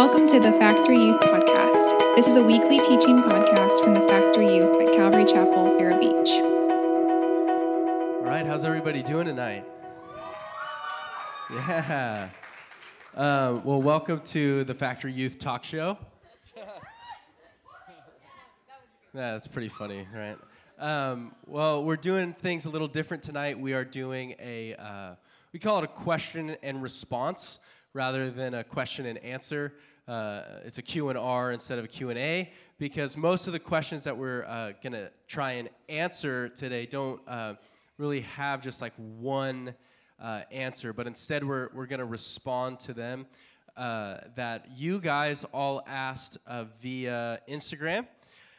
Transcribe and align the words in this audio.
Welcome 0.00 0.26
to 0.28 0.40
the 0.40 0.52
Factory 0.52 0.96
Youth 0.96 1.20
Podcast. 1.20 2.16
This 2.16 2.26
is 2.26 2.36
a 2.38 2.42
weekly 2.42 2.78
teaching 2.78 3.22
podcast 3.22 3.84
from 3.84 3.92
the 3.92 4.00
Factory 4.00 4.56
Youth 4.56 4.80
at 4.80 4.94
Calvary 4.94 5.26
Chapel, 5.26 5.76
Vero 5.76 6.00
Beach. 6.00 6.30
All 8.16 8.22
right, 8.22 8.46
how's 8.46 8.64
everybody 8.64 9.02
doing 9.02 9.26
tonight? 9.26 9.66
Yeah. 11.50 12.30
Um, 13.14 13.62
well, 13.62 13.82
welcome 13.82 14.22
to 14.22 14.64
the 14.64 14.72
Factory 14.72 15.12
Youth 15.12 15.38
Talk 15.38 15.64
Show. 15.64 15.98
Yeah, 19.12 19.32
that's 19.32 19.48
pretty 19.48 19.68
funny, 19.68 20.08
right? 20.14 20.38
Um, 20.78 21.34
well, 21.46 21.84
we're 21.84 21.96
doing 21.96 22.32
things 22.32 22.64
a 22.64 22.70
little 22.70 22.88
different 22.88 23.22
tonight. 23.22 23.60
We 23.60 23.74
are 23.74 23.84
doing 23.84 24.34
a, 24.40 24.76
uh, 24.76 25.14
we 25.52 25.58
call 25.58 25.76
it 25.76 25.84
a 25.84 25.88
question 25.88 26.56
and 26.62 26.82
response 26.82 27.58
rather 27.92 28.30
than 28.30 28.54
a 28.54 28.64
question 28.64 29.06
and 29.06 29.18
answer. 29.18 29.74
Uh, 30.10 30.42
it's 30.64 30.78
a 30.78 30.82
Q 30.82 31.08
and 31.08 31.16
R 31.16 31.52
instead 31.52 31.78
of 31.78 31.84
a 31.84 31.88
Q 31.88 32.10
and 32.10 32.18
A 32.18 32.50
because 32.78 33.16
most 33.16 33.46
of 33.46 33.52
the 33.52 33.60
questions 33.60 34.02
that 34.02 34.16
we're 34.16 34.42
uh, 34.42 34.72
to 34.92 35.08
try 35.28 35.52
and 35.52 35.68
answer 35.88 36.48
today 36.48 36.84
don't 36.84 37.20
uh, 37.28 37.54
really 37.96 38.22
have 38.22 38.60
just 38.60 38.80
like 38.82 38.92
one 39.20 39.72
uh, 40.20 40.40
answer, 40.50 40.92
but 40.92 41.06
instead 41.06 41.44
we're, 41.44 41.68
we're 41.74 41.86
to 42.00 42.04
respond 42.04 42.80
to 42.80 42.92
them 42.92 43.24
uh, 43.76 44.16
that 44.34 44.66
you 44.76 44.98
guys 45.00 45.44
all 45.52 45.80
asked 45.86 46.38
uh, 46.44 46.64
via 46.82 47.38
Instagram. 47.48 48.04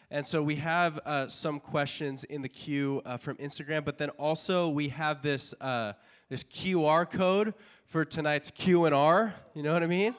And 0.10 0.26
so 0.26 0.42
we 0.42 0.56
have 0.56 1.02
uh, 1.06 1.28
some 1.28 1.60
questions 1.60 2.24
in 2.24 2.42
the 2.42 2.50
queue 2.50 3.02
uh, 3.06 3.18
from 3.18 3.36
Instagram, 3.38 3.84
but 3.84 3.98
then 3.98 4.10
also 4.12 4.70
we 4.70 4.88
have 4.88 5.22
this 5.22 5.54
uh, 5.60 5.94
this 6.30 6.46
QR 6.46 7.10
code 7.10 7.54
for 7.88 8.06
tonight's 8.06 8.52
Q 8.52 8.86
and 8.86 8.96
R. 8.96 9.34
You 9.54 9.64
know 9.64 9.74
what 9.74 9.84
I 9.84 9.88
mean? 9.88 10.16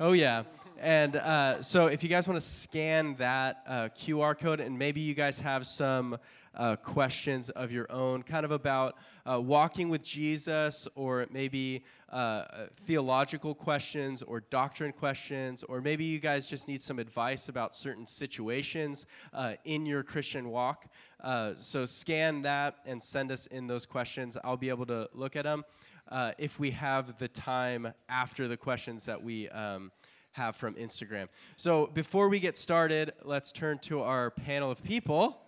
Oh 0.00 0.10
yeah. 0.10 0.42
And 0.82 1.14
uh, 1.14 1.62
so 1.62 1.86
if 1.86 2.02
you 2.02 2.08
guys 2.08 2.26
want 2.26 2.40
to 2.40 2.44
scan 2.44 3.14
that 3.14 3.62
uh, 3.68 3.88
QR 3.96 4.36
code, 4.36 4.58
and 4.58 4.76
maybe 4.76 5.00
you 5.00 5.14
guys 5.14 5.38
have 5.38 5.64
some 5.64 6.18
uh, 6.56 6.74
questions 6.74 7.50
of 7.50 7.70
your 7.70 7.86
own, 7.92 8.24
kind 8.24 8.44
of 8.44 8.50
about 8.50 8.96
uh, 9.24 9.40
walking 9.40 9.90
with 9.90 10.02
Jesus, 10.02 10.88
or 10.96 11.24
maybe 11.30 11.84
uh, 12.10 12.66
theological 12.84 13.54
questions, 13.54 14.22
or 14.22 14.40
doctrine 14.40 14.90
questions, 14.90 15.62
or 15.62 15.80
maybe 15.80 16.02
you 16.02 16.18
guys 16.18 16.48
just 16.48 16.66
need 16.66 16.82
some 16.82 16.98
advice 16.98 17.48
about 17.48 17.76
certain 17.76 18.04
situations 18.04 19.06
uh, 19.32 19.52
in 19.64 19.86
your 19.86 20.02
Christian 20.02 20.48
walk. 20.48 20.86
Uh, 21.20 21.52
so 21.56 21.84
scan 21.84 22.42
that 22.42 22.78
and 22.86 23.00
send 23.00 23.30
us 23.30 23.46
in 23.46 23.68
those 23.68 23.86
questions. 23.86 24.36
I'll 24.42 24.56
be 24.56 24.68
able 24.68 24.86
to 24.86 25.08
look 25.14 25.36
at 25.36 25.44
them 25.44 25.64
uh, 26.08 26.32
if 26.38 26.58
we 26.58 26.72
have 26.72 27.18
the 27.18 27.28
time 27.28 27.94
after 28.08 28.48
the 28.48 28.56
questions 28.56 29.04
that 29.04 29.22
we. 29.22 29.48
Um, 29.48 29.92
have 30.32 30.56
from 30.56 30.74
Instagram. 30.74 31.28
So 31.56 31.86
before 31.92 32.28
we 32.28 32.40
get 32.40 32.56
started, 32.56 33.12
let's 33.22 33.52
turn 33.52 33.78
to 33.80 34.02
our 34.02 34.30
panel 34.30 34.70
of 34.70 34.82
people 34.82 35.38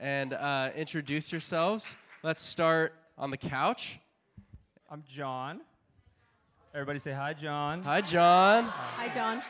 and 0.00 0.32
uh, 0.32 0.70
introduce 0.76 1.30
yourselves. 1.30 1.94
Let's 2.22 2.42
start 2.42 2.94
on 3.18 3.30
the 3.30 3.36
couch. 3.36 3.98
I'm 4.90 5.02
John. 5.08 5.60
Everybody 6.74 6.98
say 6.98 7.12
hi, 7.12 7.34
John. 7.34 7.82
Hi, 7.82 8.00
John. 8.00 8.64
Hi, 8.64 9.08
John. 9.12 9.42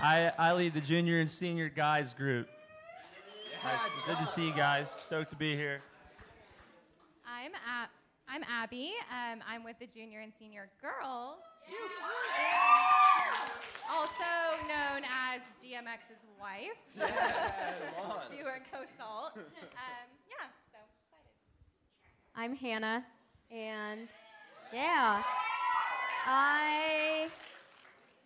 I, 0.00 0.30
I 0.38 0.52
lead 0.52 0.74
the 0.74 0.80
junior 0.80 1.18
and 1.18 1.28
senior 1.28 1.68
guys 1.68 2.14
group. 2.14 2.48
Nice. 3.64 3.80
Good 4.06 4.18
to 4.18 4.26
see 4.26 4.46
you 4.46 4.52
guys. 4.54 4.90
Stoked 4.90 5.30
to 5.30 5.36
be 5.36 5.56
here. 5.56 5.80
I'm 7.26 7.52
Ab- 7.54 7.88
I'm 8.28 8.44
Abby. 8.44 8.92
Um, 9.10 9.40
I'm 9.48 9.64
with 9.64 9.78
the 9.80 9.86
junior 9.86 10.20
and 10.20 10.32
senior 10.38 10.68
girls. 10.80 11.38
Also 13.90 14.24
known 14.68 15.02
as 15.04 15.40
DMX's 15.64 16.22
wife. 16.38 16.78
you 18.38 18.44
were 18.44 18.60
co-salt. 18.70 19.32
Um, 19.36 20.08
yeah, 20.28 20.46
so 20.70 20.78
excited. 21.00 21.32
I'm 22.36 22.54
Hannah, 22.54 23.04
and 23.50 24.08
yeah, 24.72 25.22
I 26.26 27.28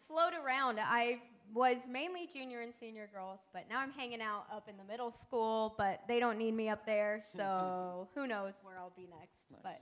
float 0.08 0.32
around. 0.44 0.78
I 0.80 1.20
was 1.54 1.88
mainly 1.88 2.28
junior 2.32 2.60
and 2.60 2.74
senior 2.74 3.08
girls, 3.14 3.38
but 3.52 3.66
now 3.70 3.78
I'm 3.80 3.92
hanging 3.92 4.20
out 4.20 4.46
up 4.52 4.68
in 4.68 4.76
the 4.76 4.84
middle 4.84 5.12
school, 5.12 5.74
but 5.78 6.00
they 6.08 6.18
don't 6.18 6.38
need 6.38 6.54
me 6.54 6.68
up 6.68 6.84
there, 6.86 7.22
so 7.36 8.08
who 8.14 8.26
knows 8.26 8.54
where 8.62 8.76
I'll 8.78 8.92
be 8.96 9.06
next, 9.20 9.46
but 9.62 9.80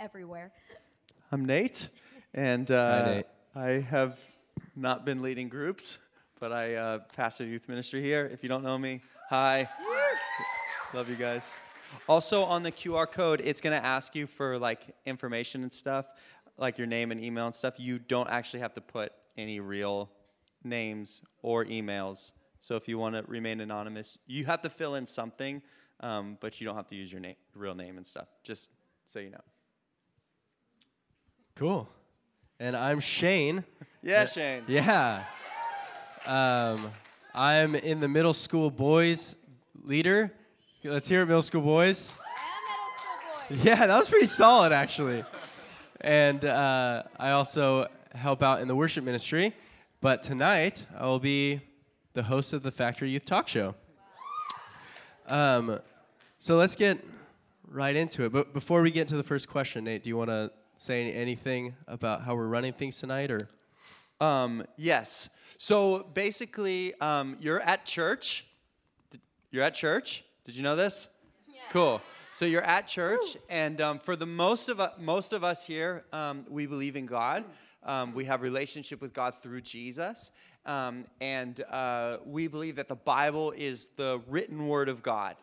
everywhere. 0.00 0.52
I'm 1.30 1.44
Nate, 1.44 1.88
and 2.32 2.70
uh, 2.70 3.04
Hi, 3.04 3.14
Nate. 3.14 3.26
I 3.54 3.68
have 3.88 4.18
not 4.76 5.04
been 5.04 5.22
leading 5.22 5.48
groups, 5.48 5.98
but 6.40 6.52
I 6.52 6.74
uh, 6.74 6.98
pastor 7.14 7.44
youth 7.44 7.68
ministry 7.68 8.02
here. 8.02 8.28
If 8.32 8.42
you 8.42 8.48
don't 8.48 8.62
know 8.62 8.78
me, 8.78 9.02
hi. 9.28 9.68
Love 10.92 11.08
you 11.08 11.16
guys. 11.16 11.56
Also, 12.08 12.44
on 12.44 12.62
the 12.62 12.72
QR 12.72 13.10
code, 13.10 13.40
it's 13.44 13.60
to 13.60 13.84
ask 13.84 14.14
you 14.14 14.26
for 14.26 14.58
like 14.58 14.94
information 15.06 15.62
and 15.62 15.72
stuff, 15.72 16.06
like 16.58 16.78
your 16.78 16.86
name 16.86 17.12
and 17.12 17.22
email 17.22 17.46
and 17.46 17.54
stuff. 17.54 17.74
You 17.78 17.98
don't 17.98 18.28
actually 18.28 18.60
have 18.60 18.74
to 18.74 18.80
put 18.80 19.12
any 19.36 19.60
real 19.60 20.10
names 20.62 21.22
or 21.42 21.64
emails. 21.64 22.32
So 22.60 22.76
if 22.76 22.88
you 22.88 22.98
want 22.98 23.16
to 23.16 23.24
remain 23.26 23.60
anonymous, 23.60 24.18
you 24.26 24.44
have 24.46 24.62
to 24.62 24.70
fill 24.70 24.94
in 24.94 25.06
something, 25.06 25.62
um, 26.00 26.38
but 26.40 26.60
you 26.60 26.66
don't 26.66 26.76
have 26.76 26.88
to 26.88 26.96
use 26.96 27.12
your 27.12 27.20
name, 27.20 27.36
real 27.54 27.74
name 27.74 27.96
and 27.96 28.06
stuff. 28.06 28.28
Just 28.42 28.70
so 29.06 29.18
you 29.18 29.30
know. 29.30 29.44
Cool. 31.54 31.88
And 32.60 32.76
I'm 32.76 33.00
Cheyne. 33.00 33.64
Yeah, 34.06 34.26
Cheyne. 34.26 34.64
Yeah. 34.68 35.24
Um, 36.26 36.90
I'm 37.34 37.74
in 37.74 38.00
the 38.00 38.08
middle 38.08 38.34
school 38.34 38.70
boys 38.70 39.34
leader. 39.82 40.30
Let's 40.84 41.08
hear 41.08 41.22
it, 41.22 41.26
middle 41.26 41.40
school 41.40 41.62
boys. 41.62 42.12
Yeah, 42.12 42.20
middle 42.68 42.92
school 42.98 43.56
boys. 43.56 43.64
Yeah, 43.66 43.86
that 43.86 43.96
was 43.96 44.10
pretty 44.10 44.26
solid, 44.26 44.72
actually. 44.72 45.24
And 46.02 46.44
uh, 46.44 47.04
I 47.18 47.30
also 47.30 47.88
help 48.14 48.42
out 48.42 48.60
in 48.60 48.68
the 48.68 48.76
worship 48.76 49.04
ministry. 49.04 49.54
But 50.02 50.22
tonight, 50.22 50.84
I 50.94 51.06
will 51.06 51.18
be 51.18 51.62
the 52.12 52.24
host 52.24 52.52
of 52.52 52.62
the 52.62 52.70
Factory 52.70 53.08
Youth 53.08 53.24
Talk 53.24 53.48
Show. 53.48 53.74
Um, 55.28 55.80
so 56.38 56.56
let's 56.56 56.76
get 56.76 57.02
right 57.66 57.96
into 57.96 58.24
it. 58.24 58.32
But 58.32 58.52
before 58.52 58.82
we 58.82 58.90
get 58.90 59.00
into 59.00 59.16
the 59.16 59.22
first 59.22 59.48
question, 59.48 59.84
Nate, 59.84 60.02
do 60.02 60.10
you 60.10 60.18
want 60.18 60.28
to 60.28 60.50
say 60.76 61.10
anything 61.12 61.74
about 61.86 62.22
how 62.22 62.34
we're 62.34 62.46
running 62.46 62.72
things 62.72 62.98
tonight, 62.98 63.30
or? 63.30 63.40
Um, 64.20 64.64
yes. 64.76 65.30
So 65.58 66.06
basically, 66.14 66.94
um, 67.00 67.36
you're 67.40 67.60
at 67.60 67.84
church. 67.84 68.46
You're 69.50 69.64
at 69.64 69.74
church. 69.74 70.24
Did 70.44 70.56
you 70.56 70.62
know 70.62 70.76
this? 70.76 71.08
Yeah. 71.48 71.60
Cool. 71.70 72.02
So 72.32 72.44
you're 72.44 72.62
at 72.62 72.88
church, 72.88 73.36
and 73.48 73.80
um, 73.80 73.98
for 74.00 74.16
the 74.16 74.26
most 74.26 74.68
of 74.68 74.80
us, 74.80 74.92
most 74.98 75.32
of 75.32 75.44
us 75.44 75.66
here, 75.66 76.04
um, 76.12 76.44
we 76.48 76.66
believe 76.66 76.96
in 76.96 77.06
God. 77.06 77.44
Um, 77.84 78.12
we 78.12 78.24
have 78.24 78.42
relationship 78.42 79.00
with 79.00 79.12
God 79.12 79.36
through 79.36 79.60
Jesus, 79.60 80.32
um, 80.66 81.04
and 81.20 81.62
uh, 81.70 82.16
we 82.26 82.48
believe 82.48 82.74
that 82.76 82.88
the 82.88 82.96
Bible 82.96 83.52
is 83.56 83.88
the 83.96 84.20
written 84.26 84.66
Word 84.66 84.88
of 84.88 85.02
God. 85.02 85.36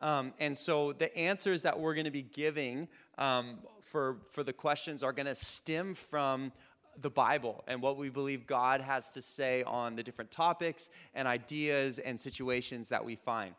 Um, 0.00 0.32
and 0.38 0.56
so 0.56 0.92
the 0.92 1.14
answers 1.18 1.62
that 1.62 1.78
we're 1.78 1.94
going 1.94 2.06
to 2.06 2.10
be 2.10 2.22
giving 2.22 2.88
um, 3.18 3.58
for, 3.82 4.18
for 4.30 4.42
the 4.42 4.52
questions 4.52 5.02
are 5.02 5.12
going 5.12 5.26
to 5.26 5.34
stem 5.34 5.94
from 5.94 6.52
the 7.00 7.10
Bible 7.10 7.62
and 7.68 7.80
what 7.82 7.96
we 7.96 8.08
believe 8.08 8.46
God 8.46 8.80
has 8.80 9.10
to 9.12 9.22
say 9.22 9.62
on 9.62 9.96
the 9.96 10.02
different 10.02 10.30
topics 10.30 10.88
and 11.14 11.28
ideas 11.28 11.98
and 11.98 12.18
situations 12.18 12.88
that 12.88 13.04
we 13.04 13.16
find. 13.16 13.54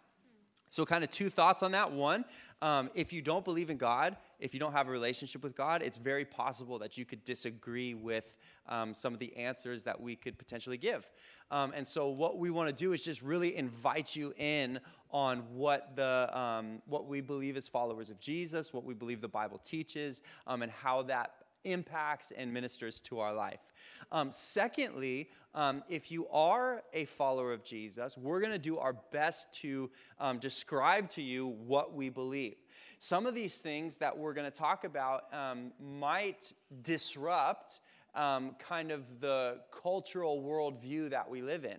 So, 0.70 0.86
kind 0.86 1.04
of 1.04 1.10
two 1.10 1.30
thoughts 1.30 1.64
on 1.64 1.72
that. 1.72 1.92
One, 1.92 2.26
um, 2.62 2.90
if 2.94 3.12
you 3.12 3.22
don't 3.22 3.44
believe 3.44 3.70
in 3.70 3.78
God, 3.78 4.16
if 4.40 4.54
you 4.54 4.60
don't 4.60 4.74
have 4.74 4.88
a 4.88 4.92
relationship 4.92 5.44
with 5.44 5.56
God, 5.56 5.82
it's 5.82 5.98
very 5.98 6.26
possible 6.26 6.80
that 6.80 6.98
you 6.98 7.06
could 7.06 7.24
disagree 7.24 7.94
with 7.94 8.38
um, 8.68 8.94
some 8.94 9.14
of 9.14 9.20
the 9.20 9.36
answers 9.36 9.84
that 9.86 10.00
we 10.00 10.16
could 10.16 10.38
potentially 10.38 10.78
give. 10.78 11.10
Um, 11.50 11.74
and 11.76 11.88
so, 11.88 12.10
what 12.10 12.38
we 12.38 12.52
want 12.52 12.70
to 12.70 12.76
do 12.76 12.94
is 12.94 13.02
just 13.02 13.22
really 13.22 13.56
invite 13.56 14.16
you 14.16 14.34
in 14.38 14.80
on 15.12 15.40
what 15.54 15.96
the 15.96 16.30
um, 16.38 16.82
what 16.86 17.08
we 17.08 17.22
believe 17.22 17.58
as 17.58 17.68
followers 17.68 18.10
of 18.10 18.20
Jesus, 18.20 18.74
what 18.74 18.84
we 18.84 18.94
believe 18.94 19.22
the 19.22 19.28
Bible 19.28 19.58
teaches, 19.58 20.22
um, 20.46 20.62
and 20.62 20.72
how 20.72 21.02
that 21.04 21.34
impacts 21.64 22.32
and 22.32 22.54
ministers 22.54 23.02
to 23.02 23.20
our 23.20 23.34
life. 23.34 23.74
Um, 24.12 24.32
secondly, 24.32 25.30
um, 25.54 25.84
if 25.90 26.12
you 26.12 26.28
are 26.30 26.84
a 26.94 27.06
follower 27.06 27.54
of 27.54 27.64
Jesus, 27.64 28.18
we're 28.18 28.40
going 28.40 28.54
to 28.54 28.60
do 28.60 28.78
our 28.78 28.94
best 29.12 29.54
to 29.62 29.90
um, 30.20 30.38
describe 30.38 31.10
to 31.12 31.22
you 31.22 31.48
what 31.48 31.94
we 31.94 32.10
believe. 32.10 32.56
Some 33.00 33.26
of 33.26 33.34
these 33.34 33.60
things 33.60 33.98
that 33.98 34.18
we're 34.18 34.34
going 34.34 34.50
to 34.50 34.58
talk 34.58 34.84
about 34.84 35.34
um, 35.34 35.72
might 35.80 36.54
disrupt 36.82 37.80
um, 38.16 38.56
kind 38.60 38.92
of 38.92 39.22
the 39.22 39.62
cultural 39.72 40.44
worldview 40.44 41.10
that 41.10 41.30
we 41.30 41.42
live 41.42 41.66
in. 41.66 41.78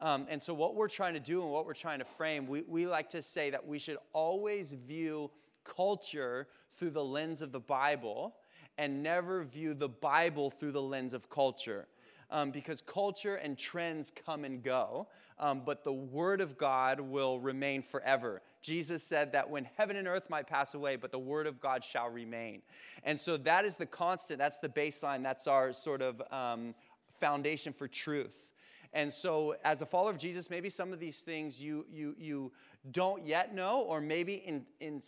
Um, 0.00 0.26
and 0.30 0.40
so, 0.40 0.54
what 0.54 0.74
we're 0.76 0.88
trying 0.88 1.14
to 1.14 1.20
do 1.20 1.42
and 1.42 1.50
what 1.50 1.66
we're 1.66 1.74
trying 1.74 1.98
to 1.98 2.04
frame, 2.04 2.46
we, 2.46 2.62
we 2.66 2.86
like 2.86 3.10
to 3.10 3.22
say 3.22 3.50
that 3.50 3.66
we 3.66 3.78
should 3.78 3.98
always 4.12 4.72
view 4.72 5.30
culture 5.64 6.48
through 6.72 6.90
the 6.90 7.04
lens 7.04 7.42
of 7.42 7.52
the 7.52 7.60
Bible 7.60 8.34
and 8.78 9.02
never 9.02 9.44
view 9.44 9.74
the 9.74 9.88
Bible 9.88 10.50
through 10.50 10.72
the 10.72 10.82
lens 10.82 11.14
of 11.14 11.28
culture. 11.28 11.86
um, 12.30 12.50
because 12.50 12.80
culture 12.80 13.36
and 13.36 13.58
trends 13.58 14.10
come 14.10 14.44
and 14.44 14.62
go, 14.62 15.08
um, 15.38 15.62
but 15.64 15.84
the 15.84 15.92
Word 15.92 16.40
of 16.40 16.56
God 16.56 17.00
will 17.00 17.40
remain 17.40 17.82
forever. 17.82 18.42
Jesus 18.62 19.02
said 19.02 19.32
that 19.32 19.50
when 19.50 19.66
heaven 19.76 19.96
and 19.96 20.06
earth 20.06 20.30
might 20.30 20.46
pass 20.46 20.74
away, 20.74 20.96
but 20.96 21.12
the 21.12 21.18
Word 21.18 21.46
of 21.46 21.60
God 21.60 21.82
shall 21.82 22.08
remain. 22.08 22.62
And 23.04 23.18
so 23.18 23.36
that 23.38 23.64
is 23.64 23.76
the 23.76 23.86
constant, 23.86 24.38
that's 24.38 24.58
the 24.58 24.68
baseline, 24.68 25.22
that's 25.22 25.46
our 25.46 25.72
sort 25.72 26.02
of 26.02 26.22
um, 26.30 26.74
foundation 27.18 27.72
for 27.72 27.88
truth. 27.88 28.52
And 28.92 29.12
so, 29.12 29.54
as 29.64 29.82
a 29.82 29.86
follower 29.86 30.10
of 30.10 30.18
Jesus, 30.18 30.50
maybe 30.50 30.68
some 30.68 30.92
of 30.92 30.98
these 30.98 31.22
things 31.22 31.62
you, 31.62 31.86
you, 31.92 32.16
you 32.18 32.52
don't 32.90 33.24
yet 33.24 33.54
know, 33.54 33.82
or 33.82 34.00
maybe, 34.00 34.34
in, 34.34 34.66
in, 34.80 35.00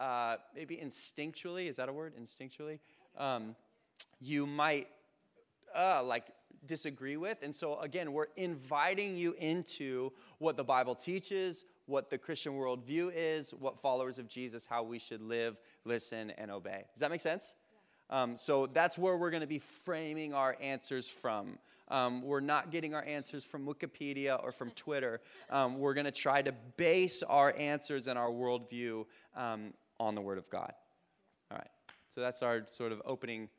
uh, 0.00 0.36
maybe 0.54 0.76
instinctually, 0.76 1.68
is 1.68 1.76
that 1.76 1.90
a 1.90 1.92
word? 1.92 2.14
Instinctually? 2.18 2.78
Um, 3.16 3.56
you 4.20 4.46
might 4.46 4.88
uh, 5.74 6.02
like 6.04 6.26
disagree 6.66 7.16
with. 7.16 7.38
And 7.42 7.54
so, 7.54 7.78
again, 7.80 8.12
we're 8.12 8.26
inviting 8.36 9.16
you 9.16 9.34
into 9.38 10.12
what 10.38 10.56
the 10.56 10.64
Bible 10.64 10.94
teaches, 10.94 11.64
what 11.86 12.10
the 12.10 12.18
Christian 12.18 12.52
worldview 12.52 13.12
is, 13.14 13.52
what 13.54 13.80
followers 13.80 14.18
of 14.18 14.28
Jesus, 14.28 14.66
how 14.66 14.82
we 14.82 14.98
should 14.98 15.22
live, 15.22 15.60
listen, 15.84 16.32
and 16.32 16.50
obey. 16.50 16.84
Does 16.92 17.00
that 17.00 17.10
make 17.10 17.20
sense? 17.20 17.54
Um, 18.10 18.36
so 18.36 18.66
that's 18.66 18.98
where 18.98 19.16
we're 19.16 19.30
going 19.30 19.40
to 19.40 19.48
be 19.48 19.58
framing 19.58 20.34
our 20.34 20.56
answers 20.60 21.08
from. 21.08 21.58
Um, 21.88 22.22
we're 22.22 22.40
not 22.40 22.70
getting 22.70 22.94
our 22.94 23.04
answers 23.04 23.44
from 23.44 23.66
Wikipedia 23.66 24.42
or 24.42 24.52
from 24.52 24.70
Twitter. 24.76 25.20
Um, 25.50 25.78
we're 25.78 25.94
going 25.94 26.06
to 26.06 26.12
try 26.12 26.42
to 26.42 26.52
base 26.76 27.22
our 27.22 27.54
answers 27.56 28.06
and 28.06 28.18
our 28.18 28.30
worldview 28.30 29.06
um, 29.36 29.72
on 29.98 30.14
the 30.14 30.20
Word 30.20 30.38
of 30.38 30.50
God. 30.50 30.72
So 32.16 32.22
that's 32.22 32.42
our 32.42 32.64
sort 32.70 32.92
of 32.92 33.02
opening 33.04 33.50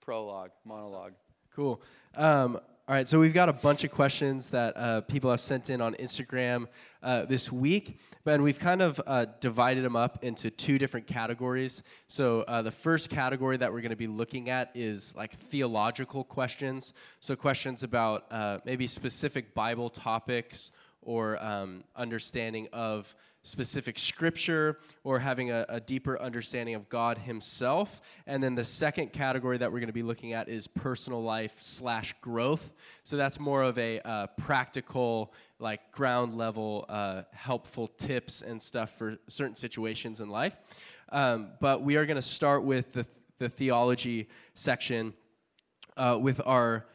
prologue, 0.00 0.52
monologue. 0.64 1.12
Cool. 1.54 1.82
Um, 2.16 2.56
all 2.88 2.94
right, 2.94 3.06
so 3.06 3.18
we've 3.18 3.34
got 3.34 3.50
a 3.50 3.52
bunch 3.52 3.84
of 3.84 3.90
questions 3.90 4.48
that 4.48 4.74
uh, 4.74 5.02
people 5.02 5.30
have 5.30 5.40
sent 5.40 5.68
in 5.68 5.82
on 5.82 5.92
Instagram 5.96 6.66
uh, 7.02 7.26
this 7.26 7.52
week, 7.52 7.98
and 8.24 8.42
we've 8.42 8.58
kind 8.58 8.80
of 8.80 8.98
uh, 9.06 9.26
divided 9.40 9.84
them 9.84 9.96
up 9.96 10.24
into 10.24 10.48
two 10.50 10.78
different 10.78 11.06
categories. 11.06 11.82
So 12.08 12.40
uh, 12.48 12.62
the 12.62 12.70
first 12.70 13.10
category 13.10 13.58
that 13.58 13.70
we're 13.70 13.82
going 13.82 13.90
to 13.90 13.96
be 13.96 14.06
looking 14.06 14.48
at 14.48 14.70
is 14.74 15.14
like 15.14 15.34
theological 15.34 16.24
questions. 16.24 16.94
So 17.20 17.36
questions 17.36 17.82
about 17.82 18.32
uh, 18.32 18.60
maybe 18.64 18.86
specific 18.86 19.52
Bible 19.52 19.90
topics 19.90 20.70
or 21.02 21.42
um, 21.44 21.84
understanding 21.96 22.68
of 22.72 23.14
specific 23.42 23.98
scripture 23.98 24.78
or 25.02 25.18
having 25.18 25.50
a, 25.50 25.66
a, 25.68 25.80
deeper 25.80 26.20
understanding 26.20 26.74
of 26.76 26.88
God 26.88 27.18
Himself. 27.18 28.00
And 28.26 28.42
then 28.42 28.54
the 28.54 28.64
second 28.64 29.12
category 29.12 29.58
that 29.58 29.72
we're 29.72 29.80
going 29.80 29.88
to 29.88 29.92
be 29.92 30.04
looking 30.04 30.32
at 30.32 30.48
is 30.48 30.68
personal 30.68 31.22
life 31.22 31.54
slash 31.58 32.14
growth. 32.20 32.72
So 33.02 33.16
that's 33.16 33.40
more 33.40 33.62
of 33.62 33.76
a 33.78 34.00
uh, 34.00 34.28
practical, 34.38 35.32
like 35.58 35.90
ground 35.90 36.36
level, 36.38 36.84
uh, 36.88 37.22
helpful 37.32 37.88
tips 37.88 38.42
and 38.42 38.62
stuff 38.62 38.96
for 38.96 39.18
certain 39.26 39.56
situations 39.56 40.20
in 40.20 40.28
life. 40.28 40.56
Um, 41.10 41.50
but 41.60 41.82
we 41.82 41.96
are 41.96 42.06
going 42.06 42.16
to 42.16 42.22
start 42.22 42.62
with 42.62 42.92
the, 42.92 43.06
the 43.38 43.48
theology 43.48 44.28
section 44.54 45.14
uh, 45.96 46.16
with 46.20 46.40
our, 46.46 46.86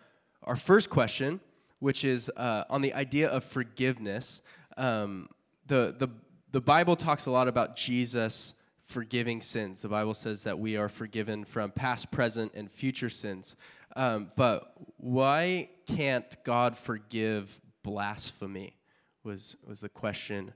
our 0.43 0.55
first 0.55 0.89
question, 0.89 1.41
which 1.79 2.05
is 2.05 2.31
uh, 2.37 2.63
on 2.69 2.81
the 2.81 2.93
idea 2.93 3.27
of 3.27 3.43
forgiveness. 3.43 4.41
Um, 4.77 5.27
the, 5.67 5.93
the 5.97 6.07
the 6.51 6.61
Bible 6.61 6.95
talks 6.95 7.25
a 7.25 7.31
lot 7.31 7.47
about 7.47 7.75
Jesus 7.75 8.53
forgiving 8.87 9.41
sins. 9.41 9.81
The 9.81 9.89
Bible 9.89 10.13
says 10.13 10.43
that 10.43 10.59
we 10.59 10.77
are 10.77 10.87
forgiven 10.87 11.43
from 11.43 11.71
past, 11.71 12.09
present, 12.09 12.53
and 12.55 12.71
future 12.71 13.09
sins. 13.09 13.55
Um, 13.95 14.31
but 14.35 14.71
why 14.97 15.69
can't 15.87 16.35
God 16.43 16.77
forgive 16.77 17.59
blasphemy? 17.83 18.77
Was 19.23 19.57
was 19.65 19.81
the 19.81 19.89
question 19.89 20.53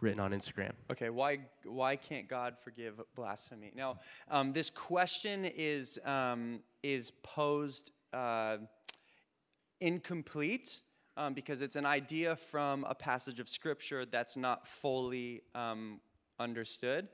written 0.00 0.20
on 0.20 0.32
Instagram? 0.32 0.72
Okay, 0.90 1.08
why 1.08 1.38
why 1.64 1.96
can't 1.96 2.28
God 2.28 2.58
forgive 2.58 3.00
blasphemy? 3.14 3.72
Now, 3.74 3.98
um, 4.28 4.52
this 4.52 4.68
question 4.68 5.44
is 5.46 5.98
um, 6.04 6.60
is 6.82 7.12
posed 7.22 7.92
uh, 8.12 8.58
incomplete 9.80 10.82
um, 11.20 11.34
because 11.34 11.60
it's 11.60 11.76
an 11.76 11.84
idea 11.84 12.34
from 12.34 12.82
a 12.88 12.94
passage 12.94 13.40
of 13.40 13.48
scripture 13.48 14.06
that's 14.06 14.38
not 14.38 14.66
fully 14.66 15.42
um, 15.54 16.00
understood. 16.38 17.08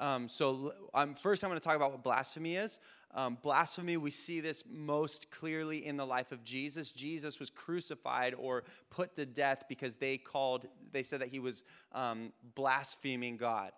Um, 0.00 0.26
so, 0.26 0.74
first, 1.20 1.44
I'm 1.44 1.50
going 1.50 1.60
to 1.60 1.64
talk 1.64 1.76
about 1.76 1.92
what 1.92 2.02
blasphemy 2.02 2.56
is. 2.56 2.80
Um, 3.14 3.38
blasphemy, 3.40 3.96
we 3.98 4.10
see 4.10 4.40
this 4.40 4.64
most 4.68 5.30
clearly 5.30 5.86
in 5.86 5.96
the 5.96 6.04
life 6.04 6.32
of 6.32 6.42
Jesus. 6.42 6.90
Jesus 6.90 7.38
was 7.38 7.50
crucified 7.50 8.34
or 8.36 8.64
put 8.90 9.14
to 9.14 9.26
death 9.26 9.64
because 9.68 9.94
they 9.94 10.16
called, 10.18 10.66
they 10.90 11.04
said 11.04 11.20
that 11.20 11.28
he 11.28 11.38
was 11.38 11.62
um, 11.92 12.32
blaspheming 12.56 13.36
God 13.36 13.70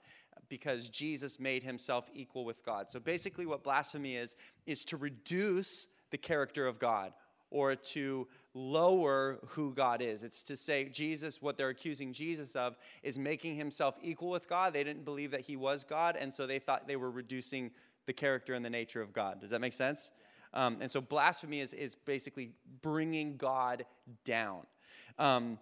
because 0.48 0.88
Jesus 0.88 1.38
made 1.38 1.62
himself 1.62 2.08
equal 2.14 2.46
with 2.46 2.64
God. 2.64 2.90
So, 2.90 3.00
basically, 3.00 3.44
what 3.44 3.62
blasphemy 3.62 4.16
is, 4.16 4.34
is 4.66 4.82
to 4.86 4.96
reduce 4.96 5.88
the 6.10 6.16
character 6.16 6.66
of 6.66 6.78
God 6.78 7.12
or 7.55 7.77
to 7.77 8.27
lower 8.53 9.39
who 9.51 9.73
God 9.73 10.03
is. 10.03 10.25
It's 10.25 10.43
to 10.43 10.56
say 10.56 10.87
Jesus, 10.87 11.41
what 11.41 11.56
they're 11.56 11.69
accusing 11.69 12.12
Jesus 12.12 12.56
of, 12.56 12.77
is 13.05 13.17
making 13.17 13.55
himself 13.55 13.97
equal 14.03 14.29
with 14.29 14.49
God. 14.49 14.75
They 14.75 14.83
didn't 14.83 15.05
believe 15.05 15.31
that 15.31 15.43
he 15.43 15.55
was 15.55 15.85
God, 15.85 16.17
and 16.19 16.35
so 16.35 16.49
they 16.49 16.59
thought 16.59 16.89
they 16.89 16.97
were 16.97 17.12
reducing 17.12 17.71
the 18.06 18.12
character 18.12 18.55
and 18.55 18.65
the 18.65 18.71
nature 18.71 19.01
of 19.01 19.12
God. 19.12 19.41
Does 19.41 19.51
that 19.51 19.61
make 19.61 19.73
sense? 19.73 20.11
Um, 20.53 20.79
and 20.81 20.91
so 20.91 21.01
blasphemy 21.01 21.61
is, 21.61 21.73
is 21.73 21.95
basically 21.95 22.51
bringing 22.83 23.37
God 23.37 23.87
down. 24.25 24.67
Um, 25.17 25.59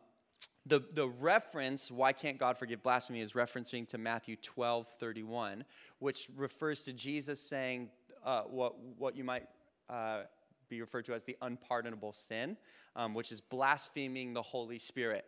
the, 0.65 0.83
the 0.95 1.09
reference, 1.09 1.91
why 1.91 2.15
can't 2.15 2.39
God 2.39 2.57
forgive 2.57 2.83
blasphemy, 2.83 3.21
is 3.21 3.35
referencing 3.35 3.87
to 3.89 3.99
Matthew 3.99 4.37
12 4.37 4.89
31, 4.99 5.65
which 5.99 6.29
refers 6.37 6.81
to 6.83 6.95
Jesus 6.95 7.39
saying 7.39 7.91
uh, 8.25 8.43
what, 8.43 8.77
what 8.97 9.15
you 9.15 9.25
might 9.25 9.45
uh, 9.91 10.23
be 10.73 10.81
referred 10.81 11.05
to 11.05 11.15
as 11.15 11.25
the 11.25 11.37
unpardonable 11.43 12.13
sin, 12.13 12.57
um, 12.97 13.15
which 13.15 13.31
is 13.31 13.41
blaspheming 13.41 14.33
the 14.33 14.43
Holy 14.43 14.79
Spirit. 14.79 15.25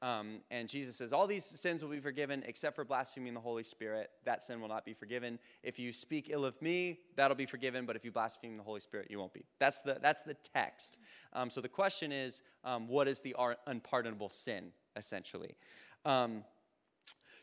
Um, 0.00 0.40
and 0.50 0.68
Jesus 0.68 0.96
says, 0.96 1.12
All 1.12 1.26
these 1.26 1.44
sins 1.44 1.82
will 1.82 1.90
be 1.90 2.00
forgiven 2.00 2.44
except 2.46 2.76
for 2.76 2.84
blaspheming 2.84 3.34
the 3.34 3.40
Holy 3.40 3.64
Spirit. 3.64 4.10
That 4.24 4.44
sin 4.44 4.60
will 4.60 4.68
not 4.68 4.84
be 4.84 4.94
forgiven. 4.94 5.38
If 5.62 5.78
you 5.78 5.92
speak 5.92 6.28
ill 6.30 6.44
of 6.44 6.60
me, 6.62 7.00
that'll 7.16 7.36
be 7.36 7.46
forgiven, 7.46 7.84
but 7.84 7.96
if 7.96 8.04
you 8.04 8.12
blaspheme 8.12 8.56
the 8.56 8.62
Holy 8.62 8.80
Spirit, 8.80 9.08
you 9.10 9.18
won't 9.18 9.32
be. 9.32 9.44
That's 9.58 9.80
the, 9.80 9.98
that's 10.00 10.22
the 10.22 10.34
text. 10.54 10.98
Um, 11.32 11.50
so 11.50 11.60
the 11.60 11.68
question 11.68 12.12
is, 12.12 12.42
um, 12.64 12.86
what 12.88 13.08
is 13.08 13.20
the 13.20 13.34
unpardonable 13.66 14.28
sin, 14.28 14.72
essentially? 14.96 15.56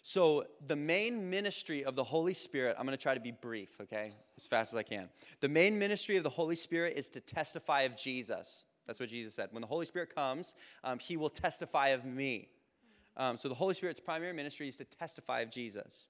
So, 0.07 0.45
the 0.67 0.75
main 0.75 1.31
ministry 1.31 1.83
of 1.83 1.95
the 1.95 2.03
Holy 2.03 2.35
Spirit, 2.35 2.75
I'm 2.77 2.85
going 2.85 2.95
to 2.95 3.01
try 3.01 3.15
to 3.15 3.19
be 3.19 3.31
brief, 3.31 3.81
okay, 3.81 4.13
as 4.37 4.45
fast 4.45 4.71
as 4.71 4.77
I 4.77 4.83
can. 4.83 5.09
The 5.39 5.49
main 5.49 5.79
ministry 5.79 6.15
of 6.15 6.23
the 6.23 6.29
Holy 6.29 6.55
Spirit 6.55 6.93
is 6.95 7.09
to 7.09 7.19
testify 7.19 7.81
of 7.81 7.97
Jesus. 7.97 8.65
That's 8.85 8.99
what 8.99 9.09
Jesus 9.09 9.33
said. 9.33 9.49
When 9.51 9.61
the 9.61 9.67
Holy 9.67 9.87
Spirit 9.87 10.13
comes, 10.13 10.53
um, 10.83 10.99
he 10.99 11.17
will 11.17 11.31
testify 11.31 11.87
of 11.87 12.05
me. 12.05 12.49
Um, 13.17 13.35
so, 13.35 13.49
the 13.49 13.55
Holy 13.55 13.73
Spirit's 13.73 13.99
primary 13.99 14.31
ministry 14.31 14.67
is 14.67 14.75
to 14.75 14.83
testify 14.83 15.39
of 15.39 15.49
Jesus. 15.49 16.09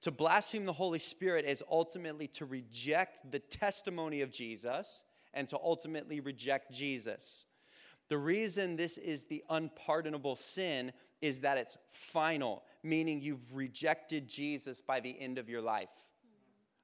To 0.00 0.10
blaspheme 0.10 0.64
the 0.64 0.72
Holy 0.72 0.98
Spirit 0.98 1.44
is 1.44 1.62
ultimately 1.70 2.28
to 2.28 2.46
reject 2.46 3.30
the 3.30 3.40
testimony 3.40 4.22
of 4.22 4.30
Jesus 4.30 5.04
and 5.34 5.46
to 5.50 5.58
ultimately 5.62 6.20
reject 6.20 6.72
Jesus. 6.72 7.44
The 8.08 8.16
reason 8.16 8.76
this 8.76 8.96
is 8.96 9.24
the 9.24 9.44
unpardonable 9.50 10.36
sin 10.36 10.92
is 11.20 11.40
that 11.40 11.58
it's 11.58 11.76
final, 11.88 12.62
meaning 12.86 13.20
you've 13.20 13.56
rejected 13.56 14.28
Jesus 14.28 14.80
by 14.80 15.00
the 15.00 15.14
end 15.20 15.38
of 15.38 15.48
your 15.48 15.60
life. 15.60 15.92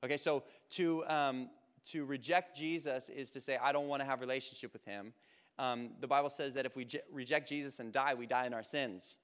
Okay, 0.04 0.16
so 0.16 0.42
to, 0.71 1.04
um, 1.06 1.49
to 1.85 2.04
reject 2.04 2.56
Jesus 2.56 3.09
is 3.09 3.30
to 3.30 3.40
say, 3.40 3.56
I 3.62 3.73
don't 3.73 3.88
want 3.88 4.00
to 4.00 4.06
have 4.06 4.21
relationship 4.21 4.73
with 4.73 4.85
him. 4.85 5.12
Um, 5.59 5.90
the 6.00 6.09
Bible 6.09 6.28
says 6.28 6.54
that 6.54 6.66
if 6.66 6.76
we 6.76 6.85
je- 6.85 7.00
reject 7.12 7.49
Jesus 7.49 7.78
and 7.78 7.92
die, 7.92 8.14
we 8.14 8.26
die 8.26 8.47
in 8.47 8.54
our 8.54 8.64
sins. 8.64 9.18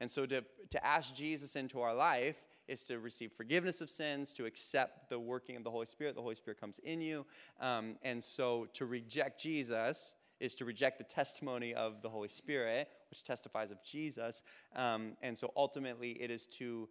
And 0.00 0.10
so 0.10 0.26
to, 0.26 0.44
to 0.70 0.86
ask 0.86 1.14
Jesus 1.14 1.56
into 1.56 1.80
our 1.80 1.94
life 1.94 2.46
is 2.68 2.84
to 2.84 2.98
receive 2.98 3.32
forgiveness 3.32 3.80
of 3.80 3.88
sins, 3.88 4.34
to 4.34 4.44
accept 4.44 5.08
the 5.08 5.18
working 5.18 5.56
of 5.56 5.64
the 5.64 5.70
Holy 5.70 5.86
Spirit. 5.86 6.14
The 6.14 6.22
Holy 6.22 6.34
Spirit 6.34 6.60
comes 6.60 6.78
in 6.80 7.00
you. 7.00 7.24
Um, 7.60 7.96
and 8.02 8.22
so 8.22 8.66
to 8.74 8.84
reject 8.84 9.40
Jesus 9.40 10.14
is 10.42 10.56
to 10.56 10.64
reject 10.64 10.98
the 10.98 11.04
testimony 11.04 11.72
of 11.72 12.02
the 12.02 12.08
Holy 12.08 12.28
Spirit, 12.28 12.88
which 13.10 13.22
testifies 13.22 13.70
of 13.70 13.82
Jesus. 13.84 14.42
Um, 14.74 15.16
and 15.22 15.38
so 15.38 15.52
ultimately, 15.56 16.10
it 16.20 16.32
is 16.32 16.48
to 16.58 16.88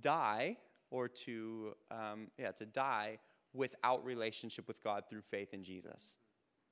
die 0.00 0.56
or 0.90 1.06
to, 1.06 1.74
um, 1.90 2.28
yeah, 2.38 2.52
to 2.52 2.64
die 2.64 3.18
without 3.52 4.02
relationship 4.04 4.66
with 4.66 4.82
God 4.82 5.04
through 5.10 5.20
faith 5.20 5.52
in 5.52 5.62
Jesus. 5.62 6.16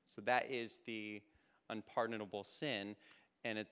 So 0.07 0.23
that 0.23 0.51
is 0.51 0.81
the 0.87 1.21
unpardonable 1.69 2.43
sin. 2.43 2.97
And 3.45 3.59
it 3.59 3.69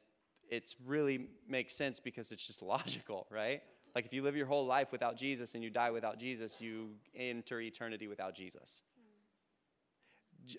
it's 0.50 0.76
really 0.85 1.28
makes 1.49 1.75
sense 1.75 1.99
because 1.99 2.30
it's 2.30 2.47
just 2.47 2.61
logical, 2.62 3.26
right? 3.30 3.62
Like 3.94 4.04
if 4.04 4.12
you 4.12 4.23
live 4.23 4.37
your 4.37 4.47
whole 4.47 4.66
life 4.66 4.92
without 4.92 5.16
Jesus 5.16 5.54
and 5.54 5.64
you 5.64 5.71
die 5.71 5.90
without 5.90 6.18
Jesus, 6.18 6.61
you 6.61 6.90
enter 7.16 7.62
eternity 7.62 8.09
without 8.09 8.35
Jesus. 8.35 8.82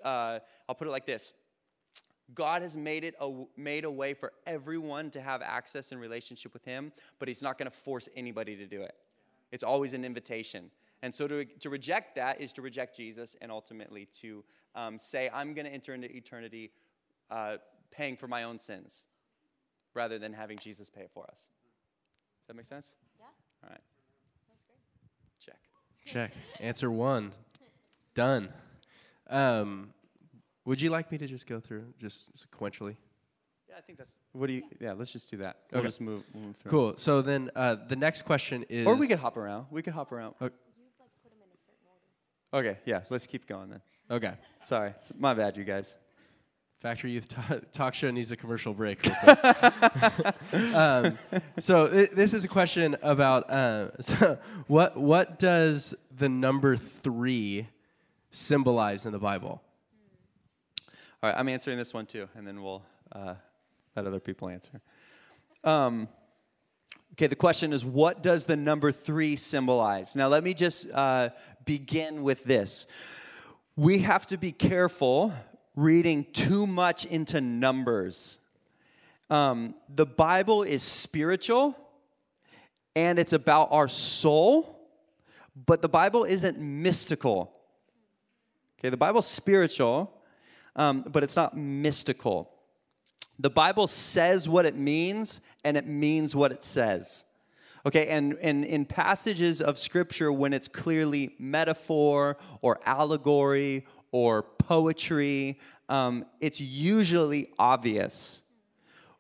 Uh, 0.04 0.40
I'll 0.68 0.76
put 0.76 0.88
it 0.88 0.92
like 0.92 1.06
this 1.06 1.34
God 2.36 2.62
has 2.62 2.76
made 2.78 3.04
it 3.04 3.16
a, 3.20 3.46
made 3.58 3.86
a 3.86 3.92
way 3.92 4.14
for 4.14 4.34
everyone 4.46 5.10
to 5.12 5.22
have 5.22 5.42
access 5.42 5.92
and 5.92 6.00
relationship 6.00 6.54
with 6.54 6.66
Him, 6.66 6.92
but 7.20 7.28
He's 7.28 7.42
not 7.42 7.58
going 7.58 7.70
to 7.70 7.76
force 7.76 8.10
anybody 8.16 8.56
to 8.56 8.66
do 8.66 8.82
it. 8.82 8.96
It's 9.52 9.64
always 9.64 9.94
an 9.94 10.04
invitation. 10.04 10.72
And 11.04 11.14
so 11.14 11.28
to, 11.28 11.44
to 11.46 11.70
reject 11.70 12.16
that 12.16 12.40
is 12.40 12.54
to 12.54 12.62
reject 12.62 12.96
Jesus 12.96 13.36
and 13.42 13.52
ultimately 13.52 14.08
to 14.22 14.44
um, 14.74 14.98
say, 14.98 15.30
I'm 15.34 15.54
going 15.54 15.66
to 15.66 15.74
enter 15.74 15.94
into 15.94 16.14
eternity 16.16 16.72
uh, 17.30 17.58
paying 17.92 18.16
for 18.16 18.28
my 18.28 18.44
own 18.44 18.58
sins 18.58 19.08
rather 19.94 20.18
than 20.18 20.34
having 20.34 20.58
Jesus 20.58 20.90
pay 20.90 21.02
it 21.02 21.12
for 21.14 21.26
us. 21.26 21.50
Does 22.42 22.48
that 22.48 22.56
make 22.56 22.66
sense? 22.66 22.96
Yeah. 23.20 23.26
All 23.64 23.70
right. 23.70 23.82
That's 24.50 24.64
great. 24.64 24.80
Check. 25.40 25.60
Check. 26.06 26.32
Answer 26.60 26.90
one. 26.90 27.32
Done. 28.16 28.50
Um, 29.30 29.90
would 30.66 30.82
you 30.82 30.90
like 30.90 31.12
me 31.12 31.18
to 31.18 31.28
just 31.28 31.48
go 31.48 31.60
through 31.60 31.86
just 31.98 32.30
sequentially? 32.36 32.96
Yeah, 33.70 33.76
I 33.78 33.82
think 33.82 33.98
that's. 33.98 34.18
What 34.34 34.48
do 34.48 34.54
you? 34.54 34.64
Yeah, 34.80 34.94
let's 34.94 35.12
just 35.12 35.30
do 35.30 35.38
that. 35.38 35.58
We'll 35.72 35.80
Okay. 35.80 35.88
just 35.88 36.02
move, 36.02 36.24
move 36.34 36.56
through. 36.56 36.72
Cool. 36.72 36.94
So 36.98 37.22
then 37.22 37.50
uh, 37.56 37.76
the 37.88 37.96
next 37.96 38.24
question 38.24 38.66
is. 38.70 38.86
Or 38.88 38.96
we 38.96 39.08
could 39.08 39.20
hop 39.20 39.38
around. 39.38 39.68
We 39.72 39.82
could 39.82 39.94
hop 39.94 40.12
around. 40.12 40.36
Okay. 40.42 40.56
Okay, 42.54 42.78
yeah, 42.86 43.02
let's 43.10 43.26
keep 43.26 43.48
going 43.48 43.72
then. 43.72 43.82
Okay. 44.12 44.34
Sorry, 44.62 44.94
my 45.18 45.34
bad, 45.34 45.58
you 45.58 45.64
guys. 45.64 45.98
Factory 46.82 47.12
Youth 47.12 47.28
Ta- 47.30 47.60
Talk 47.72 47.94
Show 47.96 48.12
needs 48.12 48.32
a 48.32 48.36
commercial 48.36 48.74
break. 48.74 49.08
um, 50.76 51.18
so 51.58 51.88
th- 51.88 52.12
this 52.12 52.34
is 52.34 52.44
a 52.44 52.48
question 52.48 52.96
about 53.02 53.50
uh, 53.50 53.90
so 54.02 54.38
what 54.68 54.98
what 54.98 55.40
does 55.40 55.96
the 56.16 56.28
number 56.30 56.76
three 56.76 57.70
symbolize 58.32 59.06
in 59.06 59.14
the 59.14 59.20
Bible? 59.20 59.62
All 61.24 61.30
right, 61.30 61.40
I'm 61.40 61.48
answering 61.48 61.78
this 61.78 61.94
one 61.94 62.06
too, 62.06 62.28
and 62.36 62.46
then 62.46 62.62
we'll 62.62 62.84
uh, 63.14 63.36
let 63.96 64.06
other 64.06 64.20
people 64.20 64.50
answer. 64.50 64.82
Um, 65.64 66.10
okay, 67.14 67.28
the 67.28 67.36
question 67.38 67.72
is 67.72 67.86
what 67.86 68.22
does 68.22 68.46
the 68.46 68.58
number 68.58 68.92
three 68.92 69.38
symbolize? 69.38 70.18
Now, 70.18 70.28
let 70.28 70.44
me 70.44 70.54
just 70.54 70.92
uh, 70.92 71.30
begin 71.64 72.24
with 72.24 72.44
this. 72.44 72.88
We 73.78 74.00
have 74.00 74.28
to 74.28 74.38
be 74.38 74.52
careful 74.52 75.32
reading 75.78 76.26
too 76.34 76.68
much 76.68 77.06
into 77.06 77.40
numbers. 77.40 78.40
Um, 79.30 79.76
the 79.88 80.06
Bible 80.06 80.64
is 80.64 80.84
spiritual 80.84 81.74
and 82.98 83.18
it's 83.18 83.32
about 83.32 83.70
our 83.72 83.88
soul, 83.88 84.78
but 85.66 85.82
the 85.82 85.88
Bible 85.88 86.26
isn't 86.26 86.60
mystical. 86.60 87.56
Okay, 88.78 88.90
the 88.90 88.98
Bible's 88.98 89.26
spiritual, 89.26 90.20
um, 90.76 91.04
but 91.12 91.24
it's 91.24 91.36
not 91.36 91.56
mystical. 91.56 92.52
The 93.40 93.50
Bible 93.50 93.88
says 93.88 94.48
what 94.48 94.66
it 94.66 94.78
means, 94.78 95.42
and 95.64 95.78
it 95.78 95.88
means 95.88 96.36
what 96.36 96.52
it 96.52 96.64
says. 96.64 97.26
Okay, 97.86 98.08
and, 98.08 98.38
and 98.42 98.64
in 98.64 98.86
passages 98.86 99.62
of 99.62 99.78
Scripture, 99.78 100.32
when 100.32 100.54
it's 100.54 100.68
clearly 100.68 101.36
metaphor 101.38 102.38
or 102.62 102.80
allegory 102.86 103.86
or 104.12 104.44
poetry, 104.44 105.60
um, 105.90 106.26
it's 106.40 106.62
usually 106.62 107.50
obvious. 107.60 108.44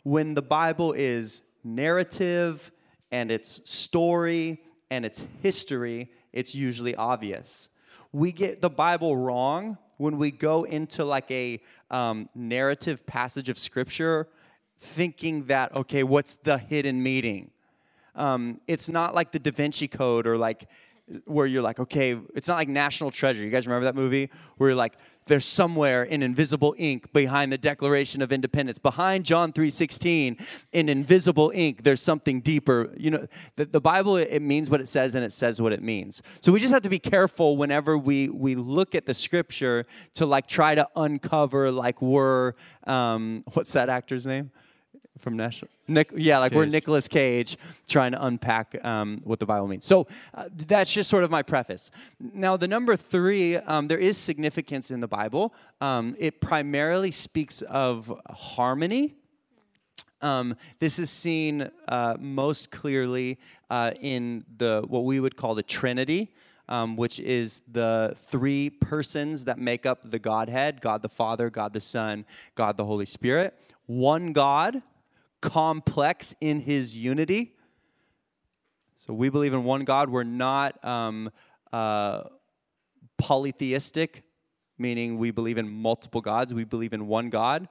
When 0.03 0.33
the 0.33 0.41
Bible 0.41 0.93
is 0.93 1.43
narrative 1.63 2.71
and 3.11 3.31
it's 3.31 3.69
story 3.69 4.61
and 4.89 5.05
it's 5.05 5.25
history, 5.41 6.11
it's 6.31 6.55
usually 6.55 6.95
obvious. 6.95 7.69
We 8.11 8.31
get 8.31 8.61
the 8.61 8.69
Bible 8.69 9.17
wrong 9.17 9.77
when 9.97 10.17
we 10.17 10.31
go 10.31 10.63
into 10.63 11.05
like 11.05 11.29
a 11.31 11.61
um, 11.91 12.29
narrative 12.35 13.05
passage 13.05 13.49
of 13.49 13.57
Scripture 13.59 14.27
thinking 14.77 15.45
that, 15.45 15.75
okay, 15.75 16.03
what's 16.03 16.35
the 16.35 16.57
hidden 16.57 17.01
meaning? 17.01 17.51
Um, 18.15 18.59
it's 18.67 18.89
not 18.89 19.15
like 19.15 19.31
the 19.31 19.39
Da 19.39 19.51
Vinci 19.51 19.87
Code 19.87 20.27
or 20.27 20.37
like 20.37 20.67
where 21.25 21.45
you're 21.45 21.61
like, 21.61 21.79
okay, 21.79 22.19
it's 22.35 22.47
not 22.47 22.55
like 22.55 22.67
National 22.67 23.11
Treasure. 23.11 23.43
You 23.43 23.51
guys 23.51 23.67
remember 23.67 23.85
that 23.85 23.95
movie 23.95 24.29
where 24.57 24.69
you're 24.69 24.77
like, 24.77 24.93
there's 25.25 25.45
somewhere 25.45 26.03
in 26.03 26.21
invisible 26.21 26.75
ink 26.77 27.11
behind 27.13 27.51
the 27.51 27.57
Declaration 27.57 28.21
of 28.21 28.31
Independence, 28.31 28.77
behind 28.79 29.25
John 29.25 29.53
3:16, 29.53 30.37
in 30.73 30.89
invisible 30.89 31.51
ink, 31.53 31.83
there's 31.83 32.01
something 32.01 32.41
deeper. 32.41 32.93
You 32.97 33.11
know, 33.11 33.27
the, 33.55 33.65
the 33.65 33.81
Bible 33.81 34.17
it 34.17 34.41
means 34.41 34.69
what 34.69 34.81
it 34.81 34.87
says 34.87 35.15
and 35.15 35.23
it 35.23 35.31
says 35.31 35.61
what 35.61 35.71
it 35.71 35.81
means. 35.81 36.21
So 36.41 36.51
we 36.51 36.59
just 36.59 36.73
have 36.73 36.81
to 36.83 36.89
be 36.89 36.99
careful 36.99 37.57
whenever 37.57 37.97
we 37.97 38.29
we 38.29 38.55
look 38.55 38.95
at 38.95 39.05
the 39.05 39.13
Scripture 39.13 39.85
to 40.15 40.25
like 40.25 40.47
try 40.47 40.75
to 40.75 40.87
uncover 40.95 41.71
like 41.71 42.01
we're 42.01 42.53
um, 42.85 43.43
what's 43.53 43.73
that 43.73 43.89
actor's 43.89 44.25
name? 44.25 44.51
From 45.19 45.37
National. 45.37 45.69
Nick, 45.87 46.11
yeah, 46.15 46.39
like 46.39 46.53
we're. 46.53 46.65
Nicolas 46.65 47.07
Cage 47.07 47.57
trying 47.87 48.11
to 48.13 48.25
unpack 48.25 48.83
um, 48.83 49.21
what 49.23 49.39
the 49.39 49.45
Bible 49.45 49.67
means. 49.67 49.85
So 49.85 50.07
uh, 50.33 50.49
that's 50.53 50.93
just 50.93 51.09
sort 51.09 51.23
of 51.23 51.31
my 51.31 51.43
preface. 51.43 51.91
Now, 52.19 52.57
the 52.57 52.67
number 52.67 52.95
three, 52.95 53.57
um, 53.57 53.87
there 53.87 53.97
is 53.97 54.17
significance 54.17 54.91
in 54.91 54.99
the 54.99 55.07
Bible. 55.07 55.53
Um, 55.81 56.15
it 56.19 56.41
primarily 56.41 57.11
speaks 57.11 57.61
of 57.63 58.11
harmony. 58.29 59.15
Um, 60.21 60.55
this 60.79 60.99
is 60.99 61.09
seen 61.09 61.69
uh, 61.87 62.15
most 62.19 62.71
clearly 62.71 63.39
uh, 63.69 63.91
in 63.99 64.45
the 64.57 64.83
what 64.87 65.03
we 65.03 65.19
would 65.19 65.35
call 65.35 65.53
the 65.53 65.63
Trinity, 65.63 66.33
um, 66.69 66.95
which 66.95 67.19
is 67.19 67.61
the 67.69 68.13
three 68.15 68.69
persons 68.69 69.43
that 69.43 69.59
make 69.59 69.85
up 69.85 70.09
the 70.09 70.19
Godhead: 70.19 70.79
God 70.79 71.01
the 71.01 71.09
Father, 71.09 71.49
God 71.49 71.73
the 71.73 71.81
Son, 71.81 72.25
God 72.55 72.77
the 72.77 72.85
Holy 72.85 73.05
Spirit. 73.05 73.53
One 73.85 74.31
God, 74.31 74.81
complex 75.43 76.33
in 76.39 76.61
His 76.61 76.97
unity. 76.97 77.53
So 78.95 79.13
we 79.13 79.27
believe 79.27 79.53
in 79.53 79.65
one 79.65 79.83
God. 79.83 80.09
We're 80.09 80.23
not 80.23 80.83
um, 80.85 81.29
uh, 81.73 82.23
polytheistic, 83.17 84.23
meaning 84.77 85.17
we 85.17 85.31
believe 85.31 85.57
in 85.57 85.69
multiple 85.69 86.21
gods. 86.21 86.53
We 86.53 86.63
believe 86.63 86.93
in 86.93 87.07
one 87.07 87.29
God. 87.29 87.67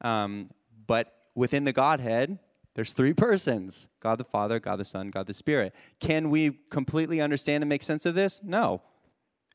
Um, 0.00 0.50
but 0.88 1.14
within 1.36 1.62
the 1.62 1.72
Godhead, 1.72 2.40
there's 2.74 2.92
three 2.92 3.12
persons 3.12 3.88
God 4.00 4.18
the 4.18 4.24
Father, 4.24 4.58
God 4.58 4.76
the 4.76 4.84
Son, 4.84 5.10
God 5.10 5.28
the 5.28 5.34
Spirit. 5.34 5.72
Can 6.00 6.28
we 6.28 6.58
completely 6.70 7.20
understand 7.20 7.62
and 7.62 7.68
make 7.68 7.84
sense 7.84 8.04
of 8.04 8.16
this? 8.16 8.42
No. 8.42 8.82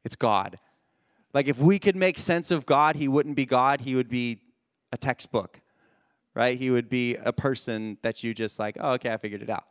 It's 0.05 0.15
God. 0.15 0.57
Like 1.33 1.49
if 1.49 1.59
we 1.59 1.79
could 1.79 1.97
make 1.97 2.17
sense 2.17 2.49
of 2.49 2.65
God, 2.65 2.95
he 2.95 3.09
wouldn't 3.09 3.35
be 3.35 3.45
God, 3.45 3.81
he 3.81 3.95
would 3.95 4.07
be 4.07 4.39
a 4.93 4.97
textbook, 4.97 5.59
right? 6.35 6.57
He 6.57 6.71
would 6.71 6.89
be 6.89 7.15
a 7.15 7.33
person 7.33 7.97
that 8.01 8.23
you 8.23 8.33
just 8.33 8.59
like, 8.59 8.77
oh, 8.79 8.93
okay, 8.93 9.11
I 9.11 9.17
figured 9.17 9.41
it 9.41 9.49
out. 9.49 9.65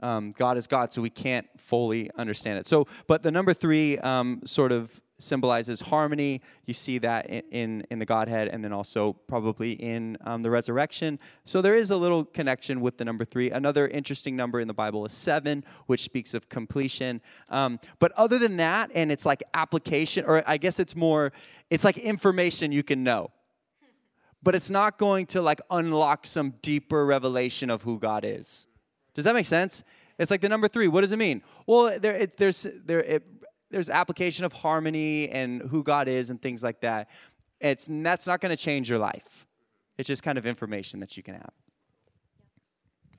Um, 0.00 0.32
God 0.32 0.56
is 0.56 0.66
God, 0.66 0.92
so 0.92 1.00
we 1.00 1.10
can't 1.10 1.46
fully 1.56 2.10
understand 2.16 2.58
it. 2.58 2.66
So, 2.66 2.88
but 3.06 3.22
the 3.22 3.30
number 3.30 3.52
three 3.52 3.98
um, 3.98 4.40
sort 4.44 4.72
of 4.72 5.00
symbolizes 5.22 5.80
harmony. 5.80 6.40
You 6.66 6.74
see 6.74 6.98
that 6.98 7.26
in, 7.26 7.42
in, 7.52 7.86
in 7.90 7.98
the 8.00 8.04
Godhead, 8.04 8.48
and 8.48 8.64
then 8.64 8.72
also 8.72 9.12
probably 9.12 9.72
in 9.72 10.18
um, 10.22 10.42
the 10.42 10.50
resurrection. 10.50 11.20
So 11.44 11.62
there 11.62 11.74
is 11.74 11.92
a 11.92 11.96
little 11.96 12.24
connection 12.24 12.80
with 12.80 12.98
the 12.98 13.04
number 13.04 13.24
three. 13.24 13.50
Another 13.50 13.86
interesting 13.86 14.34
number 14.34 14.58
in 14.58 14.66
the 14.66 14.74
Bible 14.74 15.06
is 15.06 15.12
seven, 15.12 15.64
which 15.86 16.00
speaks 16.02 16.34
of 16.34 16.48
completion. 16.48 17.20
Um, 17.48 17.78
but 18.00 18.10
other 18.16 18.38
than 18.38 18.56
that, 18.56 18.90
and 18.94 19.12
it's 19.12 19.24
like 19.24 19.42
application, 19.54 20.24
or 20.26 20.42
I 20.46 20.56
guess 20.56 20.80
it's 20.80 20.96
more, 20.96 21.32
it's 21.70 21.84
like 21.84 21.96
information 21.98 22.72
you 22.72 22.82
can 22.82 23.04
know 23.04 23.30
but 24.42 24.54
it's 24.54 24.70
not 24.70 24.98
going 24.98 25.26
to 25.26 25.42
like 25.42 25.60
unlock 25.70 26.26
some 26.26 26.54
deeper 26.62 27.06
revelation 27.06 27.70
of 27.70 27.82
who 27.82 27.98
God 27.98 28.24
is. 28.24 28.66
Does 29.14 29.24
that 29.24 29.34
make 29.34 29.46
sense? 29.46 29.82
It's 30.18 30.30
like 30.30 30.40
the 30.40 30.48
number 30.48 30.68
three. 30.68 30.88
What 30.88 31.02
does 31.02 31.12
it 31.12 31.18
mean? 31.18 31.42
Well, 31.66 31.98
there, 31.98 32.14
it, 32.14 32.36
there's 32.36 32.66
there, 32.84 33.00
it, 33.00 33.24
there's 33.70 33.88
application 33.88 34.44
of 34.44 34.52
harmony 34.52 35.28
and 35.28 35.62
who 35.62 35.82
God 35.82 36.08
is 36.08 36.30
and 36.30 36.40
things 36.40 36.62
like 36.62 36.80
that. 36.80 37.08
It's 37.60 37.86
that's 37.88 38.26
not 38.26 38.40
going 38.40 38.54
to 38.54 38.62
change 38.62 38.90
your 38.90 38.98
life. 38.98 39.46
It's 39.98 40.08
just 40.08 40.22
kind 40.22 40.38
of 40.38 40.46
information 40.46 41.00
that 41.00 41.16
you 41.16 41.22
can 41.22 41.34
have. 41.34 41.52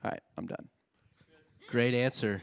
All 0.04 0.10
right, 0.10 0.22
I'm 0.36 0.46
done. 0.46 0.68
Great 1.70 1.94
answer. 1.94 2.42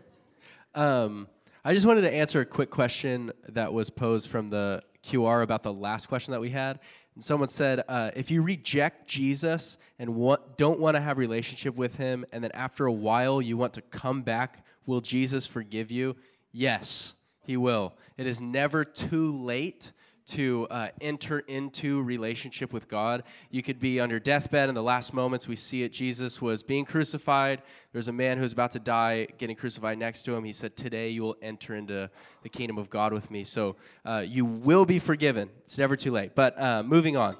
um, 0.74 1.28
I 1.64 1.72
just 1.74 1.86
wanted 1.86 2.02
to 2.02 2.12
answer 2.12 2.40
a 2.40 2.46
quick 2.46 2.70
question 2.70 3.32
that 3.50 3.72
was 3.72 3.90
posed 3.90 4.28
from 4.28 4.50
the 4.50 4.82
QR 5.04 5.42
about 5.42 5.62
the 5.62 5.72
last 5.72 6.08
question 6.08 6.32
that 6.32 6.40
we 6.40 6.50
had. 6.50 6.80
And 7.14 7.24
someone 7.24 7.48
said, 7.48 7.82
uh, 7.88 8.10
if 8.14 8.30
you 8.30 8.42
reject 8.42 9.08
Jesus 9.08 9.78
and 9.98 10.14
want, 10.14 10.56
don't 10.56 10.80
want 10.80 10.96
to 10.96 11.00
have 11.00 11.18
relationship 11.18 11.74
with 11.74 11.96
him, 11.96 12.24
and 12.32 12.42
then 12.42 12.52
after 12.54 12.86
a 12.86 12.92
while 12.92 13.42
you 13.42 13.56
want 13.56 13.74
to 13.74 13.82
come 13.82 14.22
back, 14.22 14.64
will 14.86 15.00
Jesus 15.00 15.46
forgive 15.46 15.90
you? 15.90 16.16
Yes, 16.52 17.14
he 17.44 17.56
will. 17.56 17.94
It 18.16 18.26
is 18.26 18.40
never 18.40 18.84
too 18.84 19.32
late 19.32 19.92
to 20.30 20.66
uh, 20.70 20.88
enter 21.00 21.40
into 21.40 22.02
relationship 22.02 22.72
with 22.72 22.88
God. 22.88 23.22
You 23.50 23.62
could 23.62 23.78
be 23.78 24.00
on 24.00 24.10
your 24.10 24.20
deathbed 24.20 24.68
in 24.68 24.74
the 24.74 24.82
last 24.82 25.14
moments. 25.14 25.46
We 25.46 25.56
see 25.56 25.82
it. 25.82 25.92
Jesus 25.92 26.40
was 26.42 26.62
being 26.62 26.84
crucified. 26.84 27.62
There's 27.92 28.08
a 28.08 28.12
man 28.12 28.36
who 28.36 28.42
was 28.42 28.52
about 28.52 28.72
to 28.72 28.78
die, 28.78 29.28
getting 29.38 29.56
crucified 29.56 29.98
next 29.98 30.24
to 30.24 30.34
him. 30.34 30.44
He 30.44 30.52
said, 30.52 30.76
"Today 30.76 31.10
you 31.10 31.22
will 31.22 31.36
enter 31.42 31.74
into 31.74 32.10
the 32.42 32.48
kingdom 32.48 32.78
of 32.78 32.90
God 32.90 33.12
with 33.12 33.30
me." 33.30 33.44
So 33.44 33.76
uh, 34.04 34.24
you 34.26 34.44
will 34.44 34.84
be 34.84 34.98
forgiven. 34.98 35.50
It's 35.64 35.78
never 35.78 35.96
too 35.96 36.10
late. 36.10 36.34
But 36.34 36.60
uh, 36.60 36.82
moving 36.82 37.16
on. 37.16 37.36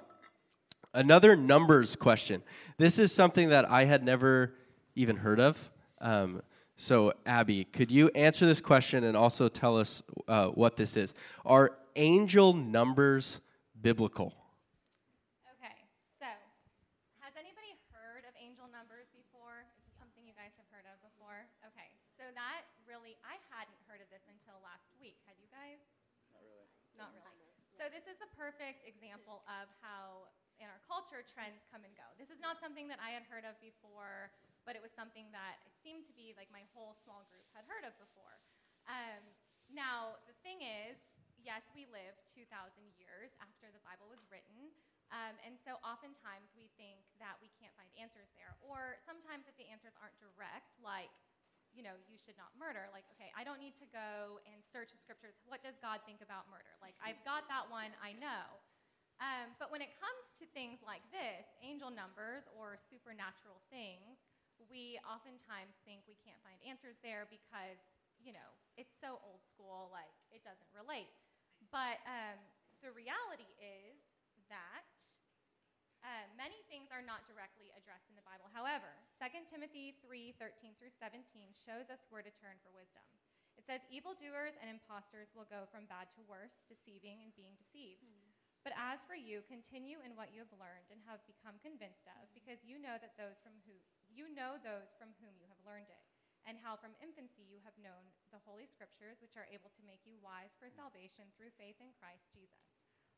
Another 0.92 1.36
numbers 1.36 1.94
question. 1.94 2.42
This 2.76 2.98
is 2.98 3.12
something 3.12 3.50
that 3.50 3.70
I 3.70 3.84
had 3.84 4.02
never 4.02 4.54
even 4.96 5.16
heard 5.16 5.38
of. 5.38 5.70
Um, 6.00 6.42
so, 6.80 7.12
Abby, 7.28 7.68
could 7.68 7.92
you 7.92 8.08
answer 8.16 8.48
this 8.48 8.56
question 8.56 9.04
and 9.04 9.12
also 9.12 9.52
tell 9.52 9.76
us 9.76 10.00
uh, 10.24 10.48
what 10.56 10.80
this 10.80 10.96
is? 10.96 11.12
Are 11.44 11.76
angel 11.92 12.56
numbers 12.56 13.44
biblical? 13.76 14.32
Okay, 15.44 15.76
so 16.16 16.24
has 17.20 17.36
anybody 17.36 17.76
heard 17.92 18.24
of 18.24 18.32
angel 18.40 18.64
numbers 18.72 19.12
before? 19.12 19.68
Is 19.76 19.92
this 19.92 19.92
something 20.00 20.24
you 20.24 20.32
guys 20.32 20.56
have 20.56 20.64
heard 20.72 20.88
of 20.88 20.96
before? 21.04 21.44
Okay, 21.68 21.92
so 22.16 22.24
that 22.32 22.64
really, 22.88 23.20
I 23.28 23.36
hadn't 23.52 23.76
heard 23.84 24.00
of 24.00 24.08
this 24.08 24.24
until 24.32 24.56
last 24.64 24.88
week. 24.96 25.20
Had 25.28 25.36
you 25.36 25.52
guys? 25.52 25.84
Not 26.32 26.40
really. 26.40 26.64
Not 26.96 27.12
really. 27.12 27.60
So 27.76 27.92
this 27.92 28.08
is 28.08 28.16
the 28.16 28.32
perfect 28.40 28.88
example 28.88 29.44
of 29.44 29.68
how 29.84 30.32
in 30.56 30.64
our 30.64 30.80
culture 30.88 31.20
trends 31.28 31.60
come 31.68 31.84
and 31.84 31.92
go. 31.92 32.08
This 32.16 32.32
is 32.32 32.40
not 32.40 32.56
something 32.56 32.88
that 32.88 33.04
I 33.04 33.12
had 33.12 33.28
heard 33.28 33.44
of 33.44 33.56
before, 33.60 34.32
but 34.68 34.76
it 34.76 34.82
was 34.82 34.92
something 34.92 35.28
that 35.32 35.60
it 35.64 35.74
seemed 35.80 36.04
to 36.08 36.14
be 36.14 36.36
like 36.36 36.48
my 36.52 36.64
whole 36.76 36.96
small 37.00 37.24
group 37.32 37.46
had 37.56 37.64
heard 37.66 37.84
of 37.84 37.96
before. 37.96 38.36
Um, 38.88 39.22
now, 39.70 40.18
the 40.26 40.36
thing 40.42 40.60
is, 40.66 40.98
yes, 41.40 41.64
we 41.72 41.88
live 41.88 42.16
2,000 42.28 42.46
years 43.00 43.32
after 43.40 43.72
the 43.72 43.80
Bible 43.86 44.10
was 44.10 44.20
written. 44.28 44.74
Um, 45.10 45.34
and 45.42 45.58
so 45.58 45.78
oftentimes 45.82 46.54
we 46.54 46.70
think 46.78 47.02
that 47.18 47.34
we 47.42 47.50
can't 47.58 47.74
find 47.74 47.90
answers 47.98 48.30
there. 48.38 48.54
Or 48.62 48.98
sometimes 49.02 49.50
if 49.50 49.58
the 49.58 49.66
answers 49.66 49.98
aren't 49.98 50.14
direct, 50.22 50.78
like, 50.78 51.10
you 51.74 51.82
know, 51.82 51.94
you 52.06 52.18
should 52.18 52.38
not 52.38 52.50
murder, 52.58 52.90
like, 52.90 53.06
okay, 53.14 53.30
I 53.34 53.46
don't 53.46 53.62
need 53.62 53.78
to 53.78 53.86
go 53.90 54.42
and 54.46 54.58
search 54.62 54.90
the 54.90 54.98
scriptures. 54.98 55.38
What 55.46 55.62
does 55.62 55.78
God 55.78 56.02
think 56.02 56.22
about 56.22 56.50
murder? 56.50 56.74
Like, 56.82 56.98
I've 56.98 57.18
got 57.22 57.46
that 57.50 57.70
one, 57.70 57.94
I 58.02 58.14
know. 58.18 58.58
Um, 59.20 59.52
but 59.60 59.68
when 59.68 59.84
it 59.84 59.92
comes 60.00 60.32
to 60.40 60.48
things 60.50 60.80
like 60.80 61.04
this, 61.12 61.44
angel 61.60 61.92
numbers 61.92 62.48
or 62.56 62.80
supernatural 62.80 63.60
things, 63.68 64.29
we 64.70 64.96
oftentimes 65.02 65.76
think 65.82 66.06
we 66.06 66.16
can't 66.22 66.38
find 66.46 66.56
answers 66.62 66.96
there 67.02 67.26
because, 67.26 67.82
you 68.22 68.30
know, 68.30 68.54
it's 68.78 68.94
so 68.94 69.18
old 69.26 69.42
school, 69.42 69.90
like 69.90 70.14
it 70.30 70.46
doesn't 70.46 70.70
relate. 70.72 71.10
But 71.74 72.00
um, 72.06 72.38
the 72.80 72.94
reality 72.94 73.50
is 73.60 73.98
that 74.48 74.94
uh, 76.00 76.24
many 76.32 76.64
things 76.72 76.88
are 76.88 77.04
not 77.04 77.28
directly 77.28 77.68
addressed 77.76 78.08
in 78.08 78.16
the 78.16 78.24
Bible. 78.24 78.48
However, 78.56 78.88
2 79.20 79.28
Timothy 79.44 79.92
3 80.00 80.32
13 80.40 80.72
through 80.80 80.94
17 80.96 81.20
shows 81.52 81.92
us 81.92 82.08
where 82.08 82.24
to 82.24 82.32
turn 82.40 82.56
for 82.64 82.72
wisdom. 82.72 83.04
It 83.60 83.68
says, 83.68 83.84
Evildoers 83.92 84.56
and 84.56 84.72
impostors 84.72 85.28
will 85.36 85.44
go 85.44 85.68
from 85.68 85.84
bad 85.84 86.08
to 86.16 86.24
worse, 86.24 86.64
deceiving 86.64 87.20
and 87.20 87.36
being 87.36 87.52
deceived. 87.60 88.00
Mm. 88.00 88.29
But 88.60 88.76
as 88.76 89.00
for 89.08 89.16
you, 89.16 89.40
continue 89.48 90.04
in 90.04 90.12
what 90.12 90.36
you 90.36 90.44
have 90.44 90.52
learned 90.60 90.92
and 90.92 91.00
have 91.08 91.24
become 91.24 91.56
convinced 91.64 92.04
of, 92.12 92.28
because 92.36 92.60
you 92.60 92.76
know 92.76 93.00
that 93.00 93.16
those 93.16 93.40
from 93.40 93.56
who 93.64 93.72
you 94.12 94.28
know 94.28 94.60
those 94.60 94.92
from 95.00 95.16
whom 95.22 95.32
you 95.40 95.48
have 95.48 95.64
learned 95.64 95.88
it, 95.88 96.04
and 96.44 96.60
how 96.60 96.76
from 96.76 96.92
infancy 97.00 97.46
you 97.48 97.60
have 97.64 97.76
known 97.80 98.04
the 98.32 98.42
holy 98.44 98.68
scriptures, 98.68 99.20
which 99.24 99.36
are 99.40 99.48
able 99.48 99.72
to 99.72 99.86
make 99.88 100.04
you 100.04 100.16
wise 100.20 100.52
for 100.60 100.68
salvation 100.68 101.28
through 101.36 101.52
faith 101.56 101.80
in 101.80 101.94
Christ 101.96 102.28
Jesus. 102.32 102.68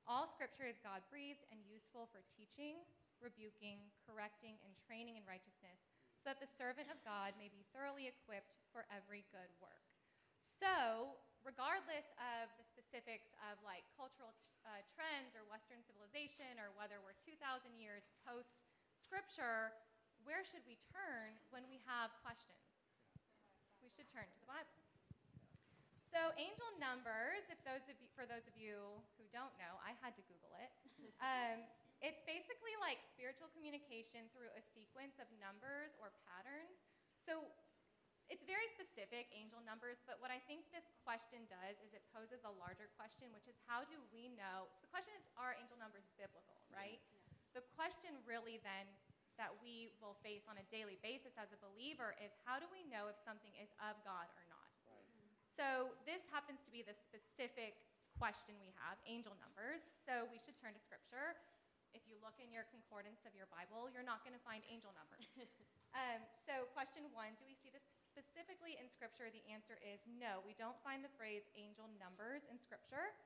All 0.07 0.27
scripture 0.27 0.67
is 0.67 0.83
God 0.83 1.03
breathed 1.11 1.47
and 1.51 1.63
useful 1.63 2.11
for 2.11 2.27
teaching, 2.35 2.83
rebuking, 3.23 3.79
correcting, 4.03 4.59
and 4.67 4.75
training 4.79 5.19
in 5.19 5.27
righteousness, 5.27 5.79
so 6.19 6.31
that 6.31 6.43
the 6.43 6.51
servant 6.51 6.91
of 6.91 7.03
God 7.07 7.35
may 7.39 7.51
be 7.51 7.67
thoroughly 7.71 8.11
equipped 8.11 8.59
for 8.75 8.87
every 8.91 9.23
good 9.31 9.51
work. 9.63 9.83
So, 10.43 11.19
regardless 11.47 12.11
of 12.19 12.51
the 12.59 12.67
specifics 12.93 13.33
of 13.49 13.57
like 13.65 13.89
cultural 13.97 14.37
uh, 14.69 14.85
trends 14.93 15.33
or 15.33 15.49
Western 15.49 15.81
civilization, 15.81 16.61
or 16.61 16.77
whether 16.77 17.01
we're 17.01 17.17
2,000 17.25 17.41
years 17.81 18.05
post 18.21 18.53
Scripture, 19.01 19.73
where 20.29 20.45
should 20.45 20.61
we 20.69 20.77
turn 20.93 21.33
when 21.49 21.65
we 21.73 21.81
have 21.89 22.13
questions? 22.21 22.61
We 23.81 23.89
should 23.89 24.13
turn 24.13 24.29
to 24.29 24.39
the 24.45 24.45
Bible. 24.45 24.77
So, 26.13 26.37
angel 26.37 26.69
numbers, 26.77 27.49
if 27.49 27.57
those 27.65 27.81
of 27.89 27.97
you, 27.97 28.13
for 28.13 28.29
those 28.29 28.45
of 28.45 28.53
you 28.61 28.77
who 29.17 29.25
don't 29.33 29.57
know, 29.57 29.81
I 29.81 29.97
had 30.05 30.13
to 30.21 30.23
Google 30.29 30.53
it. 30.61 30.69
Um, 31.23 31.63
it's 32.03 32.19
basically 32.27 32.75
like 32.83 32.99
spiritual 33.15 33.47
communication 33.55 34.27
through 34.35 34.51
a 34.59 34.63
sequence 34.75 35.23
of 35.23 35.31
numbers 35.39 35.95
or 36.03 36.11
patterns. 36.27 36.83
So, 37.23 37.47
it's 38.33 38.49
very 38.49 38.65
specific, 38.73 39.29
angel 39.37 39.61
numbers, 39.61 40.01
but 40.09 40.17
what 40.17 40.33
I 40.33 40.41
think 40.49 40.65
this 40.73 40.89
question 41.05 41.45
does 41.53 41.77
is 41.85 41.93
it 41.93 42.01
poses 42.17 42.41
a 42.49 42.53
larger 42.57 42.89
question, 42.97 43.29
which 43.37 43.45
is 43.45 43.61
how 43.69 43.85
do 43.85 44.01
we 44.09 44.33
know? 44.33 44.73
So 44.73 44.81
the 44.81 44.89
question 44.89 45.13
is, 45.21 45.29
are 45.37 45.53
angel 45.53 45.77
numbers 45.77 46.09
biblical, 46.17 46.57
right? 46.73 46.97
Yeah. 47.13 47.61
The 47.61 47.65
question 47.77 48.17
really 48.25 48.57
then 48.65 48.89
that 49.37 49.53
we 49.61 49.93
will 50.01 50.17
face 50.25 50.49
on 50.49 50.57
a 50.57 50.65
daily 50.73 50.97
basis 51.05 51.37
as 51.37 51.53
a 51.53 51.61
believer 51.61 52.17
is 52.25 52.33
how 52.49 52.57
do 52.57 52.65
we 52.73 52.89
know 52.89 53.13
if 53.13 53.21
something 53.21 53.53
is 53.61 53.69
of 53.85 54.01
God 54.01 54.25
or 54.33 54.45
not? 54.49 54.69
Right. 54.89 55.05
So 55.53 55.93
this 56.09 56.25
happens 56.33 56.65
to 56.65 56.73
be 56.73 56.81
the 56.81 56.97
specific 56.97 57.77
question 58.17 58.57
we 58.57 58.73
have, 58.81 58.97
angel 59.05 59.37
numbers. 59.45 59.85
So 60.09 60.25
we 60.33 60.41
should 60.41 60.57
turn 60.57 60.73
to 60.73 60.81
scripture. 60.81 61.37
If 61.93 62.09
you 62.09 62.17
look 62.25 62.41
in 62.41 62.49
your 62.49 62.65
concordance 62.73 63.21
of 63.29 63.37
your 63.37 63.45
Bible, 63.53 63.93
you're 63.93 64.05
not 64.07 64.25
going 64.25 64.33
to 64.33 64.41
find 64.41 64.65
angel 64.73 64.97
numbers. 64.97 65.29
um, 65.93 66.25
so, 66.49 66.65
question 66.73 67.05
one 67.13 67.37
Do 67.37 67.45
we 67.45 67.53
see 67.53 67.69
this 67.69 67.85
specifically 68.13 68.77
in 68.77 68.93
Scripture, 68.93 69.33
the 69.33 69.41
answer 69.49 69.81
is 69.81 70.05
no. 70.21 70.45
We 70.45 70.53
don't 70.61 70.77
find 70.85 71.01
the 71.01 71.13
phrase 71.17 71.49
angel 71.57 71.89
numbers 71.97 72.45
in 72.53 72.61
Scripture. 72.61 73.17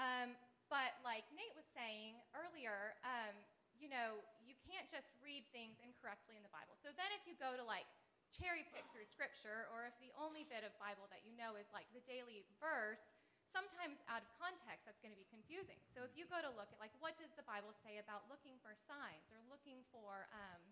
Um, 0.00 0.32
but 0.72 0.96
like 1.04 1.28
Nate 1.36 1.52
was 1.52 1.68
saying 1.76 2.16
earlier, 2.32 2.96
um, 3.04 3.36
you 3.76 3.92
know, 3.92 4.16
you 4.40 4.56
can't 4.64 4.88
just 4.88 5.12
read 5.20 5.44
things 5.52 5.76
incorrectly 5.84 6.40
in 6.40 6.42
the 6.42 6.52
Bible. 6.52 6.80
So 6.80 6.88
then 6.96 7.12
if 7.12 7.28
you 7.28 7.36
go 7.36 7.52
to 7.52 7.64
like 7.64 7.84
cherry 8.32 8.64
pick 8.72 8.88
through 8.88 9.04
Scripture, 9.04 9.68
or 9.68 9.84
if 9.84 9.92
the 10.00 10.08
only 10.16 10.48
bit 10.48 10.64
of 10.64 10.72
Bible 10.80 11.04
that 11.12 11.20
you 11.28 11.36
know 11.36 11.60
is 11.60 11.68
like 11.76 11.84
the 11.92 12.00
daily 12.08 12.40
verse, 12.56 13.04
sometimes 13.52 14.00
out 14.08 14.24
of 14.24 14.30
context 14.40 14.88
that's 14.88 14.96
going 15.04 15.12
to 15.12 15.20
be 15.20 15.28
confusing. 15.28 15.76
So 15.92 16.08
if 16.08 16.16
you 16.16 16.24
go 16.24 16.40
to 16.40 16.48
look 16.56 16.72
at 16.72 16.80
like 16.80 16.96
what 17.04 17.20
does 17.20 17.28
the 17.36 17.44
Bible 17.44 17.76
say 17.84 18.00
about 18.00 18.24
looking 18.32 18.56
for 18.64 18.72
signs 18.88 19.28
or 19.28 19.36
looking 19.52 19.84
for 19.92 20.24
um, 20.32 20.62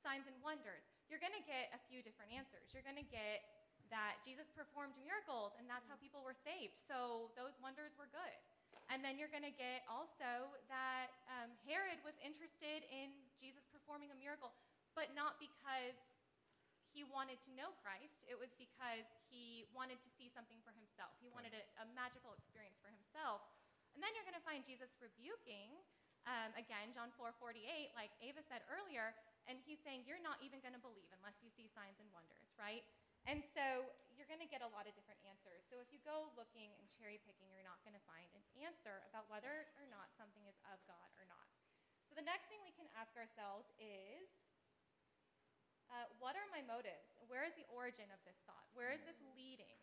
signs 0.00 0.24
and 0.24 0.40
wonders, 0.40 0.88
you're 1.10 1.20
going 1.20 1.34
to 1.34 1.42
get 1.42 1.74
a 1.74 1.80
few 1.90 2.00
different 2.06 2.30
answers. 2.30 2.70
You're 2.70 2.86
going 2.86 2.98
to 2.98 3.10
get 3.10 3.42
that 3.90 4.22
Jesus 4.22 4.46
performed 4.54 4.94
miracles 5.02 5.58
and 5.58 5.66
that's 5.66 5.84
how 5.90 5.98
people 5.98 6.22
were 6.22 6.38
saved. 6.46 6.78
So 6.78 7.34
those 7.34 7.58
wonders 7.58 7.90
were 7.98 8.06
good. 8.14 8.38
And 8.90 9.02
then 9.02 9.18
you're 9.18 9.30
going 9.30 9.46
to 9.46 9.54
get 9.54 9.86
also 9.90 10.50
that 10.70 11.10
um, 11.30 11.50
Herod 11.66 11.98
was 12.06 12.14
interested 12.22 12.86
in 12.90 13.10
Jesus 13.38 13.66
performing 13.70 14.10
a 14.14 14.18
miracle, 14.18 14.50
but 14.98 15.14
not 15.14 15.38
because 15.38 15.98
he 16.90 17.06
wanted 17.06 17.38
to 17.46 17.50
know 17.54 17.70
Christ. 17.82 18.26
It 18.26 18.34
was 18.34 18.50
because 18.58 19.06
he 19.30 19.66
wanted 19.70 20.02
to 20.02 20.10
see 20.18 20.26
something 20.26 20.58
for 20.66 20.74
himself. 20.74 21.14
He 21.22 21.30
wanted 21.30 21.54
a, 21.54 21.62
a 21.82 21.86
magical 21.94 22.34
experience 22.34 22.82
for 22.82 22.90
himself. 22.90 23.46
And 23.94 24.02
then 24.02 24.10
you're 24.14 24.26
going 24.26 24.38
to 24.38 24.42
find 24.42 24.66
Jesus 24.66 24.90
rebuking, 24.98 25.70
um, 26.26 26.50
again, 26.58 26.90
John 26.90 27.14
4 27.14 27.30
48, 27.38 27.62
like 27.94 28.10
Ava 28.22 28.42
said 28.42 28.66
earlier, 28.70 29.14
and 29.50 29.58
he's 29.66 29.82
saying, 29.82 30.06
You're 30.06 30.22
not 30.22 30.38
even 30.46 30.62
going 30.62 30.78
to 30.78 30.80
believe 30.80 31.10
unless 31.10 31.42
you 31.42 31.50
see 31.50 31.66
signs 31.66 31.98
and 31.98 32.06
wonders, 32.14 32.54
right? 32.54 32.86
And 33.26 33.42
so 33.42 33.90
you're 34.14 34.30
going 34.30 34.40
to 34.40 34.48
get 34.48 34.62
a 34.64 34.70
lot 34.70 34.86
of 34.86 34.94
different 34.96 35.20
answers. 35.26 35.66
So 35.68 35.82
if 35.82 35.90
you 35.92 36.00
go 36.06 36.30
looking 36.38 36.72
and 36.78 36.86
cherry 36.88 37.18
picking, 37.26 37.52
you're 37.52 37.66
not 37.66 37.82
going 37.84 37.98
to 37.98 38.04
find 38.08 38.30
an 38.32 38.44
answer 38.62 39.04
about 39.10 39.28
whether 39.28 39.68
or 39.76 39.86
not 39.90 40.08
something 40.14 40.46
is 40.48 40.56
of 40.70 40.80
God 40.88 41.10
or 41.18 41.26
not. 41.28 41.50
So 42.08 42.16
the 42.16 42.24
next 42.24 42.48
thing 42.48 42.62
we 42.64 42.72
can 42.72 42.88
ask 42.96 43.12
ourselves 43.18 43.68
is 43.76 44.30
uh, 45.90 46.06
what 46.22 46.38
are 46.38 46.46
my 46.54 46.62
motives? 46.64 47.18
Where 47.26 47.42
is 47.42 47.52
the 47.58 47.66
origin 47.68 48.06
of 48.14 48.22
this 48.22 48.38
thought? 48.46 48.70
Where 48.72 48.94
is 48.94 49.02
this 49.02 49.18
leading? 49.34 49.74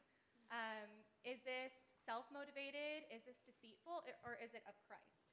Um, 0.47 0.87
is 1.27 1.43
this 1.43 1.75
self 1.99 2.25
motivated? 2.31 3.03
Is 3.11 3.27
this 3.27 3.37
deceitful? 3.43 4.07
Or 4.23 4.39
is 4.39 4.55
it 4.55 4.63
of 4.63 4.79
Christ? 4.87 5.26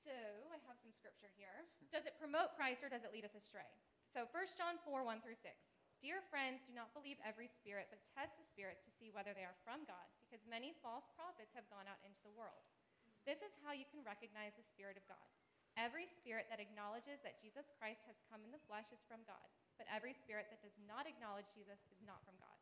So 0.00 0.16
I 0.48 0.56
have 0.64 0.80
some 0.80 0.96
scripture 0.96 1.28
here. 1.36 1.68
Does 1.92 2.08
it 2.08 2.16
promote 2.16 2.56
Christ 2.56 2.80
or 2.80 2.88
does 2.88 3.04
it 3.04 3.12
lead 3.12 3.28
us 3.28 3.36
astray? 3.36 3.68
So 4.08 4.24
1 4.32 4.56
John 4.56 4.80
4 4.88 5.04
1 5.04 5.20
through 5.20 5.36
6. 5.36 5.52
Dear 6.00 6.24
friends, 6.32 6.64
do 6.64 6.72
not 6.72 6.96
believe 6.96 7.20
every 7.20 7.44
spirit, 7.44 7.92
but 7.92 8.00
test 8.16 8.32
the 8.40 8.48
spirits 8.48 8.80
to 8.88 8.96
see 8.96 9.12
whether 9.12 9.36
they 9.36 9.44
are 9.44 9.60
from 9.60 9.84
God, 9.84 10.08
because 10.24 10.40
many 10.48 10.72
false 10.80 11.04
prophets 11.12 11.52
have 11.52 11.68
gone 11.68 11.84
out 11.84 12.00
into 12.00 12.24
the 12.24 12.32
world. 12.32 12.64
This 13.28 13.44
is 13.44 13.52
how 13.60 13.76
you 13.76 13.84
can 13.92 14.00
recognize 14.00 14.56
the 14.56 14.64
Spirit 14.64 14.96
of 14.96 15.04
God. 15.04 15.28
Every 15.76 16.08
spirit 16.08 16.48
that 16.48 16.58
acknowledges 16.58 17.20
that 17.20 17.38
Jesus 17.44 17.68
Christ 17.76 18.00
has 18.08 18.16
come 18.32 18.40
in 18.40 18.50
the 18.50 18.64
flesh 18.64 18.88
is 18.90 19.04
from 19.04 19.20
God, 19.28 19.44
but 19.76 19.86
every 19.92 20.16
spirit 20.16 20.48
that 20.48 20.64
does 20.64 20.74
not 20.88 21.04
acknowledge 21.04 21.52
Jesus 21.52 21.84
is 21.92 22.00
not 22.02 22.24
from 22.24 22.40
God. 22.40 22.56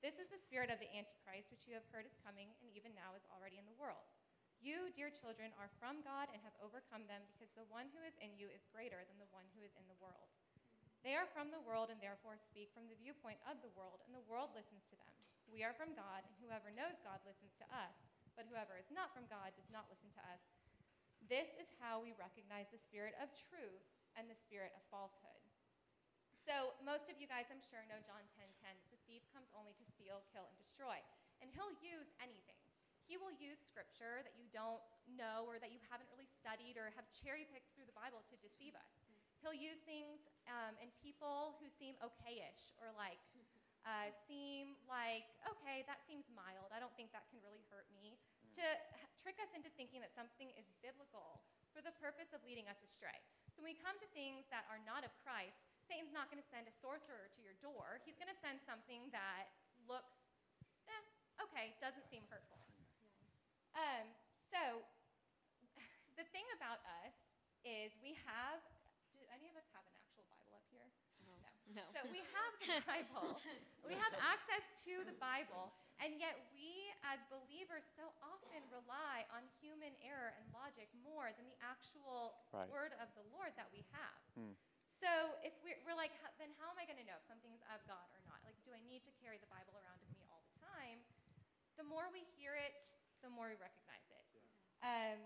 This 0.00 0.16
is 0.16 0.32
the 0.32 0.40
spirit 0.40 0.72
of 0.72 0.80
the 0.80 0.88
Antichrist, 0.96 1.52
which 1.52 1.68
you 1.68 1.76
have 1.76 1.84
heard 1.92 2.08
is 2.08 2.16
coming 2.24 2.56
and 2.64 2.72
even 2.72 2.96
now 2.96 3.12
is 3.12 3.28
already 3.28 3.60
in 3.60 3.68
the 3.68 3.76
world. 3.76 4.08
You, 4.60 4.92
dear 4.92 5.08
children, 5.08 5.56
are 5.56 5.72
from 5.80 6.04
God 6.04 6.28
and 6.36 6.40
have 6.44 6.52
overcome 6.60 7.08
them 7.08 7.24
because 7.32 7.48
the 7.56 7.64
one 7.72 7.88
who 7.96 8.04
is 8.04 8.12
in 8.20 8.36
you 8.36 8.44
is 8.52 8.68
greater 8.68 9.00
than 9.08 9.16
the 9.16 9.32
one 9.32 9.48
who 9.56 9.64
is 9.64 9.72
in 9.80 9.88
the 9.88 9.96
world. 9.96 10.28
They 11.00 11.16
are 11.16 11.24
from 11.32 11.48
the 11.48 11.64
world 11.64 11.88
and 11.88 11.96
therefore 11.96 12.36
speak 12.36 12.68
from 12.76 12.84
the 12.84 13.00
viewpoint 13.00 13.40
of 13.48 13.56
the 13.64 13.72
world, 13.72 14.04
and 14.04 14.12
the 14.12 14.28
world 14.28 14.52
listens 14.52 14.84
to 14.92 15.00
them. 15.00 15.16
We 15.48 15.64
are 15.64 15.72
from 15.72 15.96
God, 15.96 16.28
and 16.28 16.36
whoever 16.44 16.68
knows 16.68 17.00
God 17.00 17.24
listens 17.24 17.56
to 17.56 17.66
us, 17.72 17.96
but 18.36 18.44
whoever 18.52 18.76
is 18.76 18.92
not 18.92 19.16
from 19.16 19.24
God 19.32 19.56
does 19.56 19.72
not 19.72 19.88
listen 19.88 20.12
to 20.12 20.22
us. 20.28 20.44
This 21.24 21.48
is 21.56 21.72
how 21.80 22.04
we 22.04 22.12
recognize 22.20 22.68
the 22.68 22.84
spirit 22.84 23.16
of 23.16 23.32
truth 23.32 23.84
and 24.12 24.28
the 24.28 24.36
spirit 24.36 24.76
of 24.76 24.84
falsehood. 24.92 25.40
So 26.36 26.76
most 26.84 27.08
of 27.08 27.16
you 27.16 27.24
guys, 27.24 27.48
I'm 27.48 27.64
sure, 27.64 27.80
know 27.88 28.00
John 28.04 28.28
10:10. 28.36 28.44
10, 28.60 28.76
10, 28.76 28.92
the 28.92 29.00
thief 29.08 29.24
comes 29.32 29.48
only 29.56 29.72
to 29.80 29.84
steal, 29.88 30.20
kill, 30.28 30.44
and 30.44 30.56
destroy. 30.60 31.00
And 31.40 31.48
he'll 31.56 31.72
use 31.80 32.12
anything. 32.20 32.59
He 33.10 33.18
will 33.18 33.34
use 33.42 33.58
scripture 33.58 34.22
that 34.22 34.38
you 34.38 34.46
don't 34.54 34.78
know 35.18 35.42
or 35.50 35.58
that 35.58 35.74
you 35.74 35.82
haven't 35.90 36.06
really 36.14 36.30
studied 36.30 36.78
or 36.78 36.94
have 36.94 37.10
cherry 37.10 37.42
picked 37.50 37.74
through 37.74 37.90
the 37.90 37.98
Bible 37.98 38.22
to 38.30 38.38
deceive 38.38 38.78
us. 38.78 39.02
He'll 39.42 39.56
use 39.56 39.82
things 39.82 40.30
um, 40.46 40.78
and 40.78 40.94
people 41.02 41.58
who 41.58 41.66
seem 41.66 41.98
okayish 41.98 42.70
or 42.78 42.94
like 42.94 43.18
uh, 43.82 44.14
seem 44.28 44.78
like, 44.86 45.26
okay, 45.42 45.82
that 45.90 46.06
seems 46.06 46.28
mild. 46.30 46.70
I 46.70 46.78
don't 46.78 46.92
think 46.94 47.10
that 47.10 47.26
can 47.34 47.42
really 47.42 47.66
hurt 47.72 47.90
me. 47.90 48.14
To 48.60 48.62
h- 48.62 49.10
trick 49.18 49.42
us 49.42 49.50
into 49.58 49.72
thinking 49.74 50.04
that 50.04 50.14
something 50.14 50.52
is 50.54 50.68
biblical 50.78 51.42
for 51.74 51.82
the 51.82 51.94
purpose 51.98 52.30
of 52.30 52.44
leading 52.46 52.70
us 52.70 52.78
astray. 52.84 53.16
So 53.50 53.64
when 53.64 53.74
we 53.74 53.78
come 53.80 53.98
to 53.98 54.08
things 54.14 54.46
that 54.54 54.68
are 54.70 54.78
not 54.86 55.02
of 55.02 55.10
Christ, 55.26 55.58
Satan's 55.82 56.14
not 56.14 56.30
going 56.30 56.38
to 56.38 56.46
send 56.46 56.70
a 56.70 56.74
sorcerer 56.78 57.26
to 57.34 57.40
your 57.42 57.58
door. 57.58 57.98
He's 58.06 58.20
going 58.20 58.30
to 58.30 58.38
send 58.38 58.62
something 58.62 59.10
that 59.10 59.50
looks, 59.88 60.22
eh, 60.86 61.04
okay, 61.42 61.74
doesn't 61.80 62.06
seem 62.06 62.22
hurtful. 62.28 62.69
Um, 63.76 64.06
so 64.50 64.82
the 66.20 66.26
thing 66.34 66.46
about 66.56 66.82
us 67.02 67.14
is 67.62 67.92
we 68.00 68.16
have, 68.26 68.60
do 69.14 69.20
any 69.34 69.48
of 69.52 69.56
us 69.56 69.66
have 69.76 69.84
an 69.84 69.94
actual 69.98 70.24
Bible 70.30 70.56
up 70.56 70.66
here? 70.72 70.88
No. 71.70 71.86
So 71.94 72.02
we 72.10 72.18
have 72.34 72.52
the 72.58 72.82
Bible. 72.90 73.38
we 73.86 73.94
have 73.94 74.10
access 74.18 74.66
to 74.82 75.06
the 75.06 75.14
Bible, 75.22 75.70
and 76.02 76.18
yet 76.18 76.34
we 76.50 76.90
as 77.06 77.22
believers 77.30 77.86
so 77.94 78.10
often 78.26 78.58
rely 78.74 79.22
on 79.30 79.46
human 79.62 79.94
error 80.02 80.34
and 80.34 80.44
logic 80.50 80.90
more 81.06 81.30
than 81.38 81.46
the 81.46 81.58
actual 81.62 82.34
Right. 82.50 82.66
word 82.66 82.90
of 82.98 83.06
the 83.14 83.22
Lord 83.30 83.54
that 83.54 83.70
we 83.70 83.86
have. 83.94 84.18
Hmm. 84.34 84.54
So 84.90 85.38
if 85.46 85.54
we're, 85.62 85.78
we're 85.86 85.96
like, 85.96 86.10
then 86.42 86.50
how 86.58 86.74
am 86.74 86.76
I 86.76 86.84
going 86.90 86.98
to 86.98 87.06
know 87.06 87.16
if 87.16 87.24
something's 87.30 87.62
of 87.70 87.80
God 87.86 88.04
or 88.10 88.20
not? 88.26 88.42
Like, 88.42 88.58
do 88.66 88.74
I 88.74 88.82
need 88.90 89.06
to 89.06 89.12
carry 89.22 89.38
the 89.38 89.48
Bible 89.48 89.78
around 89.78 90.02
with 90.02 90.12
me 90.18 90.26
all 90.28 90.42
the 90.42 90.56
time? 90.58 91.00
The 91.78 91.86
more 91.86 92.10
we 92.10 92.26
hear 92.34 92.58
it, 92.58 92.82
the 93.20 93.32
more 93.32 93.52
we 93.52 93.58
recognize 93.60 94.06
it. 94.10 94.24
Um, 94.80 95.18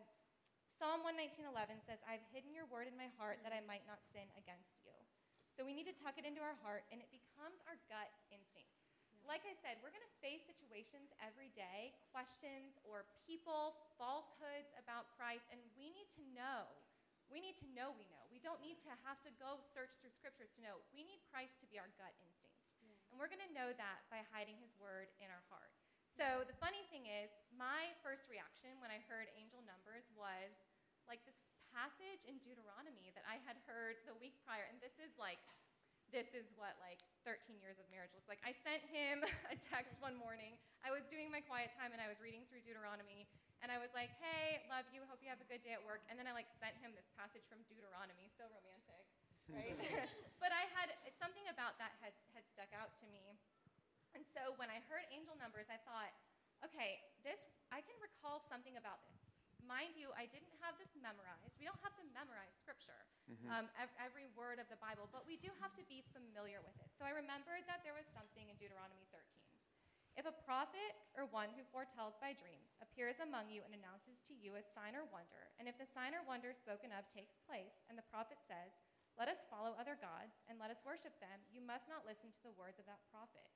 Psalm 0.74 1.06
119.11 1.06 1.78
says, 1.86 2.02
I've 2.02 2.24
hidden 2.34 2.50
your 2.50 2.66
word 2.66 2.90
in 2.90 2.98
my 2.98 3.06
heart 3.14 3.38
that 3.46 3.54
I 3.54 3.62
might 3.62 3.86
not 3.86 4.02
sin 4.10 4.26
against 4.34 4.82
you. 4.82 4.94
So 5.54 5.62
we 5.62 5.70
need 5.70 5.86
to 5.86 5.94
tuck 5.94 6.18
it 6.18 6.26
into 6.26 6.42
our 6.42 6.58
heart, 6.66 6.82
and 6.90 6.98
it 6.98 7.06
becomes 7.14 7.62
our 7.70 7.78
gut 7.86 8.10
instinct. 8.34 8.74
Like 9.22 9.46
I 9.46 9.54
said, 9.54 9.78
we're 9.80 9.94
going 9.94 10.04
to 10.04 10.16
face 10.18 10.42
situations 10.44 11.14
every 11.22 11.54
day, 11.54 11.94
questions 12.10 12.76
or 12.82 13.06
people, 13.24 13.78
falsehoods 13.96 14.74
about 14.76 15.14
Christ, 15.14 15.46
and 15.48 15.62
we 15.78 15.94
need 15.94 16.10
to 16.18 16.22
know. 16.34 16.68
We 17.32 17.40
need 17.40 17.56
to 17.64 17.68
know 17.72 17.94
we 17.94 18.04
know. 18.10 18.20
We 18.28 18.42
don't 18.42 18.60
need 18.60 18.82
to 18.84 18.92
have 19.06 19.22
to 19.24 19.32
go 19.40 19.56
search 19.72 19.94
through 20.02 20.12
scriptures 20.12 20.52
to 20.58 20.60
know. 20.60 20.82
We 20.92 21.06
need 21.06 21.24
Christ 21.32 21.56
to 21.64 21.70
be 21.70 21.80
our 21.80 21.88
gut 21.96 22.12
instinct. 22.20 22.60
And 23.14 23.16
we're 23.16 23.30
going 23.30 23.46
to 23.46 23.54
know 23.54 23.70
that 23.78 24.04
by 24.10 24.26
hiding 24.34 24.58
his 24.58 24.74
word 24.74 25.06
in 25.22 25.30
our 25.30 25.46
heart. 25.46 25.70
So 26.14 26.46
the 26.46 26.54
funny 26.62 26.86
thing 26.94 27.10
is, 27.10 27.26
my 27.58 27.90
first 28.06 28.30
reaction 28.30 28.70
when 28.78 28.94
I 28.94 29.02
heard 29.10 29.26
angel 29.34 29.58
numbers 29.66 30.06
was 30.14 30.54
like 31.10 31.18
this 31.26 31.34
passage 31.74 32.22
in 32.22 32.38
Deuteronomy 32.46 33.10
that 33.18 33.26
I 33.26 33.42
had 33.42 33.58
heard 33.66 33.98
the 34.06 34.14
week 34.22 34.38
prior. 34.46 34.62
And 34.70 34.78
this 34.78 34.94
is 35.02 35.10
like, 35.18 35.42
this 36.14 36.30
is 36.30 36.46
what 36.54 36.78
like 36.78 37.02
13 37.26 37.58
years 37.58 37.82
of 37.82 37.86
marriage 37.90 38.14
looks 38.14 38.30
like. 38.30 38.38
I 38.46 38.54
sent 38.62 38.86
him 38.86 39.26
a 39.54 39.58
text 39.58 39.98
one 39.98 40.14
morning. 40.14 40.54
I 40.86 40.94
was 40.94 41.02
doing 41.10 41.34
my 41.34 41.42
quiet 41.42 41.74
time 41.74 41.90
and 41.90 41.98
I 41.98 42.06
was 42.06 42.22
reading 42.22 42.46
through 42.46 42.62
Deuteronomy. 42.62 43.26
And 43.58 43.74
I 43.74 43.82
was 43.82 43.90
like, 43.90 44.14
hey, 44.22 44.62
love 44.70 44.86
you, 44.94 45.02
hope 45.10 45.18
you 45.18 45.34
have 45.34 45.42
a 45.42 45.48
good 45.50 45.66
day 45.66 45.74
at 45.74 45.82
work. 45.82 46.06
And 46.06 46.14
then 46.14 46.30
I 46.30 46.32
like 46.36 46.46
sent 46.62 46.78
him 46.78 46.94
this 46.94 47.10
passage 47.18 47.42
from 47.50 47.58
Deuteronomy, 47.66 48.30
so 48.38 48.46
romantic, 48.54 49.02
right? 49.50 49.74
but 50.42 50.54
I 50.54 50.70
had, 50.78 50.94
something 51.18 51.50
about 51.50 51.74
that 51.82 51.98
had, 51.98 52.14
had 52.38 52.46
stuck 52.54 52.70
out 52.70 52.94
to 53.02 53.06
me. 53.10 53.34
And 54.14 54.22
so 54.22 54.54
when 54.56 54.70
I 54.70 54.78
heard 54.86 55.02
angel 55.10 55.34
numbers, 55.36 55.66
I 55.68 55.78
thought, 55.82 56.10
okay, 56.64 57.02
this 57.26 57.42
I 57.74 57.82
can 57.82 57.98
recall 57.98 58.38
something 58.46 58.78
about 58.78 59.02
this. 59.10 59.18
Mind 59.64 59.96
you, 59.96 60.12
I 60.14 60.28
didn't 60.28 60.52
have 60.60 60.76
this 60.76 60.92
memorized. 61.00 61.56
We 61.56 61.64
don't 61.64 61.80
have 61.80 61.96
to 61.96 62.04
memorize 62.12 62.52
scripture, 62.60 63.00
um, 63.48 63.66
ev- 63.80 63.96
every 63.96 64.28
word 64.36 64.60
of 64.60 64.68
the 64.68 64.76
Bible, 64.76 65.08
but 65.08 65.24
we 65.24 65.40
do 65.40 65.48
have 65.64 65.72
to 65.80 65.84
be 65.88 66.04
familiar 66.12 66.60
with 66.60 66.76
it. 66.84 66.92
So 66.92 67.08
I 67.08 67.16
remembered 67.16 67.64
that 67.64 67.80
there 67.80 67.96
was 67.96 68.04
something 68.12 68.46
in 68.52 68.56
Deuteronomy 68.60 69.08
13. 69.08 69.24
If 70.14 70.28
a 70.30 70.36
prophet 70.46 70.94
or 71.18 71.26
one 71.32 71.50
who 71.58 71.66
foretells 71.74 72.14
by 72.22 72.38
dreams 72.38 72.76
appears 72.78 73.18
among 73.18 73.50
you 73.50 73.66
and 73.66 73.74
announces 73.74 74.22
to 74.30 74.34
you 74.36 74.54
a 74.54 74.62
sign 74.62 74.94
or 74.94 75.08
wonder, 75.10 75.50
and 75.58 75.66
if 75.66 75.74
the 75.74 75.88
sign 75.88 76.14
or 76.14 76.22
wonder 76.22 76.54
spoken 76.54 76.94
of 76.94 77.02
takes 77.10 77.34
place, 77.48 77.82
and 77.90 77.98
the 77.98 78.06
prophet 78.14 78.38
says, 78.46 78.70
Let 79.18 79.26
us 79.26 79.42
follow 79.50 79.74
other 79.74 79.98
gods 79.98 80.38
and 80.46 80.60
let 80.60 80.70
us 80.70 80.78
worship 80.86 81.18
them, 81.18 81.42
you 81.50 81.64
must 81.64 81.90
not 81.90 82.06
listen 82.06 82.30
to 82.30 82.42
the 82.46 82.54
words 82.54 82.78
of 82.78 82.86
that 82.86 83.02
prophet. 83.10 83.48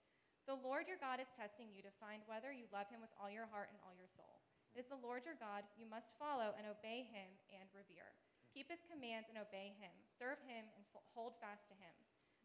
The 0.48 0.56
Lord 0.64 0.88
your 0.88 0.96
God 0.96 1.20
is 1.20 1.28
testing 1.36 1.68
you 1.68 1.84
to 1.84 1.92
find 2.00 2.24
whether 2.24 2.48
you 2.48 2.64
love 2.72 2.88
him 2.88 3.04
with 3.04 3.12
all 3.20 3.28
your 3.28 3.44
heart 3.52 3.68
and 3.68 3.76
all 3.84 3.92
your 3.92 4.08
soul. 4.08 4.40
It 4.72 4.80
is 4.80 4.88
the 4.88 4.96
Lord 4.96 5.28
your 5.28 5.36
God 5.36 5.68
you 5.76 5.84
must 5.84 6.16
follow 6.16 6.56
and 6.56 6.64
obey 6.64 7.04
him 7.04 7.28
and 7.52 7.68
revere. 7.76 8.16
Keep 8.56 8.72
his 8.72 8.80
commands 8.88 9.28
and 9.28 9.36
obey 9.36 9.76
him. 9.76 9.92
Serve 10.08 10.40
him 10.48 10.64
and 10.72 10.88
hold 11.12 11.36
fast 11.36 11.68
to 11.68 11.76
him. 11.76 11.92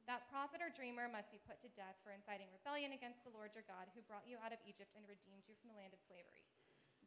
That 0.04 0.28
prophet 0.28 0.60
or 0.60 0.68
dreamer 0.68 1.08
must 1.08 1.32
be 1.32 1.40
put 1.48 1.64
to 1.64 1.72
death 1.80 1.96
for 2.04 2.12
inciting 2.12 2.52
rebellion 2.52 2.92
against 2.92 3.24
the 3.24 3.32
Lord 3.32 3.56
your 3.56 3.64
God 3.72 3.88
who 3.96 4.04
brought 4.04 4.28
you 4.28 4.36
out 4.44 4.52
of 4.52 4.60
Egypt 4.68 4.92
and 5.00 5.08
redeemed 5.08 5.48
you 5.48 5.56
from 5.64 5.72
the 5.72 5.80
land 5.80 5.96
of 5.96 6.04
slavery. 6.04 6.44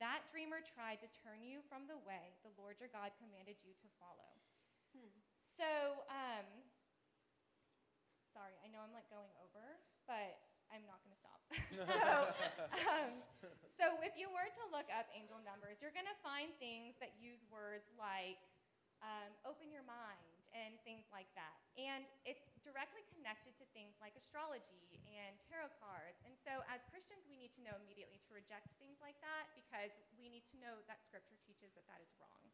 That 0.00 0.24
dreamer 0.32 0.64
tried 0.64 1.04
to 1.04 1.12
turn 1.12 1.44
you 1.44 1.60
from 1.68 1.84
the 1.84 2.00
way 2.08 2.40
the 2.40 2.56
Lord 2.56 2.80
your 2.80 2.88
God 2.88 3.12
commanded 3.20 3.60
you 3.60 3.76
to 3.84 3.88
follow. 4.00 4.32
So, 5.44 6.08
um, 6.08 6.48
sorry, 8.32 8.56
I 8.64 8.72
know 8.72 8.80
I'm 8.80 8.96
like 8.96 9.12
going 9.12 9.28
over, 9.44 9.76
but 10.08 10.45
I'm 10.72 10.84
not 10.86 10.98
going 11.02 11.14
to 11.14 11.20
stop. 11.20 11.40
so, 12.02 12.14
um, 12.90 13.12
so, 13.78 13.84
if 14.02 14.14
you 14.18 14.26
were 14.32 14.48
to 14.48 14.64
look 14.74 14.88
up 14.90 15.06
angel 15.14 15.38
numbers, 15.46 15.78
you're 15.78 15.94
going 15.94 16.08
to 16.08 16.18
find 16.24 16.50
things 16.58 16.98
that 16.98 17.14
use 17.22 17.42
words 17.52 17.86
like 17.94 18.40
um, 19.04 19.30
open 19.46 19.70
your 19.70 19.86
mind 19.86 20.34
and 20.56 20.74
things 20.82 21.04
like 21.12 21.28
that. 21.36 21.60
And 21.76 22.08
it's 22.24 22.48
directly 22.64 23.04
connected 23.12 23.52
to 23.60 23.64
things 23.76 23.94
like 24.00 24.16
astrology 24.16 24.98
and 25.06 25.36
tarot 25.46 25.70
cards. 25.78 26.18
And 26.24 26.34
so, 26.34 26.64
as 26.66 26.82
Christians, 26.88 27.28
we 27.28 27.36
need 27.38 27.54
to 27.56 27.62
know 27.62 27.76
immediately 27.78 28.18
to 28.26 28.30
reject 28.34 28.72
things 28.80 28.98
like 28.98 29.20
that 29.22 29.52
because 29.54 29.92
we 30.18 30.26
need 30.32 30.48
to 30.50 30.56
know 30.58 30.82
that 30.90 31.04
Scripture 31.04 31.38
teaches 31.44 31.76
that 31.76 31.86
that 31.86 32.00
is 32.02 32.10
wrong. 32.18 32.46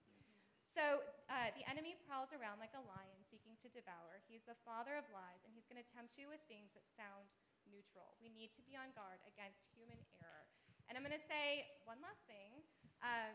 So 0.73 1.05
uh, 1.29 1.53
the 1.53 1.69
enemy 1.69 2.01
prowls 2.09 2.33
around 2.33 2.57
like 2.57 2.73
a 2.73 2.81
lion 2.89 3.21
seeking 3.29 3.53
to 3.61 3.69
devour. 3.69 4.25
He's 4.25 4.41
the 4.49 4.57
father 4.65 4.97
of 4.97 5.05
lies, 5.13 5.45
and 5.45 5.53
he's 5.53 5.69
going 5.69 5.77
to 5.77 5.85
tempt 5.93 6.17
you 6.17 6.33
with 6.33 6.41
things 6.49 6.73
that 6.73 6.89
sound 6.97 7.29
neutral. 7.73 8.15
We 8.21 8.29
need 8.29 8.53
to 8.55 8.63
be 8.69 8.77
on 8.77 8.93
guard 8.93 9.19
against 9.25 9.65
human 9.73 9.99
error. 10.21 10.45
And 10.87 10.95
I'm 10.95 11.03
going 11.03 11.17
to 11.17 11.27
say 11.27 11.65
one 11.89 11.99
last 12.05 12.21
thing. 12.29 12.61
Um, 13.01 13.35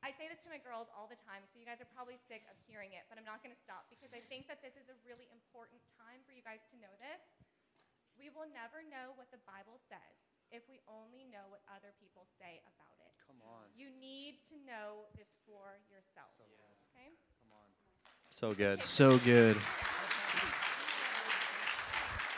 I 0.00 0.14
say 0.16 0.32
this 0.32 0.40
to 0.46 0.50
my 0.54 0.56
girls 0.62 0.88
all 0.96 1.10
the 1.10 1.18
time, 1.20 1.44
so 1.44 1.60
you 1.60 1.68
guys 1.68 1.82
are 1.84 1.90
probably 1.92 2.16
sick 2.16 2.46
of 2.48 2.56
hearing 2.64 2.96
it, 2.96 3.04
but 3.12 3.20
I'm 3.20 3.28
not 3.28 3.44
going 3.44 3.52
to 3.52 3.60
stop 3.60 3.84
because 3.92 4.16
I 4.16 4.22
think 4.32 4.48
that 4.48 4.64
this 4.64 4.72
is 4.80 4.88
a 4.88 4.96
really 5.04 5.28
important 5.28 5.82
time 6.00 6.24
for 6.24 6.32
you 6.32 6.40
guys 6.40 6.64
to 6.72 6.80
know 6.80 6.94
this. 7.04 7.36
We 8.16 8.32
will 8.32 8.48
never 8.48 8.80
know 8.80 9.12
what 9.20 9.28
the 9.28 9.42
Bible 9.44 9.76
says 9.76 10.40
if 10.48 10.64
we 10.72 10.80
only 10.88 11.28
know 11.28 11.52
what 11.52 11.60
other 11.68 11.92
people 12.00 12.24
say 12.40 12.64
about 12.64 12.96
it. 13.04 13.12
Come 13.28 13.44
on. 13.44 13.68
You 13.76 13.92
need 13.92 14.40
to 14.48 14.56
know 14.64 15.08
this 15.20 15.36
for 15.44 15.80
yourself. 15.92 16.32
Okay? 16.96 17.12
So 18.30 18.54
good. 18.54 18.80
So 18.82 19.18
good. 19.18 19.56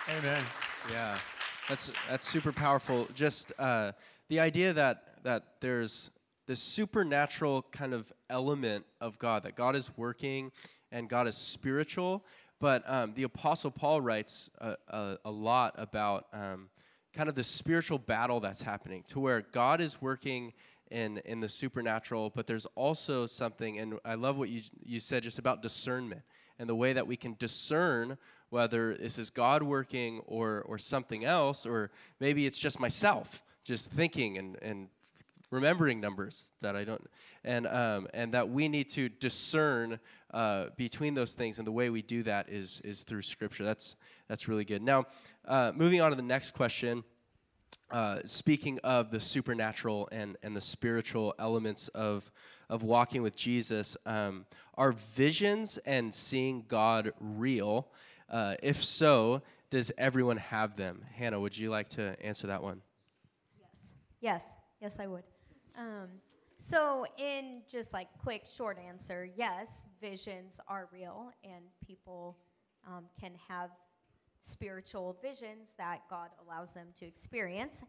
Amen. 0.09 0.43
Yeah, 0.91 1.17
that's 1.69 1.93
that's 2.11 2.27
super 2.27 2.51
powerful. 2.51 3.07
Just 3.15 3.53
uh, 3.57 3.93
the 4.29 4.41
idea 4.41 4.73
that 4.73 5.23
that 5.23 5.45
there's 5.61 6.11
this 6.49 6.59
supernatural 6.59 7.67
kind 7.71 7.95
of 7.95 8.13
element 8.29 8.85
of 9.01 9.17
God 9.21 9.45
that 9.45 9.55
God 9.55 9.77
is 9.77 9.97
working 9.97 10.51
and 10.91 11.09
God 11.09 11.29
is 11.29 11.37
spiritual. 11.37 12.25
But 12.59 12.83
um, 12.91 13.15
the 13.15 13.23
Apostle 13.23 13.71
Paul 13.71 14.01
writes 14.01 14.51
a, 14.59 14.75
a, 14.89 15.19
a 15.25 15.31
lot 15.31 15.75
about 15.79 16.27
um, 16.33 16.69
kind 17.15 17.29
of 17.29 17.37
the 17.37 17.45
spiritual 17.45 17.99
battle 17.99 18.41
that's 18.41 18.63
happening, 18.63 19.05
to 19.07 19.21
where 19.21 19.43
God 19.53 19.81
is 19.81 20.03
working 20.03 20.53
in 20.91 21.19
in 21.19 21.39
the 21.39 21.49
supernatural, 21.49 22.31
but 22.35 22.49
there's 22.49 22.67
also 22.75 23.27
something. 23.27 23.79
And 23.79 24.01
I 24.05 24.17
love 24.17 24.37
what 24.37 24.49
you 24.49 24.63
you 24.85 24.99
said 24.99 25.23
just 25.23 25.39
about 25.39 25.63
discernment 25.63 26.23
and 26.63 26.69
the 26.69 26.77
way 26.77 26.93
that 26.93 27.09
we 27.09 27.17
can 27.17 27.35
discern 27.41 28.17
whether 28.49 28.95
this 28.95 29.19
is 29.19 29.31
God 29.31 29.65
working 29.65 30.21
or, 30.27 30.63
or 30.65 30.79
something 30.79 31.25
else, 31.25 31.67
or 31.67 31.91
maybe 32.21 32.47
it's 32.47 32.57
just 32.57 32.79
myself 32.79 33.43
just 33.65 33.91
thinking 33.91 34.39
and, 34.39 34.57
and 34.63 34.87
remembering 35.51 36.01
numbers 36.01 36.53
that 36.61 36.77
I 36.77 36.85
don't, 36.85 37.05
and, 37.43 37.67
um, 37.67 38.07
and 38.15 38.33
that 38.35 38.49
we 38.49 38.69
need 38.69 38.89
to 38.91 39.09
discern 39.09 39.99
uh, 40.33 40.67
between 40.77 41.15
those 41.15 41.33
things, 41.33 41.59
and 41.59 41.67
the 41.67 41.73
way 41.73 41.91
we 41.91 42.01
do 42.01 42.23
that 42.23 42.49
is, 42.49 42.81
is 42.85 43.03
through 43.03 43.23
Scripture. 43.23 43.65
That's, 43.65 43.97
that's 44.29 44.47
really 44.47 44.65
good. 44.65 44.83
Now, 44.83 45.07
uh, 45.49 45.73
moving 45.75 46.01
on 46.01 46.11
to 46.11 46.17
the 46.17 46.23
next 46.23 46.55
question. 46.55 47.03
Uh, 47.93 48.21
speaking 48.25 48.79
of 48.83 49.11
the 49.11 49.21
supernatural 49.21 50.09
and, 50.11 50.37
and 50.43 50.57
the 50.57 50.61
spiritual 50.61 51.35
elements 51.39 51.89
of, 51.89 52.33
of 52.69 52.83
walking 52.83 53.23
with 53.23 53.37
Jesus, 53.37 53.97
um, 54.07 54.47
are 54.75 54.93
visions 54.93 55.79
and 55.85 56.13
seeing 56.13 56.65
God 56.67 57.13
real? 57.21 57.89
Uh, 58.31 58.55
if 58.63 58.83
so, 58.83 59.43
does 59.71 59.93
everyone 59.99 60.39
have 60.39 60.77
them? 60.77 61.05
Hannah, 61.15 61.39
would 61.39 61.57
you 61.57 61.71
like 61.71 61.91
to 61.91 62.17
answer 62.25 62.47
that 62.47 62.63
one? 62.63 62.81
Yes. 63.61 63.93
Yes. 64.21 64.55
Yes, 64.81 64.99
I 64.99 65.07
would. 65.07 65.25
Um, 65.79 66.09
so, 66.57 67.07
in 67.19 67.63
just 67.71 67.93
like 67.93 68.09
quick, 68.23 68.45
short 68.47 68.79
answer, 68.79 69.29
yes, 69.37 69.87
visions 70.01 70.61
are 70.69 70.89
real, 70.93 71.31
and 71.45 71.65
people 71.87 72.37
um, 72.87 73.05
can 73.21 73.33
have 73.49 73.71
spiritual 74.43 75.17
visions 75.23 75.75
that 75.79 76.01
God 76.11 76.29
allows 76.45 76.75
them 76.75 76.89
to 76.99 77.07
experience. 77.07 77.83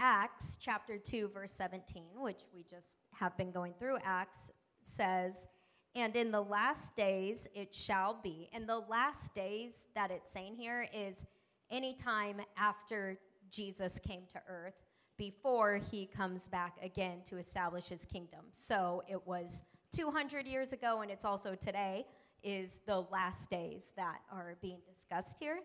Acts 0.00 0.56
chapter 0.58 0.96
2, 0.98 1.28
verse 1.28 1.52
17, 1.52 2.04
which 2.16 2.40
we 2.54 2.64
just 2.68 2.96
have 3.12 3.36
been 3.36 3.50
going 3.50 3.74
through, 3.78 3.98
Acts 4.04 4.50
says, 4.82 5.46
And 5.94 6.16
in 6.16 6.30
the 6.30 6.42
last 6.42 6.96
days 6.96 7.46
it 7.54 7.74
shall 7.74 8.18
be. 8.22 8.48
And 8.52 8.68
the 8.68 8.78
last 8.78 9.34
days 9.34 9.86
that 9.94 10.10
it's 10.10 10.32
saying 10.32 10.56
here 10.56 10.88
is 10.94 11.24
any 11.70 11.94
time 11.94 12.40
after 12.56 13.18
Jesus 13.50 13.98
came 13.98 14.22
to 14.32 14.40
earth, 14.48 14.74
before 15.18 15.80
he 15.90 16.06
comes 16.06 16.48
back 16.48 16.76
again 16.82 17.18
to 17.28 17.36
establish 17.36 17.88
his 17.88 18.04
kingdom. 18.04 18.44
So 18.52 19.02
it 19.08 19.20
was 19.26 19.62
200 19.92 20.46
years 20.46 20.72
ago, 20.72 21.00
and 21.02 21.10
it's 21.10 21.24
also 21.24 21.54
today, 21.54 22.06
is 22.44 22.80
the 22.86 23.00
last 23.10 23.50
days 23.50 23.90
that 23.96 24.20
are 24.32 24.56
being 24.62 24.78
discussed 24.86 25.38
here. 25.40 25.58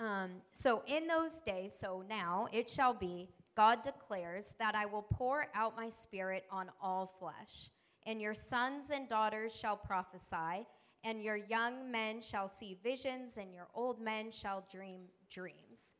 Um, 0.00 0.30
so 0.54 0.82
in 0.86 1.06
those 1.06 1.40
days, 1.46 1.74
so 1.78 2.02
now 2.08 2.48
it 2.52 2.70
shall 2.70 2.94
be, 2.94 3.28
God 3.54 3.82
declares 3.82 4.54
that 4.58 4.74
I 4.74 4.86
will 4.86 5.02
pour 5.02 5.48
out 5.54 5.76
my 5.76 5.90
spirit 5.90 6.44
on 6.50 6.70
all 6.80 7.06
flesh, 7.06 7.68
and 8.06 8.18
your 8.20 8.32
sons 8.32 8.90
and 8.90 9.08
daughters 9.08 9.54
shall 9.54 9.76
prophesy, 9.76 10.66
and 11.04 11.22
your 11.22 11.36
young 11.36 11.90
men 11.90 12.22
shall 12.22 12.48
see 12.48 12.78
visions, 12.82 13.36
and 13.36 13.52
your 13.52 13.68
old 13.74 14.00
men 14.00 14.30
shall 14.30 14.64
dream 14.72 15.02
dreams. 15.30 15.94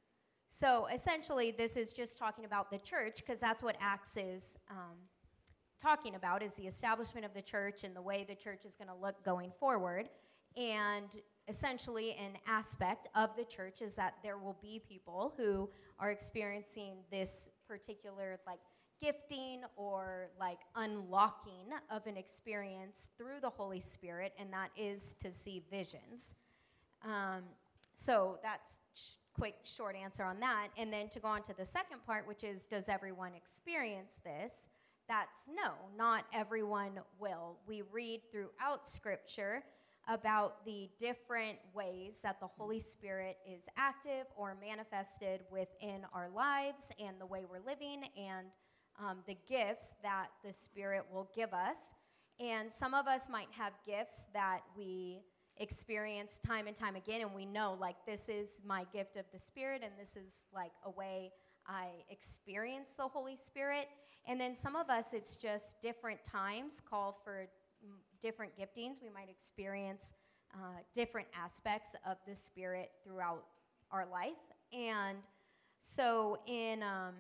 So 0.48 0.88
essentially, 0.92 1.50
this 1.50 1.76
is 1.76 1.92
just 1.92 2.18
talking 2.18 2.46
about 2.46 2.70
the 2.70 2.78
church, 2.78 3.16
because 3.16 3.38
that's 3.38 3.62
what 3.62 3.76
Acts 3.80 4.16
is 4.16 4.56
um, 4.70 4.96
talking 5.80 6.14
about, 6.14 6.42
is 6.42 6.54
the 6.54 6.66
establishment 6.66 7.26
of 7.26 7.34
the 7.34 7.42
church 7.42 7.84
and 7.84 7.94
the 7.94 8.02
way 8.02 8.24
the 8.26 8.34
church 8.34 8.64
is 8.64 8.76
going 8.76 8.88
to 8.88 8.94
look 8.94 9.22
going 9.24 9.52
forward. 9.60 10.08
And 10.56 11.08
essentially 11.48 12.12
an 12.12 12.38
aspect 12.46 13.08
of 13.14 13.36
the 13.36 13.44
church 13.44 13.82
is 13.82 13.94
that 13.94 14.14
there 14.22 14.38
will 14.38 14.56
be 14.62 14.80
people 14.88 15.34
who 15.36 15.68
are 15.98 16.10
experiencing 16.10 16.94
this 17.10 17.50
particular 17.66 18.38
like 18.46 18.60
gifting 19.02 19.62
or 19.76 20.28
like 20.38 20.58
unlocking 20.76 21.66
of 21.90 22.06
an 22.06 22.16
experience 22.16 23.08
through 23.16 23.40
the 23.40 23.48
Holy 23.48 23.80
Spirit, 23.80 24.32
and 24.38 24.52
that 24.52 24.70
is 24.76 25.14
to 25.14 25.32
see 25.32 25.62
visions. 25.70 26.34
Um, 27.02 27.44
so 27.94 28.38
that's 28.42 28.78
quick, 29.34 29.54
short 29.62 29.96
answer 29.96 30.22
on 30.22 30.40
that. 30.40 30.68
And 30.76 30.92
then 30.92 31.08
to 31.10 31.20
go 31.20 31.28
on 31.28 31.42
to 31.42 31.54
the 31.56 31.64
second 31.64 32.04
part, 32.06 32.26
which 32.28 32.44
is 32.44 32.64
does 32.64 32.88
everyone 32.88 33.32
experience 33.34 34.20
this? 34.24 34.68
That's 35.08 35.40
no, 35.48 35.72
not 35.96 36.24
everyone 36.32 37.00
will. 37.18 37.56
We 37.66 37.82
read 37.90 38.20
throughout 38.30 38.86
Scripture 38.86 39.62
about 40.08 40.64
the 40.64 40.88
different 40.98 41.58
ways 41.74 42.18
that 42.22 42.40
the 42.40 42.46
Holy 42.46 42.80
Spirit 42.80 43.36
is 43.48 43.64
active 43.76 44.26
or 44.36 44.56
manifested 44.60 45.40
within 45.50 46.02
our 46.12 46.28
lives 46.34 46.86
and 46.98 47.20
the 47.20 47.26
way 47.26 47.44
we're 47.48 47.64
living 47.64 48.02
and 48.16 48.46
um, 48.98 49.18
the 49.26 49.36
gifts 49.48 49.94
that 50.02 50.28
the 50.44 50.52
Spirit 50.52 51.04
will 51.12 51.30
give 51.34 51.52
us. 51.52 51.76
And 52.38 52.72
some 52.72 52.94
of 52.94 53.06
us 53.06 53.28
might 53.28 53.48
have 53.52 53.72
gifts 53.86 54.26
that 54.32 54.60
we 54.76 55.22
experience 55.58 56.40
time 56.44 56.66
and 56.66 56.74
time 56.74 56.96
again, 56.96 57.20
and 57.20 57.34
we 57.34 57.44
know, 57.44 57.76
like, 57.78 57.96
this 58.06 58.28
is 58.28 58.60
my 58.66 58.86
gift 58.92 59.16
of 59.16 59.26
the 59.32 59.38
Spirit, 59.38 59.82
and 59.84 59.92
this 60.00 60.16
is 60.16 60.44
like 60.54 60.72
a 60.84 60.90
way 60.90 61.32
I 61.66 61.88
experience 62.08 62.92
the 62.96 63.06
Holy 63.06 63.36
Spirit. 63.36 63.88
And 64.26 64.40
then 64.40 64.56
some 64.56 64.74
of 64.74 64.88
us, 64.88 65.12
it's 65.12 65.36
just 65.36 65.80
different 65.82 66.24
times 66.24 66.80
call 66.80 67.20
for 67.22 67.46
different 68.20 68.52
giftings. 68.58 69.02
We 69.02 69.10
might 69.10 69.28
experience 69.28 70.12
uh, 70.54 70.80
different 70.94 71.28
aspects 71.34 71.94
of 72.06 72.16
the 72.26 72.34
Spirit 72.34 72.90
throughout 73.04 73.44
our 73.90 74.06
life. 74.06 74.32
And 74.72 75.18
so, 75.80 76.38
in 76.46 76.82
um, 76.82 77.14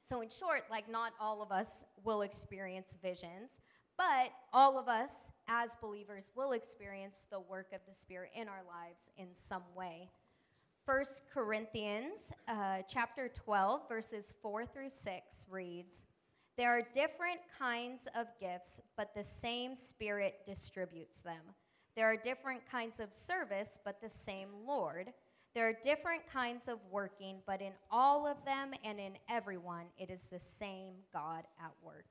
so 0.00 0.20
in 0.20 0.28
short, 0.28 0.62
like 0.70 0.88
not 0.90 1.12
all 1.20 1.42
of 1.42 1.50
us 1.50 1.84
will 2.04 2.22
experience 2.22 2.96
visions, 3.02 3.60
but 3.96 4.30
all 4.52 4.78
of 4.78 4.88
us 4.88 5.30
as 5.48 5.74
believers 5.80 6.30
will 6.36 6.52
experience 6.52 7.26
the 7.30 7.40
work 7.40 7.72
of 7.72 7.80
the 7.88 7.94
Spirit 7.94 8.30
in 8.34 8.48
our 8.48 8.62
lives 8.68 9.10
in 9.16 9.28
some 9.32 9.62
way. 9.74 10.08
First 10.84 11.22
Corinthians 11.34 12.32
uh, 12.46 12.82
chapter 12.88 13.28
12, 13.28 13.88
verses 13.88 14.32
4 14.40 14.66
through 14.66 14.90
6 14.90 15.46
reads, 15.50 16.06
there 16.56 16.70
are 16.70 16.82
different 16.94 17.40
kinds 17.58 18.08
of 18.14 18.26
gifts, 18.40 18.80
but 18.96 19.14
the 19.14 19.24
same 19.24 19.76
Spirit 19.76 20.36
distributes 20.46 21.20
them. 21.20 21.42
There 21.96 22.06
are 22.06 22.16
different 22.16 22.62
kinds 22.70 23.00
of 23.00 23.12
service, 23.12 23.78
but 23.84 24.00
the 24.00 24.08
same 24.08 24.48
Lord. 24.66 25.12
There 25.54 25.68
are 25.68 25.74
different 25.82 26.22
kinds 26.30 26.68
of 26.68 26.78
working, 26.90 27.38
but 27.46 27.62
in 27.62 27.72
all 27.90 28.26
of 28.26 28.36
them 28.44 28.72
and 28.84 29.00
in 29.00 29.12
everyone, 29.28 29.86
it 29.98 30.10
is 30.10 30.24
the 30.24 30.40
same 30.40 30.92
God 31.12 31.44
at 31.58 31.72
work. 31.82 32.06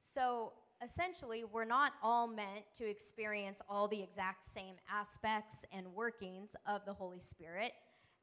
So 0.00 0.52
essentially, 0.82 1.44
we're 1.44 1.64
not 1.64 1.92
all 2.02 2.26
meant 2.26 2.64
to 2.78 2.88
experience 2.88 3.60
all 3.68 3.86
the 3.86 4.02
exact 4.02 4.44
same 4.44 4.74
aspects 4.90 5.64
and 5.72 5.86
workings 5.94 6.56
of 6.66 6.84
the 6.86 6.92
Holy 6.92 7.20
Spirit 7.20 7.72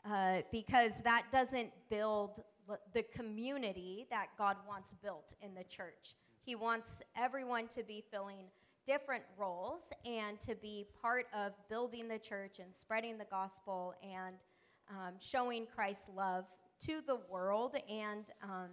uh, 0.10 0.42
because 0.52 1.02
that 1.02 1.26
doesn't 1.32 1.72
build 1.90 2.42
the 2.93 3.03
community 3.03 4.08
that 4.10 4.27
God 4.38 4.58
wants 4.67 4.93
built 4.93 5.36
in 5.41 5.53
the 5.53 5.63
church. 5.63 6.15
He 6.43 6.56
wants 6.56 7.01
everyone 7.15 7.67
to 7.69 7.84
be 7.84 8.03
filling 8.12 8.45
different 8.86 9.23
roles 9.38 9.82
and 10.06 10.39
to 10.39 10.56
be 10.56 10.86
part 11.01 11.27
of 11.34 11.51
building 11.69 12.08
the 12.08 12.17
church 12.17 12.60
and 12.60 12.73
spreading 12.73 13.17
the 13.17 13.25
gospel 13.25 13.93
and 14.01 14.36
um, 14.89 15.15
showing 15.19 15.67
Christ's 15.73 16.08
love 16.15 16.45
to 16.80 17.01
the 17.06 17.17
world 17.30 17.75
and 17.89 18.23
um, 18.41 18.69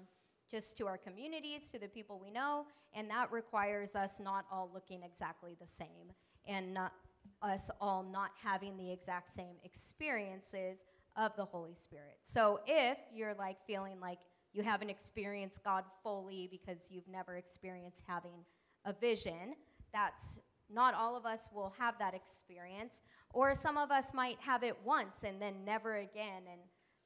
just 0.49 0.77
to 0.79 0.87
our 0.87 0.99
communities, 0.99 1.69
to 1.71 1.79
the 1.79 1.89
people 1.89 2.21
we 2.23 2.31
know. 2.31 2.67
And 2.95 3.11
that 3.11 3.33
requires 3.33 3.97
us 3.97 4.21
not 4.21 4.45
all 4.53 4.71
looking 4.73 5.03
exactly 5.03 5.57
the 5.61 5.67
same 5.67 6.13
and 6.47 6.73
not 6.73 6.93
us 7.43 7.71
all 7.81 8.03
not 8.03 8.31
having 8.43 8.77
the 8.77 8.93
exact 8.93 9.31
same 9.31 9.57
experiences 9.65 10.85
of 11.17 11.35
the 11.37 11.45
Holy 11.45 11.75
Spirit. 11.75 12.19
So 12.23 12.61
if 12.67 12.99
you're 13.13 13.35
like 13.35 13.57
feeling 13.67 14.01
like 14.01 14.19
you 14.53 14.63
haven't 14.63 14.91
experienced 14.91 15.63
God 15.65 15.85
fully 16.03 16.49
because 16.51 16.91
you've 16.91 17.09
never 17.09 17.37
experienced 17.37 18.03
having 18.07 18.45
a 18.85 18.93
vision, 18.93 19.55
that's 19.93 20.41
not 20.73 20.95
all 20.95 21.17
of 21.17 21.27
us 21.27 21.49
will 21.55 21.73
have 21.79 21.99
that 21.99 22.15
experience. 22.15 23.01
Or 23.33 23.55
some 23.55 23.77
of 23.77 23.91
us 23.91 24.15
might 24.15 24.39
have 24.41 24.63
it 24.63 24.77
once 24.85 25.25
and 25.25 25.41
then 25.41 25.65
never 25.65 25.97
again. 25.97 26.43
And 26.51 26.61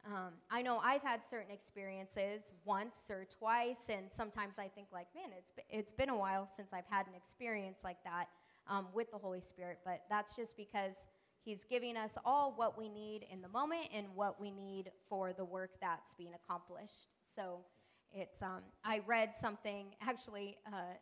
um, 0.06 0.32
I 0.50 0.62
know 0.62 0.78
I've 0.78 1.02
had 1.02 1.26
certain 1.26 1.52
experiences 1.52 2.52
once 2.64 3.10
or 3.10 3.26
twice, 3.38 3.88
and 3.90 4.06
sometimes 4.10 4.58
I 4.58 4.68
think 4.68 4.88
like, 4.92 5.08
man, 5.14 5.30
it's 5.36 5.52
it's 5.68 5.92
been 5.92 6.08
a 6.08 6.16
while 6.16 6.48
since 6.54 6.72
I've 6.72 6.86
had 6.88 7.06
an 7.08 7.14
experience 7.14 7.80
like 7.84 8.02
that 8.04 8.28
um, 8.68 8.86
with 8.94 9.10
the 9.10 9.18
Holy 9.18 9.40
Spirit. 9.40 9.78
But 9.84 10.02
that's 10.08 10.34
just 10.34 10.56
because 10.56 11.06
He's 11.48 11.64
giving 11.64 11.96
us 11.96 12.18
all 12.26 12.52
what 12.54 12.76
we 12.76 12.90
need 12.90 13.24
in 13.32 13.40
the 13.40 13.48
moment 13.48 13.86
and 13.94 14.06
what 14.14 14.38
we 14.38 14.50
need 14.50 14.90
for 15.08 15.32
the 15.32 15.46
work 15.46 15.70
that's 15.80 16.12
being 16.12 16.34
accomplished. 16.34 17.06
So 17.22 17.60
it's, 18.12 18.42
um, 18.42 18.60
I 18.84 19.00
read 19.06 19.34
something 19.34 19.86
actually 20.02 20.58
uh, 20.66 20.98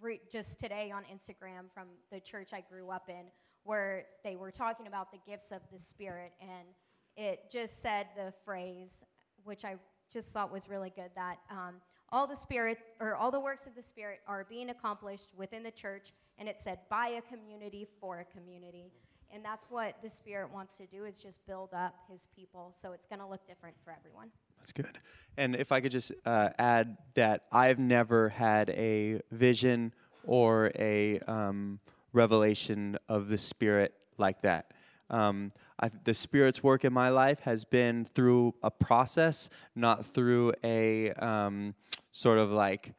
re- 0.00 0.22
just 0.32 0.58
today 0.58 0.90
on 0.90 1.02
Instagram 1.14 1.70
from 1.74 1.88
the 2.10 2.18
church 2.18 2.54
I 2.54 2.62
grew 2.62 2.88
up 2.88 3.10
in 3.10 3.26
where 3.64 4.06
they 4.24 4.36
were 4.36 4.50
talking 4.50 4.86
about 4.86 5.12
the 5.12 5.18
gifts 5.30 5.52
of 5.52 5.60
the 5.70 5.78
Spirit, 5.78 6.32
and 6.40 6.68
it 7.14 7.50
just 7.52 7.82
said 7.82 8.06
the 8.16 8.32
phrase, 8.42 9.04
which 9.44 9.66
I 9.66 9.76
just 10.10 10.28
thought 10.28 10.50
was 10.50 10.66
really 10.66 10.94
good, 10.96 11.10
that 11.14 11.40
um, 11.50 11.74
all 12.08 12.26
the 12.26 12.34
Spirit 12.36 12.78
or 13.00 13.16
all 13.16 13.30
the 13.30 13.38
works 13.38 13.66
of 13.66 13.74
the 13.74 13.82
Spirit 13.82 14.20
are 14.26 14.46
being 14.48 14.70
accomplished 14.70 15.28
within 15.36 15.62
the 15.62 15.70
church, 15.70 16.14
and 16.38 16.48
it 16.48 16.58
said 16.58 16.78
by 16.88 17.08
a 17.08 17.20
community 17.20 17.86
for 18.00 18.20
a 18.20 18.24
community. 18.24 18.92
And 19.32 19.44
that's 19.44 19.66
what 19.70 19.96
the 20.02 20.10
Spirit 20.10 20.52
wants 20.52 20.76
to 20.78 20.86
do 20.86 21.04
is 21.04 21.20
just 21.20 21.46
build 21.46 21.72
up 21.72 21.94
his 22.10 22.28
people. 22.34 22.72
So 22.72 22.92
it's 22.92 23.06
going 23.06 23.20
to 23.20 23.26
look 23.26 23.46
different 23.46 23.76
for 23.84 23.94
everyone. 23.96 24.30
That's 24.58 24.72
good. 24.72 25.00
And 25.36 25.54
if 25.54 25.72
I 25.72 25.80
could 25.80 25.92
just 25.92 26.12
uh, 26.26 26.50
add 26.58 26.96
that 27.14 27.44
I've 27.52 27.78
never 27.78 28.28
had 28.30 28.70
a 28.70 29.20
vision 29.30 29.94
or 30.24 30.70
a 30.78 31.18
um, 31.20 31.80
revelation 32.12 32.98
of 33.08 33.28
the 33.28 33.38
Spirit 33.38 33.94
like 34.18 34.42
that. 34.42 34.72
Um, 35.08 35.52
I, 35.80 35.90
the 36.04 36.14
Spirit's 36.14 36.62
work 36.62 36.84
in 36.84 36.92
my 36.92 37.08
life 37.08 37.40
has 37.40 37.64
been 37.64 38.04
through 38.04 38.54
a 38.62 38.70
process, 38.70 39.48
not 39.74 40.06
through 40.06 40.52
a 40.62 41.12
um, 41.14 41.74
sort 42.10 42.38
of 42.38 42.50
like 42.52 42.94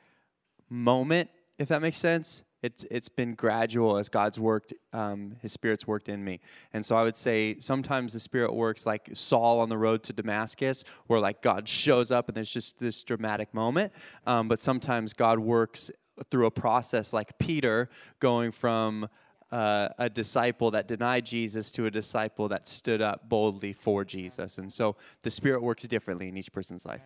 moment, 0.69 1.29
if 1.57 1.69
that 1.69 1.81
makes 1.81 1.97
sense. 1.97 2.43
It's, 2.61 2.85
it's 2.91 3.09
been 3.09 3.33
gradual 3.33 3.97
as 3.97 4.07
God's 4.07 4.39
worked, 4.39 4.73
um, 4.93 5.35
His 5.41 5.51
Spirit's 5.51 5.87
worked 5.87 6.09
in 6.09 6.23
me. 6.23 6.39
And 6.73 6.85
so 6.85 6.95
I 6.95 7.03
would 7.03 7.15
say 7.15 7.57
sometimes 7.59 8.13
the 8.13 8.19
Spirit 8.19 8.53
works 8.53 8.85
like 8.85 9.09
Saul 9.13 9.59
on 9.61 9.69
the 9.69 9.77
road 9.77 10.03
to 10.03 10.13
Damascus, 10.13 10.83
where 11.07 11.19
like 11.19 11.41
God 11.41 11.67
shows 11.67 12.11
up 12.11 12.27
and 12.27 12.37
there's 12.37 12.53
just 12.53 12.79
this 12.79 13.03
dramatic 13.03 13.53
moment. 13.53 13.93
Um, 14.27 14.47
but 14.47 14.59
sometimes 14.59 15.13
God 15.13 15.39
works 15.39 15.91
through 16.29 16.45
a 16.45 16.51
process 16.51 17.13
like 17.13 17.37
Peter 17.39 17.89
going 18.19 18.51
from 18.51 19.09
uh, 19.51 19.89
a 19.97 20.09
disciple 20.09 20.71
that 20.71 20.87
denied 20.87 21.25
Jesus 21.25 21.71
to 21.71 21.85
a 21.85 21.91
disciple 21.91 22.47
that 22.49 22.67
stood 22.67 23.01
up 23.01 23.27
boldly 23.27 23.73
for 23.73 24.05
Jesus. 24.05 24.57
And 24.57 24.71
so 24.71 24.95
the 25.23 25.31
Spirit 25.31 25.61
works 25.61 25.83
differently 25.83 26.29
in 26.29 26.37
each 26.37 26.53
person's 26.53 26.85
life. 26.85 27.01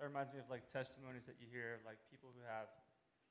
That 0.00 0.06
reminds 0.06 0.32
me 0.32 0.38
of 0.38 0.50
like 0.50 0.70
testimonies 0.72 1.26
that 1.26 1.36
you 1.40 1.46
hear 1.50 1.78
like 1.86 1.98
people 2.10 2.30
who 2.34 2.42
have 2.48 2.66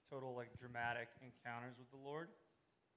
total 0.09 0.33
like 0.33 0.53
dramatic 0.57 1.09
encounters 1.21 1.77
with 1.77 1.89
the 1.91 2.01
Lord. 2.01 2.29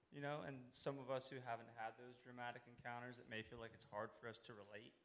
You 0.08 0.24
know, 0.24 0.40
and 0.48 0.56
some 0.72 0.96
of 0.96 1.12
us 1.12 1.28
who 1.28 1.36
haven't 1.44 1.68
had 1.76 1.92
those 2.00 2.16
dramatic 2.24 2.64
encounters, 2.64 3.20
it 3.20 3.28
may 3.28 3.44
feel 3.44 3.60
like 3.60 3.76
it's 3.76 3.84
hard 3.92 4.08
for 4.16 4.24
us 4.24 4.40
to 4.48 4.56
relate. 4.56 4.96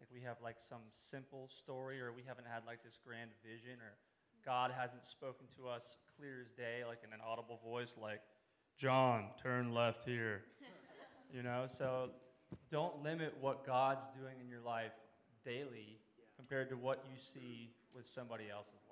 Like 0.00 0.08
we 0.08 0.24
have 0.24 0.40
like 0.40 0.56
some 0.56 0.80
simple 0.92 1.44
story, 1.52 2.00
or 2.00 2.08
we 2.08 2.24
haven't 2.24 2.48
had 2.48 2.64
like 2.64 2.80
this 2.80 2.96
grand 2.96 3.36
vision, 3.44 3.76
or 3.84 4.00
God 4.44 4.72
hasn't 4.72 5.04
spoken 5.04 5.46
to 5.56 5.68
us 5.68 5.96
clear 6.16 6.40
as 6.40 6.50
day, 6.52 6.84
like 6.88 7.04
in 7.04 7.12
an 7.12 7.20
audible 7.20 7.60
voice, 7.64 7.96
like, 8.00 8.20
John, 8.78 9.28
turn 9.42 9.74
left 9.74 10.04
here. 10.04 10.42
you 11.34 11.42
know, 11.42 11.64
so 11.66 12.10
don't 12.70 13.02
limit 13.02 13.34
what 13.40 13.66
God's 13.66 14.08
doing 14.18 14.40
in 14.40 14.48
your 14.48 14.60
life 14.60 14.92
daily 15.44 15.98
compared 16.36 16.68
to 16.70 16.76
what 16.76 17.04
you 17.10 17.18
see 17.18 17.70
with 17.94 18.06
somebody 18.06 18.44
else's 18.50 18.72
life. 18.88 18.89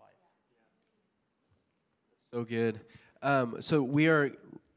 So 2.30 2.44
good. 2.44 2.82
Um, 3.22 3.56
so 3.60 3.82
we 3.82 4.06
are 4.08 4.32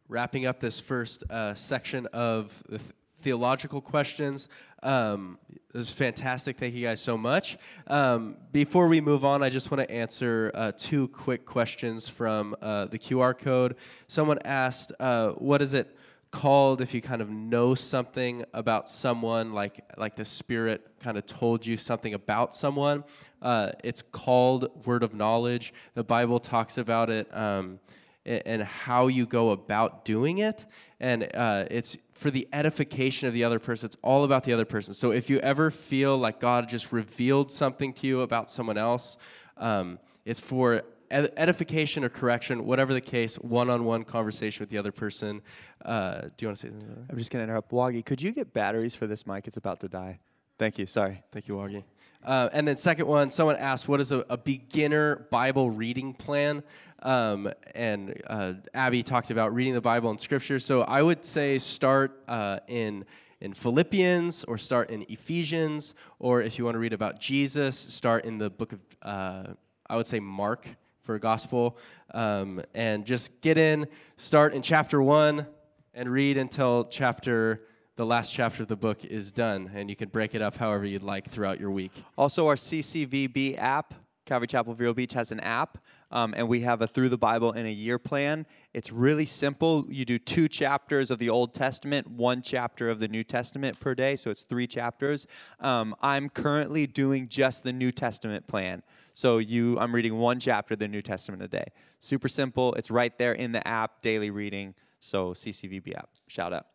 wrapping 0.07 0.45
up 0.45 0.61
this 0.61 0.79
first 0.79 1.29
uh, 1.29 1.53
section 1.53 2.05
of 2.13 2.63
the 2.69 2.77
th- 2.77 2.91
theological 3.23 3.81
questions. 3.81 4.47
Um, 4.81 5.37
it 5.49 5.75
was 5.75 5.91
fantastic. 5.91 6.57
Thank 6.57 6.75
you 6.75 6.87
guys 6.87 7.01
so 7.01 7.17
much. 7.17 7.57
Um, 7.87 8.37
before 8.53 8.87
we 8.87 9.01
move 9.01 9.25
on, 9.25 9.43
I 9.43 9.49
just 9.49 9.69
want 9.69 9.85
to 9.85 9.93
answer 9.93 10.49
uh, 10.53 10.71
two 10.77 11.09
quick 11.09 11.45
questions 11.45 12.07
from 12.07 12.55
uh, 12.61 12.85
the 12.85 12.97
QR 12.97 13.37
code. 13.37 13.75
Someone 14.07 14.39
asked, 14.45 14.93
uh, 15.01 15.31
"What 15.31 15.61
is 15.61 15.73
it 15.73 15.93
called 16.32 16.82
if 16.82 16.94
you 16.94 17.02
kind 17.02 17.22
of 17.22 17.30
know 17.30 17.76
something 17.76 18.44
about 18.54 18.89
someone, 18.89 19.54
like 19.54 19.84
like 19.98 20.15
the 20.15 20.26
Spirit 20.26 20.88
kind 21.00 21.17
of 21.17 21.26
told 21.26 21.65
you 21.65 21.78
something 21.78 22.13
about 22.13 22.56
someone?" 22.56 23.04
Uh, 23.41 23.72
it's 23.84 24.02
called 24.02 24.86
word 24.86 25.04
of 25.04 25.13
knowledge. 25.13 25.74
The 25.94 26.04
Bible 26.04 26.39
talks 26.39 26.78
about 26.78 27.10
it. 27.10 27.36
Um, 27.36 27.80
and 28.26 28.62
how 28.62 29.08
you 29.08 29.26
go 29.26 29.50
about 29.50 30.06
doing 30.06 30.39
it. 30.39 30.65
And 31.00 31.28
uh, 31.34 31.65
it's 31.72 31.98
for 32.13 32.30
the 32.30 32.48
edification 32.54 33.28
of 33.28 33.34
the 33.34 33.44
other 33.44 33.58
person. 33.58 33.88
It's 33.88 33.98
all 34.04 34.24
about 34.24 34.44
the 34.44 34.54
other 34.54 34.65
person. 34.65 34.94
So 34.94 35.12
if 35.12 35.30
you 35.30 35.39
ever 35.39 35.72
feel 35.72 36.17
like 36.17 36.39
God 36.39 36.70
just 36.70 36.91
revealed 36.91 37.50
something 37.50 37.94
to 37.94 38.08
you 38.08 38.22
about 38.22 38.52
someone 38.52 38.78
else, 38.78 39.17
um, 39.58 39.98
it's 40.24 40.39
for 40.39 40.84
ed- 41.12 41.34
edification 41.38 42.04
or 42.04 42.10
correction, 42.10 42.65
whatever 42.65 42.93
the 42.93 43.02
case, 43.02 43.36
one 43.36 43.69
on 43.69 43.86
one 43.86 44.04
conversation 44.04 44.63
with 44.63 44.69
the 44.69 44.78
other 44.78 44.91
person. 44.91 45.41
Uh, 45.84 46.21
do 46.21 46.30
you 46.39 46.47
want 46.47 46.58
to 46.60 46.67
say 46.67 46.69
something? 46.69 47.06
I'm 47.10 47.17
just 47.17 47.32
going 47.32 47.41
to 47.41 47.43
interrupt. 47.43 47.71
Wagi, 47.71 48.04
could 48.04 48.21
you 48.21 48.32
get 48.32 48.54
batteries 48.54 48.95
for 48.95 49.08
this 49.08 49.28
mic? 49.28 49.47
It's 49.47 49.58
about 49.58 49.80
to 49.82 49.88
die. 49.88 50.19
Thank 50.58 50.80
you. 50.80 50.86
Sorry. 50.86 51.24
Thank 51.32 51.47
you, 51.47 51.56
Wagi. 51.56 51.84
Uh, 52.24 52.50
and 52.54 52.67
then 52.67 52.78
second 52.78 53.08
one, 53.08 53.32
someone 53.32 53.56
asked, 53.58 53.88
what 53.88 54.00
is 54.00 54.12
a, 54.12 54.24
a 54.30 54.38
beginner 54.38 55.28
Bible 55.32 55.71
reading 55.71 56.13
plan? 56.13 56.63
Um, 57.02 57.52
and 57.74 58.21
uh, 58.28 58.54
Abby 58.74 59.02
talked 59.02 59.32
about 59.32 59.56
reading 59.56 59.74
the 59.74 59.82
Bible 59.82 60.12
and 60.12 60.21
Scripture. 60.21 60.60
So 60.60 60.82
I 60.82 61.02
would 61.02 61.26
say 61.26 61.58
start 61.58 62.21
uh, 62.28 62.60
in 62.67 63.06
in 63.39 63.54
Philippians 63.54 64.43
or 64.43 64.60
start 64.60 64.91
in 64.91 65.04
Ephesians, 65.10 65.95
or 66.19 66.43
if 66.43 66.60
you 66.60 66.65
want 66.65 66.76
to 66.76 66.80
read 66.80 66.93
about 66.93 67.19
Jesus, 67.19 67.76
start 67.76 68.24
in 68.24 68.38
the 68.38 68.52
book 68.52 68.74
of 68.74 68.80
uh, 69.02 69.43
I 69.89 69.95
would 69.95 70.06
say 70.06 70.19
Mark 70.19 70.67
for 71.03 71.17
gospel, 71.19 71.77
um, 72.13 72.61
and 72.73 73.05
just 73.05 73.41
get 73.41 73.57
in, 73.57 73.87
start 74.17 74.53
in 74.53 74.61
chapter 74.61 75.01
one, 75.01 75.47
and 75.93 76.09
read 76.09 76.37
until 76.37 76.85
chapter 76.85 77.61
the 77.97 78.05
last 78.05 78.33
chapter 78.33 78.63
of 78.63 78.67
the 78.67 78.75
book 78.75 79.03
is 79.05 79.31
done, 79.31 79.69
and 79.75 79.89
you 79.89 79.95
can 79.95 80.09
break 80.09 80.33
it 80.33 80.41
up 80.41 80.55
however 80.55 80.85
you'd 80.85 81.03
like 81.03 81.29
throughout 81.29 81.59
your 81.59 81.69
week. 81.69 81.91
Also, 82.17 82.47
our 82.47 82.55
CCVB 82.55 83.57
app, 83.57 83.93
Calvary 84.32 84.48
Chapel 84.48 84.74
Vero 84.74 84.94
Beach, 84.94 85.12
has 85.12 85.34
an 85.34 85.41
app, 85.41 85.78
um, 86.10 86.34
and 86.38 86.48
we 86.48 86.62
have 86.62 86.82
a 86.82 86.88
Through 86.88 87.10
the 87.10 87.17
Bible 87.17 87.52
in 87.52 87.65
a 87.65 87.72
Year 87.72 88.00
plan. 88.00 88.46
It's 88.74 88.89
really 88.89 89.26
simple. 89.26 89.86
You 89.89 90.06
do 90.06 90.17
two 90.17 90.48
chapters 90.48 91.12
of 91.12 91.20
the 91.20 91.30
Old 91.30 91.54
Testament, 91.54 92.10
one 92.10 92.41
chapter 92.41 92.89
of 92.89 93.00
the 93.00 93.10
New 93.10 93.26
Testament 93.26 93.78
per 93.82 93.94
day, 93.94 94.15
so 94.15 94.32
it's 94.32 94.44
three 94.44 94.67
chapters. 94.67 95.28
Um, 95.60 95.94
I'm 96.02 96.30
currently 96.30 96.88
doing 96.88 97.28
just 97.28 97.65
the 97.65 97.74
New 97.74 97.91
Testament 97.91 98.48
plan. 98.48 98.84
So 99.13 99.39
you, 99.39 99.78
I'm 99.78 99.94
reading 99.94 100.17
one 100.17 100.39
chapter 100.39 100.76
of 100.76 100.80
the 100.80 100.88
New 100.88 101.02
Testament 101.02 101.44
a 101.44 101.50
day. 101.50 101.65
Super 102.00 102.30
simple. 102.30 102.74
It's 102.76 102.89
right 102.89 103.17
there 103.17 103.34
in 103.34 103.52
the 103.52 103.67
app, 103.67 104.02
daily 104.02 104.30
reading. 104.30 104.76
So 105.02 105.34
CCVB 105.34 105.94
app. 105.98 106.08
Shout 106.28 106.54
out. 106.54 106.67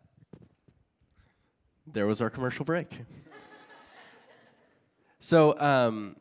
There 1.90 2.06
was 2.06 2.20
our 2.20 2.28
commercial 2.28 2.66
break. 2.66 2.90
so 5.20 5.58
um, 5.58 6.16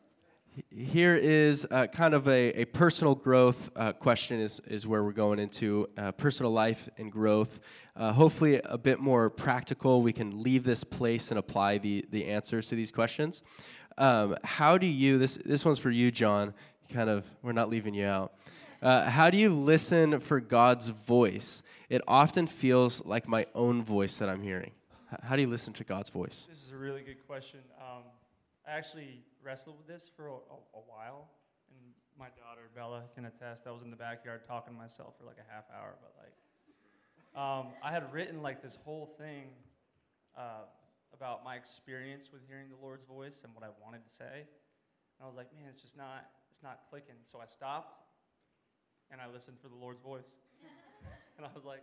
here 0.70 1.16
is 1.16 1.66
uh, 1.70 1.86
kind 1.86 2.14
of 2.14 2.26
a, 2.28 2.60
a 2.60 2.64
personal 2.64 3.14
growth 3.14 3.70
uh, 3.76 3.92
question 3.92 4.40
is, 4.40 4.60
is 4.66 4.86
where 4.86 5.04
we're 5.04 5.12
going 5.12 5.38
into 5.38 5.88
uh, 5.98 6.12
personal 6.12 6.50
life 6.50 6.88
and 6.96 7.12
growth. 7.12 7.60
Uh, 7.94 8.12
hopefully 8.12 8.60
a 8.64 8.78
bit 8.78 8.98
more 8.98 9.28
practical 9.28 10.00
we 10.02 10.12
can 10.12 10.42
leave 10.42 10.64
this 10.64 10.82
place 10.82 11.30
and 11.30 11.38
apply 11.38 11.78
the, 11.78 12.04
the 12.10 12.26
answers 12.26 12.68
to 12.68 12.74
these 12.74 12.90
questions. 12.90 13.42
Um, 13.98 14.36
how 14.44 14.78
do 14.78 14.86
you 14.86 15.18
this, 15.18 15.38
this 15.44 15.64
one's 15.64 15.78
for 15.78 15.90
you 15.90 16.10
john. 16.10 16.54
Kind 16.92 17.10
of 17.10 17.24
we're 17.42 17.52
not 17.52 17.68
leaving 17.68 17.94
you 17.94 18.06
out. 18.06 18.34
Uh, 18.82 19.08
how 19.08 19.30
do 19.30 19.38
you 19.38 19.52
listen 19.52 20.20
for 20.20 20.38
god's 20.40 20.88
voice? 20.88 21.62
It 21.88 22.02
often 22.06 22.46
feels 22.46 23.04
like 23.04 23.26
my 23.26 23.46
own 23.54 23.82
voice 23.82 24.18
that 24.18 24.28
i'm 24.28 24.42
hearing. 24.42 24.72
How 25.22 25.36
do 25.36 25.42
you 25.42 25.48
listen 25.48 25.72
to 25.74 25.84
god's 25.84 26.10
voice? 26.10 26.46
This 26.48 26.62
is 26.62 26.72
a 26.72 26.76
really 26.76 27.02
good 27.02 27.26
question. 27.26 27.60
Um, 27.80 28.02
actually 28.66 29.22
wrestled 29.46 29.78
with 29.78 29.86
this 29.86 30.10
for 30.10 30.26
a, 30.26 30.34
a, 30.34 30.58
a 30.74 30.82
while, 30.90 31.30
and 31.70 31.94
my 32.18 32.26
daughter 32.34 32.66
Bella 32.74 33.04
can 33.14 33.26
attest. 33.26 33.62
I 33.68 33.70
was 33.70 33.82
in 33.82 33.90
the 33.90 33.96
backyard 33.96 34.42
talking 34.44 34.74
to 34.74 34.78
myself 34.78 35.14
for 35.16 35.24
like 35.24 35.38
a 35.38 35.46
half 35.46 35.70
hour, 35.70 35.94
but 36.02 36.10
like, 36.18 36.34
um, 37.38 37.70
I 37.78 37.92
had 37.92 38.12
written 38.12 38.42
like 38.42 38.60
this 38.60 38.76
whole 38.82 39.14
thing 39.16 39.54
uh, 40.36 40.66
about 41.14 41.44
my 41.44 41.54
experience 41.54 42.30
with 42.32 42.42
hearing 42.48 42.66
the 42.68 42.76
Lord's 42.82 43.04
voice 43.04 43.42
and 43.44 43.54
what 43.54 43.62
I 43.62 43.70
wanted 43.80 44.02
to 44.02 44.10
say, 44.10 44.42
and 44.42 45.20
I 45.22 45.26
was 45.26 45.36
like, 45.36 45.46
man, 45.54 45.70
it's 45.70 45.80
just 45.80 45.96
not, 45.96 46.26
it's 46.50 46.62
not 46.64 46.80
clicking. 46.90 47.22
So 47.22 47.38
I 47.38 47.46
stopped, 47.46 48.02
and 49.12 49.20
I 49.20 49.30
listened 49.32 49.58
for 49.62 49.68
the 49.68 49.78
Lord's 49.78 50.02
voice, 50.02 50.34
and 51.38 51.46
I 51.46 51.50
was 51.54 51.64
like. 51.64 51.82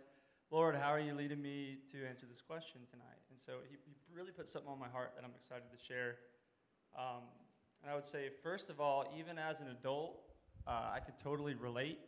Lord, 0.50 0.76
how 0.76 0.92
are 0.92 1.00
you 1.00 1.14
leading 1.14 1.42
me 1.42 1.78
to 1.90 2.06
answer 2.06 2.26
this 2.28 2.40
question 2.40 2.82
tonight? 2.92 3.18
And 3.32 3.40
so 3.40 3.64
he, 3.66 3.74
he 3.82 3.96
really 4.14 4.30
put 4.30 4.46
something 4.46 4.70
on 4.70 4.78
my 4.78 4.92
heart 4.92 5.16
that 5.16 5.24
I'm 5.24 5.34
excited 5.34 5.66
to 5.72 5.80
share. 5.82 6.20
Um, 6.94 7.26
and 7.84 7.92
I 7.92 7.94
would 7.94 8.06
say, 8.06 8.30
first 8.42 8.70
of 8.70 8.80
all, 8.80 9.04
even 9.18 9.36
as 9.38 9.60
an 9.60 9.66
adult, 9.68 10.18
uh, 10.66 10.92
I 10.94 11.00
could 11.00 11.18
totally 11.18 11.52
relate. 11.52 11.98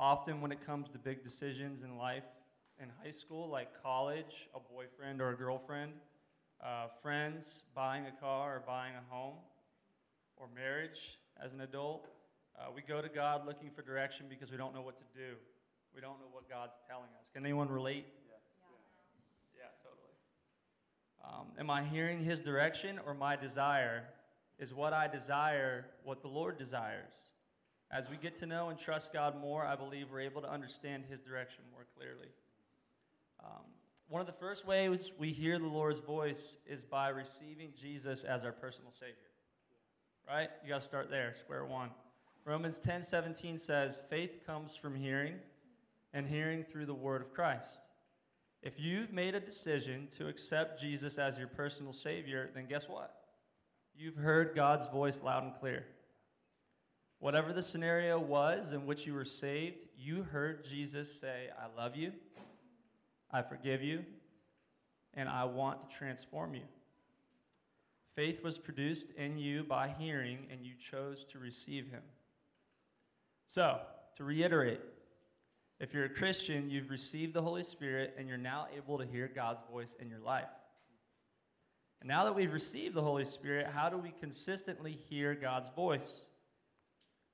Often, 0.00 0.40
when 0.40 0.50
it 0.50 0.66
comes 0.66 0.90
to 0.90 0.98
big 0.98 1.22
decisions 1.22 1.84
in 1.84 1.96
life, 1.96 2.24
in 2.82 2.88
high 3.00 3.12
school, 3.12 3.48
like 3.48 3.80
college, 3.80 4.48
a 4.52 4.58
boyfriend 4.58 5.20
or 5.20 5.30
a 5.30 5.36
girlfriend, 5.36 5.92
uh, 6.64 6.88
friends, 7.00 7.62
buying 7.76 8.06
a 8.06 8.20
car 8.20 8.56
or 8.56 8.62
buying 8.66 8.94
a 8.96 9.14
home, 9.14 9.36
or 10.36 10.48
marriage 10.52 11.20
as 11.40 11.52
an 11.52 11.60
adult, 11.60 12.08
uh, 12.58 12.64
we 12.74 12.82
go 12.82 13.00
to 13.00 13.08
God 13.08 13.46
looking 13.46 13.70
for 13.70 13.82
direction 13.82 14.26
because 14.28 14.50
we 14.50 14.56
don't 14.56 14.74
know 14.74 14.82
what 14.82 14.98
to 14.98 15.04
do. 15.16 15.34
We 15.94 16.00
don't 16.00 16.18
know 16.18 16.26
what 16.32 16.50
God's 16.50 16.74
telling 16.88 17.10
us. 17.20 17.28
Can 17.32 17.44
anyone 17.44 17.68
relate? 17.68 18.06
Yes. 18.26 18.40
Yeah, 19.56 19.64
totally. 19.84 21.38
Um, 21.40 21.52
am 21.56 21.70
I 21.70 21.84
hearing 21.84 22.24
His 22.24 22.40
direction 22.40 22.98
or 23.06 23.14
my 23.14 23.36
desire? 23.36 24.06
Is 24.60 24.74
what 24.74 24.92
I 24.92 25.08
desire 25.08 25.86
what 26.04 26.20
the 26.20 26.28
Lord 26.28 26.58
desires? 26.58 27.14
As 27.90 28.10
we 28.10 28.16
get 28.16 28.36
to 28.36 28.46
know 28.46 28.68
and 28.68 28.78
trust 28.78 29.12
God 29.12 29.40
more, 29.40 29.64
I 29.64 29.74
believe 29.74 30.08
we're 30.12 30.20
able 30.20 30.42
to 30.42 30.50
understand 30.50 31.04
His 31.08 31.18
direction 31.18 31.64
more 31.72 31.86
clearly. 31.96 32.28
Um, 33.42 33.64
one 34.08 34.20
of 34.20 34.26
the 34.26 34.34
first 34.34 34.66
ways 34.66 35.12
we 35.18 35.32
hear 35.32 35.58
the 35.58 35.66
Lord's 35.66 36.00
voice 36.00 36.58
is 36.66 36.84
by 36.84 37.08
receiving 37.08 37.72
Jesus 37.80 38.22
as 38.22 38.44
our 38.44 38.52
personal 38.52 38.92
Savior. 38.92 39.14
Right? 40.28 40.50
You 40.62 40.68
got 40.68 40.82
to 40.82 40.86
start 40.86 41.10
there, 41.10 41.32
square 41.34 41.64
one. 41.64 41.88
Romans 42.44 42.78
10 42.78 43.02
17 43.02 43.58
says, 43.58 44.02
Faith 44.10 44.42
comes 44.46 44.76
from 44.76 44.94
hearing, 44.94 45.36
and 46.12 46.26
hearing 46.26 46.64
through 46.64 46.86
the 46.86 46.94
word 46.94 47.22
of 47.22 47.32
Christ. 47.32 47.88
If 48.62 48.78
you've 48.78 49.12
made 49.12 49.34
a 49.34 49.40
decision 49.40 50.08
to 50.18 50.28
accept 50.28 50.80
Jesus 50.80 51.18
as 51.18 51.38
your 51.38 51.48
personal 51.48 51.92
Savior, 51.92 52.50
then 52.54 52.66
guess 52.66 52.88
what? 52.88 53.19
You've 54.00 54.16
heard 54.16 54.54
God's 54.54 54.86
voice 54.86 55.20
loud 55.22 55.42
and 55.42 55.54
clear. 55.54 55.84
Whatever 57.18 57.52
the 57.52 57.60
scenario 57.60 58.18
was 58.18 58.72
in 58.72 58.86
which 58.86 59.06
you 59.06 59.12
were 59.12 59.26
saved, 59.26 59.84
you 59.94 60.22
heard 60.22 60.64
Jesus 60.64 61.12
say, 61.12 61.48
I 61.60 61.78
love 61.78 61.96
you, 61.96 62.12
I 63.30 63.42
forgive 63.42 63.82
you, 63.82 64.02
and 65.12 65.28
I 65.28 65.44
want 65.44 65.90
to 65.90 65.94
transform 65.94 66.54
you. 66.54 66.62
Faith 68.16 68.42
was 68.42 68.56
produced 68.56 69.10
in 69.18 69.36
you 69.36 69.64
by 69.64 69.94
hearing, 69.98 70.46
and 70.50 70.64
you 70.64 70.72
chose 70.78 71.26
to 71.26 71.38
receive 71.38 71.86
Him. 71.90 72.02
So, 73.48 73.80
to 74.16 74.24
reiterate, 74.24 74.80
if 75.78 75.92
you're 75.92 76.06
a 76.06 76.08
Christian, 76.08 76.70
you've 76.70 76.88
received 76.88 77.34
the 77.34 77.42
Holy 77.42 77.64
Spirit 77.64 78.14
and 78.16 78.26
you're 78.26 78.38
now 78.38 78.66
able 78.74 78.96
to 78.96 79.04
hear 79.04 79.30
God's 79.34 79.60
voice 79.70 79.94
in 80.00 80.08
your 80.08 80.20
life. 80.20 80.48
And 82.00 82.08
now 82.08 82.24
that 82.24 82.34
we've 82.34 82.52
received 82.52 82.94
the 82.94 83.02
Holy 83.02 83.24
Spirit, 83.24 83.66
how 83.66 83.88
do 83.88 83.98
we 83.98 84.10
consistently 84.10 84.98
hear 85.08 85.34
God's 85.34 85.68
voice? 85.70 86.26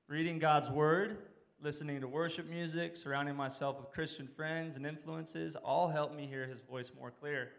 Reading 0.08 0.38
God's 0.38 0.70
Word, 0.70 1.18
listening 1.60 2.00
to 2.00 2.08
worship 2.08 2.48
music, 2.48 2.96
surrounding 2.96 3.36
myself 3.36 3.78
with 3.78 3.90
Christian 3.92 4.26
friends 4.26 4.76
and 4.76 4.86
influences 4.86 5.56
all 5.56 5.88
help 5.88 6.14
me 6.14 6.26
hear 6.26 6.46
His 6.46 6.60
voice 6.60 6.90
more 6.98 7.10
clear. 7.12 7.50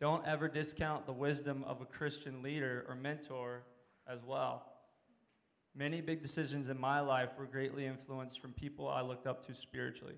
Don't 0.00 0.26
ever 0.26 0.48
discount 0.48 1.06
the 1.06 1.12
wisdom 1.12 1.64
of 1.66 1.80
a 1.80 1.84
Christian 1.84 2.42
leader 2.42 2.84
or 2.88 2.94
mentor 2.94 3.62
as 4.06 4.22
well. 4.22 4.64
Many 5.74 6.00
big 6.00 6.20
decisions 6.20 6.68
in 6.68 6.78
my 6.78 7.00
life 7.00 7.30
were 7.38 7.46
greatly 7.46 7.86
influenced 7.86 8.40
from 8.40 8.52
people 8.52 8.88
I 8.88 9.00
looked 9.00 9.26
up 9.26 9.46
to 9.46 9.54
spiritually. 9.54 10.16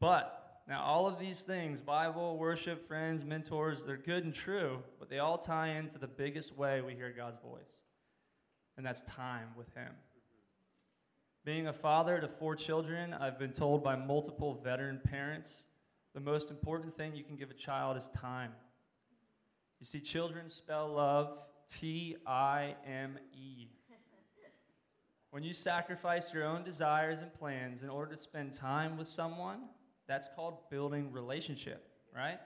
But 0.00 0.39
now, 0.70 0.82
all 0.84 1.08
of 1.08 1.18
these 1.18 1.42
things 1.42 1.80
Bible, 1.80 2.38
worship, 2.38 2.86
friends, 2.86 3.24
mentors 3.24 3.84
they're 3.84 3.96
good 3.96 4.24
and 4.24 4.32
true, 4.32 4.78
but 5.00 5.10
they 5.10 5.18
all 5.18 5.36
tie 5.36 5.70
into 5.70 5.98
the 5.98 6.06
biggest 6.06 6.56
way 6.56 6.80
we 6.80 6.94
hear 6.94 7.12
God's 7.14 7.38
voice, 7.40 7.82
and 8.76 8.86
that's 8.86 9.02
time 9.02 9.48
with 9.56 9.66
Him. 9.74 9.92
Being 11.44 11.66
a 11.66 11.72
father 11.72 12.20
to 12.20 12.28
four 12.28 12.54
children, 12.54 13.12
I've 13.14 13.36
been 13.36 13.50
told 13.50 13.82
by 13.82 13.96
multiple 13.96 14.60
veteran 14.62 15.00
parents 15.02 15.64
the 16.14 16.20
most 16.20 16.52
important 16.52 16.96
thing 16.96 17.16
you 17.16 17.24
can 17.24 17.34
give 17.34 17.50
a 17.50 17.54
child 17.54 17.96
is 17.96 18.08
time. 18.10 18.52
You 19.80 19.86
see, 19.86 19.98
children 19.98 20.48
spell 20.48 20.92
love 20.92 21.36
T 21.80 22.16
I 22.26 22.76
M 22.86 23.18
E. 23.32 23.66
When 25.32 25.42
you 25.42 25.52
sacrifice 25.52 26.32
your 26.32 26.44
own 26.44 26.62
desires 26.62 27.22
and 27.22 27.32
plans 27.34 27.82
in 27.82 27.88
order 27.88 28.12
to 28.14 28.20
spend 28.20 28.52
time 28.52 28.96
with 28.96 29.08
someone, 29.08 29.60
that's 30.10 30.28
called 30.34 30.70
building 30.70 31.12
relationship, 31.12 31.86
right? 32.14 32.38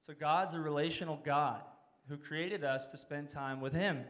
So 0.00 0.12
God's 0.18 0.54
a 0.54 0.60
relational 0.60 1.18
God 1.24 1.62
who 2.08 2.16
created 2.16 2.64
us 2.64 2.88
to 2.88 2.96
spend 2.96 3.28
time 3.28 3.60
with 3.60 3.72
Him. 3.72 4.04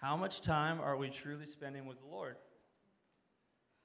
How 0.00 0.16
much 0.16 0.40
time 0.40 0.80
are 0.80 0.96
we 0.96 1.08
truly 1.08 1.46
spending 1.46 1.86
with 1.86 2.00
the 2.00 2.06
Lord? 2.06 2.36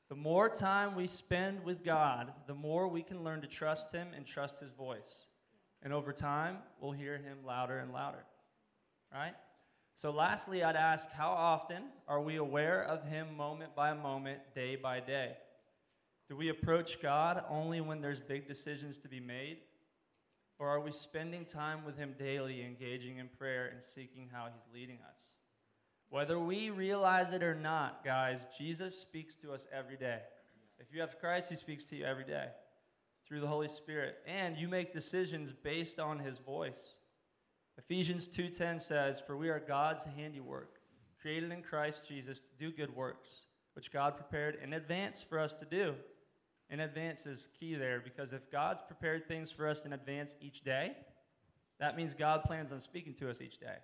The 0.09 0.15
more 0.15 0.49
time 0.49 0.95
we 0.95 1.07
spend 1.07 1.63
with 1.63 1.84
God, 1.84 2.34
the 2.47 2.53
more 2.53 2.88
we 2.88 3.01
can 3.01 3.24
learn 3.24 3.41
to 3.41 3.47
trust 3.47 3.93
Him 3.93 4.07
and 4.15 4.26
trust 4.26 4.59
His 4.59 4.72
voice. 4.72 5.28
And 5.84 5.93
over 5.93 6.11
time, 6.11 6.57
we'll 6.82 6.91
hear 6.91 7.17
Him 7.17 7.38
louder 7.45 7.80
and 7.80 7.93
louder 7.93 8.26
right? 9.13 9.34
So, 9.95 10.11
lastly, 10.11 10.63
I'd 10.63 10.76
ask 10.76 11.11
how 11.11 11.30
often 11.30 11.84
are 12.07 12.22
we 12.22 12.38
aware 12.38 12.84
of 12.84 13.03
Him 13.03 13.36
moment 13.36 13.76
by 13.76 13.93
moment, 13.93 14.39
day 14.55 14.76
by 14.76 14.99
day? 14.99 15.34
Do 16.32 16.38
we 16.38 16.47
approach 16.47 17.01
God 17.01 17.43
only 17.49 17.82
when 17.82 17.99
there's 17.99 18.21
big 18.21 18.47
decisions 18.47 18.97
to 18.99 19.09
be 19.09 19.19
made? 19.19 19.57
Or 20.59 20.69
are 20.69 20.79
we 20.79 20.93
spending 20.93 21.43
time 21.43 21.84
with 21.84 21.97
Him 21.97 22.15
daily, 22.17 22.63
engaging 22.63 23.17
in 23.17 23.27
prayer 23.27 23.67
and 23.67 23.84
seeking 23.84 24.29
how 24.32 24.45
He's 24.45 24.65
leading 24.73 24.99
us? 25.13 25.34
Whether 26.09 26.39
we 26.39 26.69
realize 26.69 27.34
it 27.34 27.43
or 27.43 27.53
not, 27.53 28.05
guys, 28.05 28.47
Jesus 28.57 28.97
speaks 28.97 29.36
to 29.41 29.51
us 29.51 29.67
every 29.77 29.97
day. 29.97 30.19
If 30.79 30.93
you 30.93 31.01
have 31.01 31.19
Christ, 31.19 31.49
He 31.49 31.57
speaks 31.57 31.84
to 31.84 31.97
you 31.97 32.05
every 32.05 32.23
day 32.23 32.47
through 33.27 33.41
the 33.41 33.47
Holy 33.47 33.67
Spirit. 33.67 34.19
And 34.25 34.55
you 34.55 34.69
make 34.69 34.93
decisions 34.93 35.51
based 35.51 35.99
on 35.99 36.17
His 36.17 36.38
voice. 36.38 36.99
Ephesians 37.77 38.29
2:10 38.29 38.79
says, 38.79 39.19
"For 39.19 39.36
we 39.36 39.49
are 39.49 39.59
God's 39.59 40.05
handiwork, 40.05 40.79
created 41.19 41.51
in 41.51 41.61
Christ 41.61 42.07
Jesus 42.07 42.39
to 42.39 42.55
do 42.57 42.71
good 42.71 42.95
works, 42.95 43.47
which 43.73 43.91
God 43.91 44.15
prepared 44.15 44.55
in 44.55 44.71
advance 44.71 45.21
for 45.21 45.38
us 45.38 45.53
to 45.55 45.65
do." 45.65 45.97
In 46.72 46.80
advance 46.80 47.26
is 47.26 47.49
key 47.59 47.76
there 47.76 47.99
because 47.99 48.32
if 48.32 48.49
God's 48.49 48.82
prepared 48.82 49.28
things 49.28 49.51
for 49.51 49.67
us 49.67 49.86
in 49.86 49.91
advance 49.91 50.38
each 50.41 50.63
day, 50.63 50.93
that 51.80 51.97
means 51.97 52.13
God 52.13 52.43
plans 52.43 52.72
on 52.72 52.80
speaking 52.80 53.13
to 53.15 53.30
us 53.30 53.41
each 53.41 53.59
day. 53.59 53.76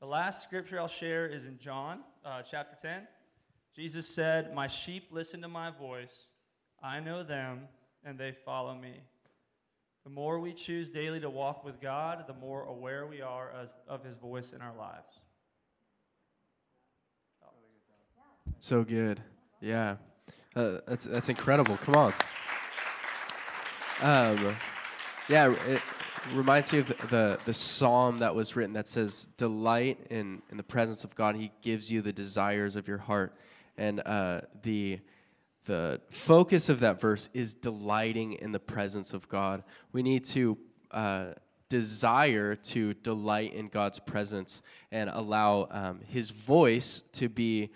The 0.00 0.06
last 0.06 0.42
scripture 0.42 0.78
I'll 0.78 0.86
share 0.86 1.26
is 1.26 1.46
in 1.46 1.58
John 1.58 2.00
uh, 2.24 2.42
chapter 2.42 2.76
10. 2.80 3.08
Jesus 3.74 4.06
said, 4.06 4.54
My 4.54 4.66
sheep 4.66 5.08
listen 5.10 5.40
to 5.42 5.48
my 5.48 5.70
voice. 5.70 6.32
I 6.82 7.00
know 7.00 7.22
them, 7.22 7.62
and 8.04 8.18
they 8.18 8.32
follow 8.44 8.74
me. 8.74 9.00
The 10.04 10.10
more 10.10 10.38
we 10.38 10.52
choose 10.52 10.90
daily 10.90 11.20
to 11.20 11.30
walk 11.30 11.64
with 11.64 11.80
God, 11.80 12.24
the 12.26 12.34
more 12.34 12.64
aware 12.64 13.06
we 13.06 13.22
are 13.22 13.50
as, 13.50 13.72
of 13.88 14.04
His 14.04 14.14
voice 14.14 14.52
in 14.52 14.60
our 14.60 14.76
lives. 14.76 15.20
So 18.58 18.84
good. 18.84 19.20
Yeah. 19.60 19.96
Uh, 20.56 20.78
that's, 20.86 21.04
that's 21.04 21.28
incredible. 21.28 21.76
Come 21.78 21.94
on. 21.94 22.14
Um, 24.00 24.56
yeah, 25.28 25.54
it 25.66 25.82
reminds 26.32 26.72
me 26.72 26.80
of 26.80 26.88
the, 26.88 26.94
the, 27.08 27.38
the 27.44 27.52
psalm 27.52 28.18
that 28.18 28.34
was 28.34 28.56
written 28.56 28.72
that 28.74 28.88
says, 28.88 29.28
Delight 29.36 29.98
in, 30.10 30.42
in 30.50 30.56
the 30.56 30.62
presence 30.62 31.04
of 31.04 31.14
God. 31.14 31.36
He 31.36 31.52
gives 31.62 31.90
you 31.90 32.02
the 32.02 32.12
desires 32.12 32.76
of 32.76 32.88
your 32.88 32.98
heart. 32.98 33.34
And 33.76 34.00
uh, 34.00 34.42
the 34.62 35.00
the 35.68 36.00
focus 36.08 36.70
of 36.70 36.80
that 36.80 36.98
verse 36.98 37.28
is 37.34 37.54
delighting 37.54 38.32
in 38.32 38.52
the 38.52 38.58
presence 38.58 39.12
of 39.12 39.28
God. 39.28 39.62
We 39.92 40.02
need 40.02 40.24
to 40.26 40.56
uh, 40.90 41.26
desire 41.68 42.54
to 42.54 42.94
delight 42.94 43.52
in 43.52 43.68
God's 43.68 43.98
presence 43.98 44.62
and 44.90 45.10
allow 45.10 45.68
um, 45.70 46.00
His 46.08 46.30
voice 46.30 47.02
to 47.12 47.28
be 47.28 47.68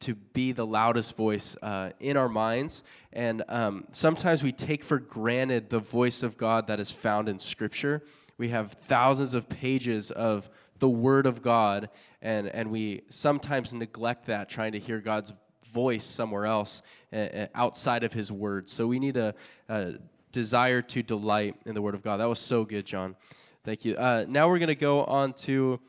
to 0.00 0.14
be 0.14 0.52
the 0.52 0.66
loudest 0.66 1.16
voice 1.16 1.56
uh, 1.62 1.90
in 1.98 2.16
our 2.16 2.28
minds. 2.28 2.82
And 3.12 3.42
um, 3.48 3.86
sometimes 3.92 4.42
we 4.42 4.52
take 4.52 4.84
for 4.84 4.98
granted 4.98 5.70
the 5.70 5.80
voice 5.80 6.22
of 6.22 6.36
God 6.36 6.66
that 6.68 6.78
is 6.78 6.90
found 6.90 7.28
in 7.28 7.38
Scripture. 7.38 8.02
We 8.36 8.50
have 8.50 8.72
thousands 8.86 9.34
of 9.34 9.48
pages 9.48 10.10
of 10.10 10.48
the 10.78 10.88
Word 10.88 11.26
of 11.26 11.42
God, 11.42 11.90
and, 12.22 12.46
and 12.48 12.70
we 12.70 13.02
sometimes 13.08 13.74
neglect 13.74 14.26
that, 14.26 14.48
trying 14.48 14.72
to 14.72 14.78
hear 14.78 15.00
God's 15.00 15.32
voice 15.72 16.04
somewhere 16.04 16.46
else 16.46 16.82
uh, 17.12 17.46
outside 17.54 18.04
of 18.04 18.12
his 18.12 18.32
word. 18.32 18.68
So 18.68 18.86
we 18.86 18.98
need 18.98 19.16
a, 19.16 19.34
a, 19.68 19.94
desire 20.30 20.82
to 20.82 21.02
delight 21.02 21.56
in 21.64 21.74
the 21.74 21.82
word 21.82 21.94
of 21.94 22.02
God. 22.02 22.18
That 22.18 22.28
was 22.28 22.38
so 22.38 22.64
good, 22.64 22.84
John. 22.84 23.16
Thank 23.64 23.84
you. 23.84 23.96
Uh, 23.96 24.26
now 24.28 24.48
we're 24.48 24.58
going 24.58 24.68
to 24.68 24.74
go 24.74 25.04
on 25.04 25.32
to 25.34 25.80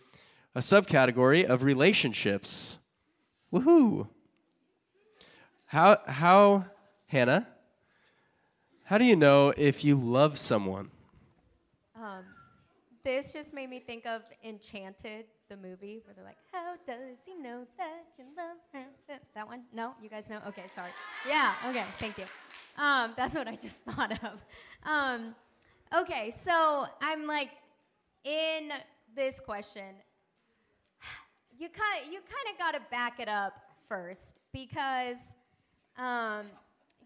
a 0.55 0.59
subcategory 0.59 1.45
of 1.45 1.63
relationships. 1.63 2.78
Woohoo! 3.51 4.07
How, 5.65 5.99
how, 6.07 6.65
Hannah, 7.07 7.47
how 8.85 8.97
do 8.97 9.05
you 9.05 9.15
know 9.15 9.53
if 9.55 9.83
you 9.83 9.95
love 9.95 10.37
someone? 10.37 10.89
Um, 11.95 12.23
this 13.03 13.31
just 13.31 13.53
made 13.53 13.69
me 13.69 13.79
think 13.79 14.05
of 14.05 14.21
Enchanted, 14.43 15.25
the 15.49 15.57
movie, 15.57 16.01
where 16.05 16.13
they're 16.13 16.23
like, 16.23 16.37
"How 16.51 16.75
does 16.85 17.17
he 17.25 17.35
know 17.35 17.65
that 17.77 18.05
you 18.17 18.25
love 18.37 18.57
him?" 18.71 18.87
That 19.33 19.47
one? 19.47 19.63
No, 19.73 19.93
you 20.01 20.09
guys 20.09 20.29
know? 20.29 20.39
Okay, 20.47 20.65
sorry. 20.73 20.91
Yeah. 21.27 21.53
Okay. 21.67 21.83
Thank 21.97 22.17
you. 22.17 22.25
Um, 22.77 23.13
that's 23.17 23.35
what 23.35 23.47
I 23.47 23.55
just 23.55 23.79
thought 23.89 24.11
of. 24.23 24.43
Um, 24.83 25.35
okay, 25.95 26.31
so 26.31 26.87
I'm 27.01 27.27
like, 27.27 27.49
in 28.23 28.71
this 29.15 29.39
question, 29.39 29.95
you 31.59 31.67
kind 31.67 32.11
you 32.11 32.19
kind 32.19 32.53
of 32.53 32.57
got 32.57 32.71
to 32.71 32.81
back 32.89 33.19
it 33.19 33.27
up 33.27 33.53
first 33.87 34.39
because 34.53 35.17
um, 35.97 36.45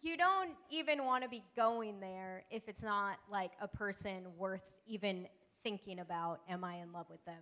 you 0.01 0.15
don't 0.15 0.51
even 0.69 1.03
want 1.03 1.23
to 1.23 1.29
be 1.29 1.43
going 1.55 1.99
there 1.99 2.43
if 2.51 2.67
it's 2.67 2.83
not 2.83 3.17
like 3.31 3.51
a 3.59 3.67
person 3.67 4.25
worth 4.37 4.61
even 4.85 5.27
thinking 5.63 5.99
about 5.99 6.41
am 6.47 6.63
I 6.63 6.75
in 6.75 6.93
love 6.93 7.07
with 7.09 7.23
them 7.25 7.41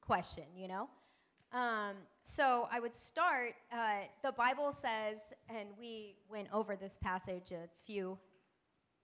question, 0.00 0.44
you 0.56 0.68
know? 0.68 0.88
Um, 1.52 1.96
so 2.24 2.68
I 2.70 2.80
would 2.80 2.96
start, 2.96 3.54
uh, 3.72 4.00
the 4.22 4.32
Bible 4.32 4.72
says, 4.72 5.18
and 5.48 5.68
we 5.78 6.16
went 6.30 6.48
over 6.52 6.76
this 6.76 6.98
passage 7.00 7.52
a 7.52 7.68
few 7.86 8.18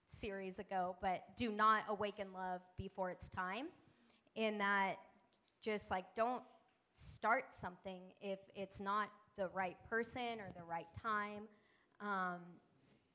series 0.05 0.59
ago, 0.59 0.95
but 1.01 1.23
do 1.37 1.51
not 1.51 1.83
awaken 1.89 2.27
love 2.33 2.61
before 2.77 3.09
it's 3.09 3.29
time. 3.29 3.67
In 4.35 4.57
that, 4.57 4.95
just 5.61 5.89
like 5.89 6.05
don't 6.15 6.43
start 6.95 7.53
something 7.53 8.01
if 8.21 8.39
it's 8.55 8.79
not 8.79 9.09
the 9.37 9.49
right 9.49 9.75
person 9.89 10.39
or 10.39 10.51
the 10.55 10.63
right 10.63 10.87
time. 11.01 11.43
Um, 11.99 12.39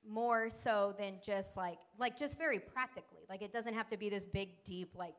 more 0.09 0.49
so 0.49 0.95
than 0.99 1.15
just 1.23 1.57
like 1.57 1.79
like 1.99 2.17
just 2.17 2.39
very 2.39 2.59
practically. 2.59 3.21
Like 3.29 3.43
it 3.43 3.53
doesn't 3.53 3.75
have 3.75 3.89
to 3.91 3.97
be 3.97 4.09
this 4.09 4.25
big 4.25 4.65
deep 4.65 4.93
like 4.97 5.15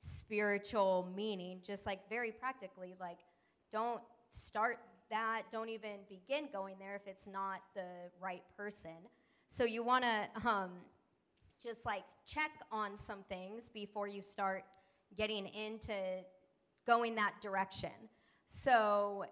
spiritual 0.00 1.08
meaning, 1.14 1.60
just 1.64 1.86
like 1.86 2.08
very 2.08 2.30
practically 2.30 2.94
like 3.00 3.18
don't 3.72 4.00
start 4.30 4.78
that, 5.10 5.42
don't 5.50 5.68
even 5.68 5.98
begin 6.08 6.48
going 6.52 6.76
there 6.78 6.96
if 6.96 7.06
it's 7.06 7.26
not 7.26 7.60
the 7.74 8.10
right 8.20 8.42
person. 8.56 8.96
So 9.48 9.64
you 9.64 9.82
want 9.82 10.04
to 10.04 10.48
um, 10.48 10.70
just 11.62 11.84
like 11.84 12.04
check 12.26 12.50
on 12.70 12.96
some 12.96 13.24
things 13.28 13.68
before 13.68 14.08
you 14.08 14.22
start 14.22 14.64
getting 15.16 15.46
into 15.46 15.92
going 16.86 17.14
that 17.16 17.34
direction. 17.40 17.90
So 18.46 19.24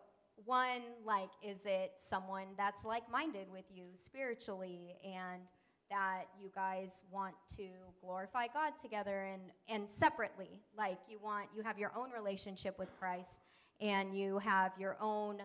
one 0.45 0.83
like 1.05 1.31
is 1.43 1.67
it 1.67 1.93
someone 1.97 2.47
that's 2.57 2.85
like-minded 2.85 3.47
with 3.53 3.67
you 3.71 3.85
spiritually 3.97 4.97
and 5.05 5.43
that 5.91 6.25
you 6.41 6.51
guys 6.55 7.03
want 7.11 7.35
to 7.57 7.67
glorify 8.01 8.47
God 8.47 8.73
together 8.81 9.25
and 9.25 9.43
and 9.69 9.91
separately 9.91 10.61
like 10.77 10.99
you 11.09 11.19
want 11.23 11.49
you 11.55 11.63
have 11.63 11.79
your 11.79 11.93
own 11.97 12.11
relationship 12.11 12.79
with 12.79 12.89
Christ 12.99 13.41
and 13.81 14.17
you 14.17 14.39
have 14.39 14.73
your 14.79 14.97
own 15.01 15.41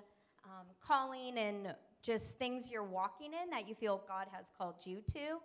um, 0.45 0.65
calling 0.81 1.37
and 1.37 1.73
just 2.01 2.37
things 2.37 2.69
you're 2.69 2.83
walking 2.83 3.31
in 3.33 3.49
that 3.49 3.67
you 3.67 3.75
feel 3.75 4.01
God 4.07 4.27
has 4.31 4.45
called 4.57 4.75
you 4.85 5.01
to 5.13 5.39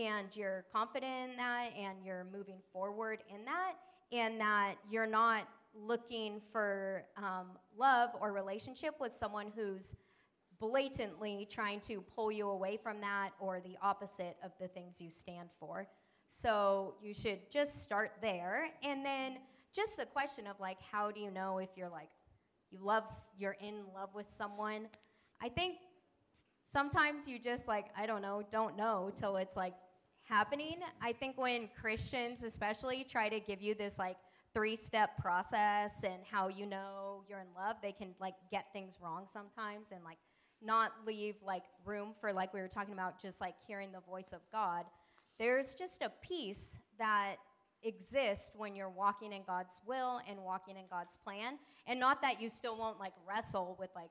and 0.00 0.28
you're 0.34 0.64
confident 0.72 1.32
in 1.32 1.36
that 1.36 1.70
and 1.78 1.98
you're 2.04 2.26
moving 2.32 2.58
forward 2.72 3.22
in 3.32 3.44
that 3.44 3.74
and 4.12 4.40
that 4.40 4.74
you're 4.90 5.06
not 5.06 5.48
looking 5.74 6.40
for 6.52 7.04
um, 7.16 7.58
love 7.76 8.10
or 8.20 8.32
relationship 8.32 8.94
with 9.00 9.12
someone 9.12 9.52
who's 9.54 9.94
blatantly 10.60 11.46
trying 11.50 11.80
to 11.80 12.00
pull 12.14 12.30
you 12.30 12.48
away 12.48 12.76
from 12.76 13.00
that 13.00 13.30
or 13.40 13.60
the 13.60 13.76
opposite 13.82 14.36
of 14.42 14.52
the 14.60 14.68
things 14.68 15.00
you 15.00 15.10
stand 15.10 15.48
for. 15.58 15.86
So 16.30 16.94
you 17.02 17.14
should 17.14 17.50
just 17.50 17.82
start 17.82 18.12
there. 18.20 18.68
And 18.82 19.04
then 19.04 19.38
just 19.74 19.98
a 19.98 20.06
question 20.06 20.46
of 20.46 20.58
like, 20.60 20.78
how 20.80 21.10
do 21.10 21.20
you 21.20 21.30
know 21.30 21.58
if 21.58 21.70
you're 21.76 21.88
like, 21.88 22.08
you 22.70 22.78
love, 22.80 23.10
you're 23.38 23.56
in 23.60 23.82
love 23.94 24.10
with 24.14 24.28
someone? 24.28 24.88
I 25.42 25.48
think 25.48 25.76
sometimes 26.72 27.28
you 27.28 27.38
just 27.38 27.68
like, 27.68 27.86
I 27.96 28.06
don't 28.06 28.22
know, 28.22 28.42
don't 28.50 28.76
know 28.76 29.12
till 29.14 29.36
it's 29.36 29.56
like 29.56 29.74
happening. 30.22 30.78
I 31.00 31.12
think 31.12 31.38
when 31.38 31.68
Christians 31.80 32.42
especially 32.42 33.04
try 33.04 33.28
to 33.28 33.40
give 33.40 33.60
you 33.60 33.74
this 33.74 33.98
like, 33.98 34.16
three 34.54 34.76
step 34.76 35.18
process 35.18 36.04
and 36.04 36.22
how 36.30 36.48
you 36.48 36.64
know 36.64 37.22
you're 37.28 37.40
in 37.40 37.52
love, 37.56 37.76
they 37.82 37.92
can 37.92 38.14
like 38.20 38.34
get 38.50 38.72
things 38.72 38.98
wrong 39.02 39.26
sometimes 39.30 39.88
and 39.92 40.02
like 40.04 40.18
not 40.62 40.92
leave 41.06 41.34
like 41.44 41.64
room 41.84 42.14
for 42.20 42.32
like 42.32 42.54
we 42.54 42.60
were 42.60 42.68
talking 42.68 42.94
about 42.94 43.20
just 43.20 43.40
like 43.40 43.54
hearing 43.66 43.90
the 43.92 44.00
voice 44.00 44.32
of 44.32 44.40
God. 44.52 44.84
There's 45.38 45.74
just 45.74 46.00
a 46.02 46.12
peace 46.22 46.78
that 46.98 47.36
exists 47.82 48.52
when 48.56 48.74
you're 48.74 48.88
walking 48.88 49.32
in 49.32 49.42
God's 49.46 49.80
will 49.86 50.20
and 50.28 50.38
walking 50.42 50.76
in 50.76 50.84
God's 50.88 51.18
plan. 51.18 51.58
And 51.86 52.00
not 52.00 52.22
that 52.22 52.40
you 52.40 52.48
still 52.48 52.78
won't 52.78 52.98
like 52.98 53.12
wrestle 53.28 53.76
with 53.78 53.90
like, 53.94 54.10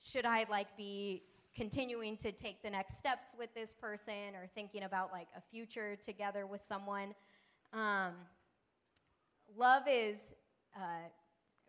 should 0.00 0.24
I 0.24 0.46
like 0.48 0.76
be 0.76 1.22
continuing 1.54 2.16
to 2.16 2.32
take 2.32 2.62
the 2.62 2.70
next 2.70 2.96
steps 2.96 3.34
with 3.38 3.52
this 3.54 3.74
person 3.74 4.34
or 4.34 4.48
thinking 4.54 4.84
about 4.84 5.12
like 5.12 5.28
a 5.36 5.40
future 5.40 5.96
together 5.96 6.46
with 6.46 6.62
someone. 6.62 7.14
Um, 7.72 8.12
love 9.56 9.84
is 9.88 10.34
uh, 10.76 11.08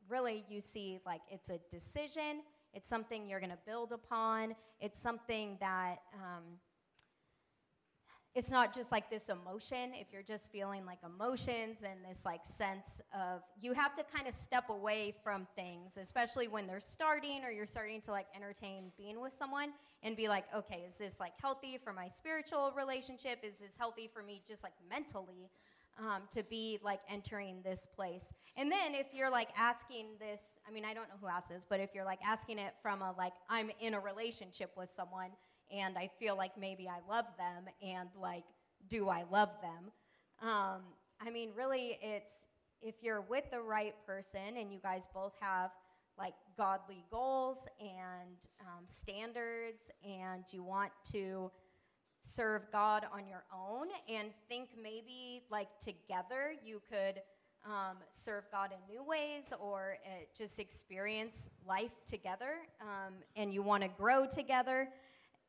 really, 0.09 0.45
you 0.49 0.61
see, 0.61 0.99
like 1.05 1.21
it's 1.29 1.49
a 1.49 1.59
decision, 1.71 2.41
it's 2.73 2.87
something 2.87 3.27
you're 3.27 3.39
going 3.39 3.51
to 3.51 3.57
build 3.65 3.91
upon, 3.91 4.55
it's 4.79 4.99
something 4.99 5.57
that. 5.59 5.97
Um, 6.13 6.59
it's 8.35 8.49
not 8.49 8.73
just 8.73 8.91
like 8.91 9.11
this 9.11 9.29
emotion. 9.29 9.91
If 9.93 10.07
you're 10.11 10.23
just 10.23 10.51
feeling 10.51 10.85
like 10.87 10.97
emotions 11.05 11.83
and 11.83 12.03
this 12.09 12.25
like 12.25 12.41
sense 12.45 12.99
of 13.13 13.41
you 13.61 13.73
have 13.73 13.95
to 13.95 14.03
kind 14.03 14.27
of 14.27 14.33
step 14.33 14.69
away 14.69 15.13
from 15.23 15.47
things 15.55 15.97
especially 15.97 16.47
when 16.47 16.65
they're 16.65 16.81
starting 16.81 17.43
or 17.43 17.51
you're 17.51 17.67
starting 17.67 18.01
to 18.01 18.11
like 18.11 18.25
entertain 18.35 18.91
being 18.97 19.21
with 19.21 19.33
someone 19.33 19.69
and 20.01 20.17
be 20.17 20.27
like 20.27 20.45
okay 20.55 20.83
is 20.87 20.95
this 20.95 21.19
like 21.19 21.33
healthy 21.39 21.77
for 21.83 21.93
my 21.93 22.09
spiritual 22.09 22.73
relationship? 22.75 23.39
Is 23.43 23.57
this 23.57 23.77
healthy 23.77 24.09
for 24.11 24.23
me 24.23 24.41
just 24.47 24.63
like 24.63 24.73
mentally 24.89 25.51
um, 25.99 26.23
to 26.31 26.43
be 26.43 26.79
like 26.83 26.99
entering 27.09 27.61
this 27.63 27.87
place. 27.95 28.31
And 28.55 28.71
then 28.71 28.93
if 28.93 29.07
you're 29.13 29.29
like 29.31 29.49
asking 29.57 30.05
this, 30.19 30.41
I 30.67 30.71
mean, 30.71 30.85
I 30.85 30.93
don't 30.93 31.07
know 31.09 31.15
who 31.21 31.27
asked 31.27 31.49
this, 31.49 31.65
but 31.67 31.79
if 31.79 31.91
you're 31.93 32.05
like 32.05 32.19
asking 32.25 32.59
it 32.59 32.73
from 32.81 33.01
a 33.01 33.13
like, 33.17 33.33
I'm 33.49 33.71
in 33.79 33.93
a 33.93 33.99
relationship 33.99 34.71
with 34.77 34.89
someone 34.89 35.29
and 35.75 35.97
I 35.97 36.09
feel 36.19 36.35
like 36.35 36.57
maybe 36.59 36.87
I 36.87 36.99
love 37.09 37.25
them 37.37 37.65
and 37.81 38.09
like, 38.19 38.43
do 38.89 39.09
I 39.09 39.23
love 39.31 39.49
them? 39.61 39.91
Um, 40.41 40.81
I 41.19 41.29
mean, 41.31 41.51
really, 41.55 41.97
it's 42.01 42.45
if 42.81 42.95
you're 43.01 43.21
with 43.21 43.45
the 43.49 43.61
right 43.61 43.95
person 44.05 44.57
and 44.57 44.71
you 44.73 44.79
guys 44.81 45.07
both 45.13 45.33
have 45.39 45.71
like 46.17 46.33
godly 46.57 47.05
goals 47.09 47.65
and 47.79 48.37
um, 48.61 48.83
standards 48.87 49.89
and 50.03 50.43
you 50.51 50.63
want 50.63 50.91
to 51.11 51.49
serve 52.23 52.71
God 52.71 53.05
on 53.13 53.27
your 53.27 53.43
own 53.53 53.87
and 54.07 54.29
think 54.47 54.69
maybe 54.81 55.43
like 55.51 55.67
together 55.79 56.53
you 56.65 56.81
could 56.89 57.21
um, 57.65 57.97
serve 58.11 58.45
God 58.51 58.71
in 58.71 58.93
new 58.93 59.03
ways 59.03 59.53
or 59.59 59.97
uh, 60.05 60.09
just 60.37 60.59
experience 60.59 61.49
life 61.67 61.91
together 62.05 62.55
um, 62.81 63.13
and 63.35 63.53
you 63.53 63.61
want 63.61 63.83
to 63.83 63.89
grow 63.89 64.25
together. 64.25 64.89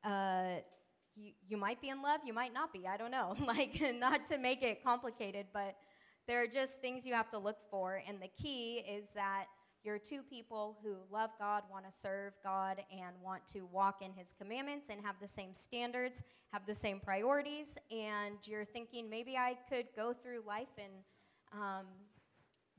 Uh, 0.02 0.56
you, 1.16 1.32
you 1.48 1.56
might 1.56 1.80
be 1.80 1.90
in 1.90 2.02
love, 2.02 2.20
you 2.24 2.32
might 2.32 2.52
not 2.52 2.72
be, 2.72 2.86
I 2.86 2.96
don't 2.96 3.10
know. 3.12 3.36
like, 3.46 3.80
not 3.96 4.26
to 4.26 4.38
make 4.38 4.62
it 4.62 4.82
complicated, 4.82 5.46
but 5.52 5.76
there 6.26 6.42
are 6.42 6.46
just 6.46 6.80
things 6.80 7.06
you 7.06 7.14
have 7.14 7.30
to 7.30 7.38
look 7.38 7.58
for. 7.70 8.02
And 8.08 8.20
the 8.20 8.30
key 8.40 8.84
is 8.88 9.06
that 9.14 9.44
you're 9.84 9.98
two 9.98 10.22
people 10.22 10.78
who 10.82 10.96
love 11.12 11.30
God, 11.38 11.62
want 11.70 11.84
to 11.84 11.94
serve 11.94 12.32
God, 12.42 12.82
and 12.90 13.14
want 13.22 13.46
to 13.48 13.66
walk 13.70 14.00
in 14.00 14.12
His 14.12 14.32
commandments 14.32 14.88
and 14.88 14.98
have 15.04 15.16
the 15.20 15.28
same 15.28 15.52
standards, 15.52 16.22
have 16.52 16.64
the 16.66 16.74
same 16.74 17.00
priorities, 17.00 17.76
and 17.90 18.36
you're 18.44 18.64
thinking 18.64 19.10
maybe 19.10 19.36
I 19.36 19.58
could 19.68 19.86
go 19.94 20.14
through 20.14 20.42
life 20.46 20.68
and 20.78 20.92
um, 21.52 21.86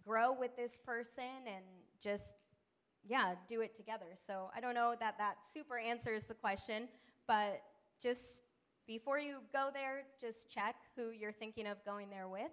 grow 0.03 0.33
with 0.33 0.55
this 0.55 0.79
person 0.83 1.45
and 1.45 1.63
just, 2.01 2.33
yeah, 3.07 3.35
do 3.47 3.61
it 3.61 3.77
together. 3.77 4.07
So 4.15 4.49
I 4.55 4.59
don't 4.59 4.73
know 4.73 4.95
that 4.99 5.19
that 5.19 5.35
super 5.53 5.77
answers 5.77 6.25
the 6.25 6.33
question, 6.33 6.87
but 7.27 7.61
just 8.01 8.41
before 8.87 9.19
you 9.19 9.37
go 9.53 9.69
there, 9.71 10.03
just 10.19 10.49
check 10.49 10.75
who 10.95 11.11
you're 11.11 11.31
thinking 11.31 11.67
of 11.67 11.83
going 11.85 12.09
there 12.09 12.27
with 12.27 12.51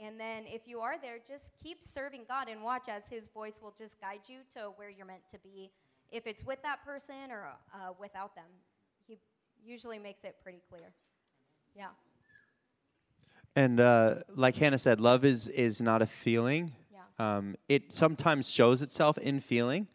and 0.00 0.18
then 0.18 0.44
if 0.46 0.62
you 0.66 0.80
are 0.80 0.96
there, 1.00 1.16
just 1.26 1.50
keep 1.62 1.82
serving 1.82 2.22
God 2.28 2.48
and 2.48 2.62
watch 2.62 2.88
as 2.88 3.08
His 3.08 3.28
voice 3.28 3.58
will 3.60 3.74
just 3.76 4.00
guide 4.00 4.20
you 4.28 4.38
to 4.54 4.70
where 4.76 4.88
you're 4.88 5.06
meant 5.06 5.28
to 5.30 5.38
be. 5.38 5.72
If 6.10 6.26
it's 6.26 6.44
with 6.44 6.62
that 6.62 6.84
person 6.84 7.30
or 7.30 7.48
uh, 7.74 7.92
without 8.00 8.34
them, 8.34 8.44
He 9.06 9.18
usually 9.64 9.98
makes 9.98 10.22
it 10.22 10.36
pretty 10.42 10.62
clear. 10.70 10.92
Yeah. 11.74 11.88
And 13.56 13.80
uh, 13.80 14.16
like 14.34 14.56
Hannah 14.56 14.78
said, 14.78 15.00
love 15.00 15.24
is 15.24 15.48
is 15.48 15.80
not 15.80 16.00
a 16.00 16.06
feeling. 16.06 16.72
Yeah. 16.92 17.36
Um, 17.38 17.56
it 17.68 17.92
sometimes 17.92 18.48
shows 18.48 18.82
itself 18.82 19.18
in 19.18 19.40
feeling, 19.40 19.88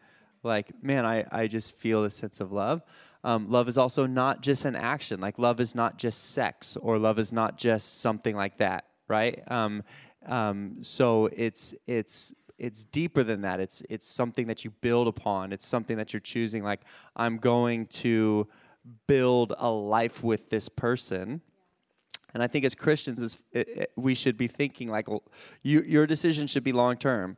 like 0.43 0.84
man, 0.84 1.06
I 1.06 1.26
I 1.32 1.47
just 1.47 1.78
feel 1.78 2.04
a 2.04 2.10
sense 2.10 2.41
of 2.41 2.51
love. 2.51 2.84
Um, 3.24 3.49
love 3.49 3.70
is 3.70 3.78
also 3.78 4.06
not 4.06 4.41
just 4.41 4.66
an 4.66 4.76
action. 4.76 5.22
Like 5.22 5.39
love 5.39 5.62
is 5.62 5.76
not 5.76 5.97
just 5.97 6.32
sex, 6.32 6.76
or 6.76 6.97
love 6.97 7.20
is 7.20 7.32
not 7.32 7.58
just 7.58 8.01
something 8.01 8.36
like 8.36 8.58
that 8.58 8.86
right? 9.08 9.43
Um, 9.47 9.84
um, 10.26 10.78
so 10.82 11.30
it's 11.34 11.74
it's 11.88 12.34
it's 12.58 12.84
deeper 12.84 13.24
than 13.24 13.41
that. 13.41 13.60
It's 13.60 13.84
it's 13.89 14.08
something 14.08 14.47
that 14.47 14.64
you 14.64 14.72
build 14.72 15.08
upon. 15.08 15.51
It's 15.51 15.66
something 15.66 15.97
that 15.97 16.14
you're 16.14 16.20
choosing. 16.20 16.64
Like 16.64 16.82
I'm 17.16 17.38
going 17.38 17.88
to 17.88 18.47
build 19.08 19.54
a 19.58 19.70
life 19.70 20.24
with 20.24 20.49
this 20.49 20.70
person. 20.70 21.41
And 22.34 22.41
I 22.41 22.47
think 22.47 22.66
as 22.66 22.74
Christians, 22.74 23.38
we 23.95 24.16
should 24.16 24.38
be 24.38 24.47
thinking 24.47 24.89
like, 24.89 25.08
well, 25.08 25.24
you, 25.62 25.82
your 25.82 26.08
decision 26.08 26.47
should 26.47 26.64
be 26.64 26.72
long 26.72 26.97
term, 26.97 27.38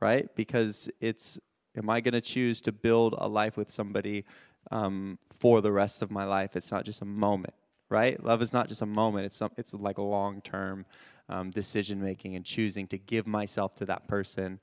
right? 0.00 0.28
Because 0.34 0.90
it's, 1.00 1.38
am 1.76 1.88
I 1.88 2.00
going 2.00 2.14
to 2.14 2.20
choose 2.20 2.60
to 2.62 2.72
build 2.72 3.14
a 3.16 3.28
life 3.28 3.56
with 3.56 3.70
somebody 3.70 4.24
um, 4.72 5.18
for 5.30 5.60
the 5.60 5.70
rest 5.70 6.02
of 6.02 6.10
my 6.10 6.24
life? 6.24 6.56
It's 6.56 6.72
not 6.72 6.84
just 6.84 7.00
a 7.00 7.04
moment 7.04 7.54
right? 7.94 8.22
Love 8.22 8.42
is 8.42 8.52
not 8.52 8.68
just 8.68 8.82
a 8.82 8.86
moment, 8.86 9.26
it's, 9.26 9.36
some, 9.36 9.52
it's 9.56 9.72
like 9.72 9.98
long 9.98 10.40
term 10.42 10.84
um, 11.28 11.50
decision 11.50 12.02
making 12.02 12.34
and 12.34 12.44
choosing 12.44 12.86
to 12.88 12.98
give 12.98 13.26
myself 13.26 13.74
to 13.76 13.86
that 13.86 14.08
person. 14.08 14.58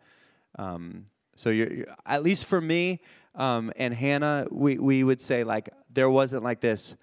Um, 0.60 1.06
so, 1.36 1.50
you're, 1.50 1.74
you're, 1.74 1.88
at 2.06 2.22
least 2.24 2.46
for 2.46 2.60
me 2.60 3.00
um, 3.36 3.72
and 3.78 3.94
Hannah, 3.94 4.48
we, 4.52 4.78
we 4.78 5.04
would 5.04 5.22
say, 5.22 5.44
like, 5.44 5.70
there 5.90 6.10
wasn't 6.10 6.44
like 6.44 6.60
this. 6.60 6.96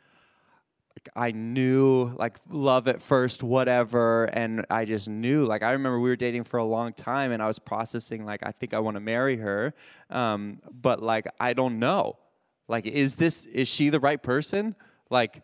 I 1.15 1.31
knew 1.31 2.13
like 2.19 2.37
love 2.51 2.89
at 2.89 3.01
first, 3.01 3.43
whatever, 3.45 4.25
and 4.25 4.67
I 4.69 4.85
just 4.85 5.09
knew. 5.09 5.45
Like 5.45 5.63
I 5.63 5.71
remember 5.71 6.01
we 6.01 6.11
were 6.11 6.17
dating 6.17 6.43
for 6.43 6.59
a 6.59 6.65
long 6.65 6.93
time, 6.93 7.31
and 7.31 7.41
I 7.41 7.47
was 7.47 7.61
processing 7.61 8.25
like 8.27 8.45
I 8.45 8.51
think 8.51 8.75
I 8.75 8.81
want 8.81 8.97
to 8.97 9.01
marry 9.01 9.37
her, 9.37 9.75
um, 10.11 10.61
but 10.71 11.01
like 11.01 11.29
I 11.39 11.53
don't 11.53 11.79
know. 11.79 12.19
Like, 12.67 12.85
is 12.85 13.15
this 13.15 13.47
is 13.47 13.69
she 13.69 13.91
the 13.91 14.01
right 14.01 14.21
person? 14.21 14.75
Like, 15.09 15.43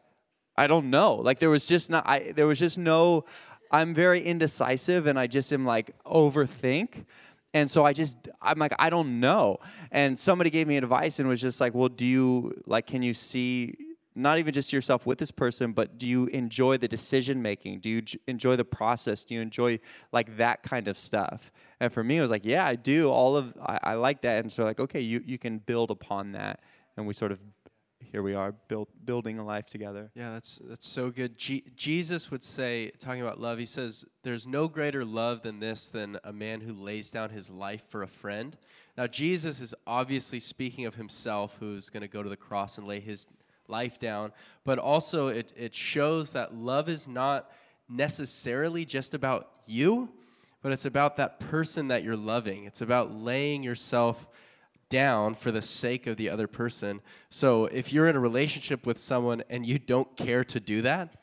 I 0.57 0.67
don't 0.67 0.91
know. 0.91 1.15
Like 1.17 1.39
there 1.39 1.51
was 1.51 1.67
just 1.67 1.91
not 1.91 2.07
I 2.07 2.33
there 2.33 2.47
was 2.47 2.59
just 2.59 2.79
no 2.79 3.25
I'm 3.71 3.95
very 3.95 4.23
indecisive 4.23 5.07
and 5.07 5.19
I 5.19 5.27
just 5.27 5.53
am 5.53 5.65
like 5.65 5.91
overthink. 6.05 7.05
And 7.53 7.71
so 7.71 7.85
I 7.85 7.93
just 7.93 8.17
I'm 8.41 8.59
like 8.59 8.75
I 8.79 8.91
don't 8.91 9.21
know. 9.21 9.59
And 9.91 10.19
somebody 10.19 10.51
gave 10.51 10.67
me 10.67 10.77
advice 10.77 11.19
and 11.19 11.29
was 11.29 11.41
just 11.41 11.61
like, 11.61 11.75
"Well, 11.75 11.89
do 11.89 12.05
you 12.05 12.61
like 12.67 12.87
can 12.87 13.03
you 13.03 13.15
see 13.15 13.75
not 14.15 14.39
even 14.39 14.55
just 14.55 14.73
yourself 14.73 15.07
with 15.07 15.19
this 15.19 15.31
person, 15.33 15.73
but 15.73 15.99
do 15.99 16.07
you 16.07 16.27
enjoy 16.27 16.77
the 16.77 16.87
decision 16.87 17.43
making? 17.43 17.81
Do 17.81 17.91
you 17.91 18.03
j- 18.03 18.19
enjoy 18.29 18.55
the 18.55 18.65
process? 18.65 19.25
Do 19.25 19.35
you 19.35 19.41
enjoy 19.41 19.81
like 20.13 20.37
that 20.37 20.63
kind 20.63 20.87
of 20.87 20.97
stuff? 20.97 21.51
And 21.81 21.93
for 21.93 22.05
me, 22.05 22.19
it 22.19 22.21
was 22.21 22.31
like, 22.31 22.45
yeah, 22.45 22.65
I 22.65 22.77
do. 22.77 23.11
All 23.11 23.37
of 23.37 23.55
I, 23.61 23.79
I 23.83 23.95
like 23.95 24.23
that. 24.23 24.41
And 24.41 24.53
so 24.53 24.65
like, 24.65 24.79
okay, 24.79 25.01
you 25.01 25.21
you 25.27 25.39
can 25.39 25.59
build 25.59 25.91
upon 25.91 26.33
that, 26.33 26.61
and 26.97 27.07
we 27.07 27.13
sort 27.13 27.33
of 27.33 27.41
here 28.11 28.23
we 28.23 28.35
are 28.35 28.53
build, 28.53 28.89
building 29.05 29.39
a 29.39 29.45
life 29.45 29.69
together. 29.69 30.11
Yeah, 30.15 30.33
that's 30.33 30.61
that's 30.65 30.89
so 30.89 31.11
good. 31.11 31.37
Jesus 31.39 32.31
would 32.31 32.43
say, 32.43 32.91
talking 32.99 33.23
about 33.23 33.41
love, 33.41 33.59
he 33.59 33.67
says, 33.67 34.05
"There's 34.23 34.47
no 34.47 34.69
greater 34.69 35.05
love 35.05 35.43
than 35.43 35.61
this, 35.61 35.89
than 35.89 36.19
a 36.25 36.33
man 36.33 36.61
who 36.61 36.73
lays 36.73 37.11
down 37.11 37.31
his 37.31 37.51
life 37.51 37.83
for 37.89 38.03
a 38.03 38.09
friend." 38.09 38.57
Now, 38.97 39.07
Jesus 39.07 39.61
is 39.61 39.75
obviously 39.87 40.41
speaking 40.41 40.87
of 40.87 40.95
himself, 40.95 41.57
who's 41.59 41.91
going 41.91 42.03
to 42.03 42.09
go 42.09 42.23
to 42.23 42.29
the 42.29 42.37
cross 42.37 42.79
and 42.79 42.87
lay 42.87 43.01
his 43.01 43.27
life 43.69 43.99
down, 43.99 44.33
but 44.65 44.79
also 44.79 45.29
it, 45.29 45.53
it 45.57 45.75
shows 45.75 46.33
that 46.33 46.55
love 46.55 46.89
is 46.89 47.09
not 47.09 47.51
necessarily 47.89 48.85
just 48.85 49.15
about 49.15 49.51
you, 49.67 50.09
but 50.63 50.73
it's 50.73 50.85
about 50.85 51.17
that 51.17 51.41
person 51.41 51.89
that 51.89 52.03
you're 52.03 52.17
loving. 52.17 52.65
It's 52.65 52.81
about 52.81 53.13
laying 53.13 53.63
yourself 53.63 54.29
down 54.89 55.35
for 55.35 55.51
the 55.51 55.62
sake 55.62 56.07
of 56.07 56.16
the 56.16 56.28
other 56.28 56.47
person. 56.47 57.01
So 57.30 57.66
if 57.66 57.93
you're 57.93 58.09
in 58.09 58.16
a 58.16 58.20
relationship 58.20 58.87
with 58.87 58.99
someone 58.99 59.43
and 59.49 59.66
you 59.66 59.78
don't 59.78 60.16
care 60.16 60.45
to 60.45 60.61
do 60.61 60.82
that, 60.82 61.16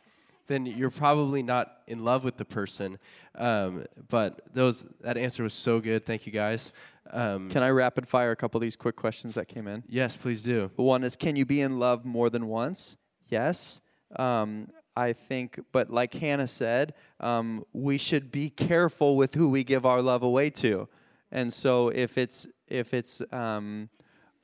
then 0.48 0.66
you're 0.66 0.90
probably 0.90 1.42
not 1.42 1.78
in 1.88 2.04
love 2.04 2.24
with 2.24 2.38
the 2.38 2.46
person. 2.46 3.00
Um, 3.36 3.86
but 4.10 4.42
those 4.54 4.84
that 5.02 5.18
answer 5.18 5.44
was 5.44 5.54
so 5.54 5.80
good. 5.80 6.06
Thank 6.06 6.26
you 6.26 6.32
guys. 6.32 6.72
Um, 7.12 7.50
Can 7.50 7.64
I 7.64 7.70
rapid 7.70 8.08
fire 8.08 8.32
a 8.32 8.36
couple 8.36 8.58
of 8.58 8.62
these 8.62 8.76
quick 8.76 8.96
questions 8.96 9.36
that 9.36 9.48
came 9.48 9.68
in? 9.68 9.84
yes, 9.88 10.16
please 10.16 10.44
do. 10.44 10.72
One 10.76 11.04
is, 11.04 11.16
can 11.16 11.36
you 11.36 11.46
be 11.46 11.62
in 11.62 11.80
love 11.80 12.06
more 12.06 12.30
than 12.30 12.48
once? 12.48 12.98
Yes. 13.28 13.82
Um, 14.18 14.68
I 14.96 15.14
think, 15.14 15.60
but 15.72 15.90
like 15.90 16.14
Hannah 16.14 16.48
said, 16.48 16.94
um, 17.22 17.64
we 17.72 17.98
should 17.98 18.32
be 18.32 18.50
careful 18.50 19.16
with 19.16 19.36
who 19.36 19.50
we 19.50 19.64
give 19.64 19.86
our 19.86 20.02
love 20.02 20.22
away 20.22 20.50
to. 20.52 20.90
And 21.32 21.54
so 21.54 21.90
if 21.90 22.18
it's 22.18 22.48
if 22.72 22.94
it's 22.94 23.22
um, 23.32 23.90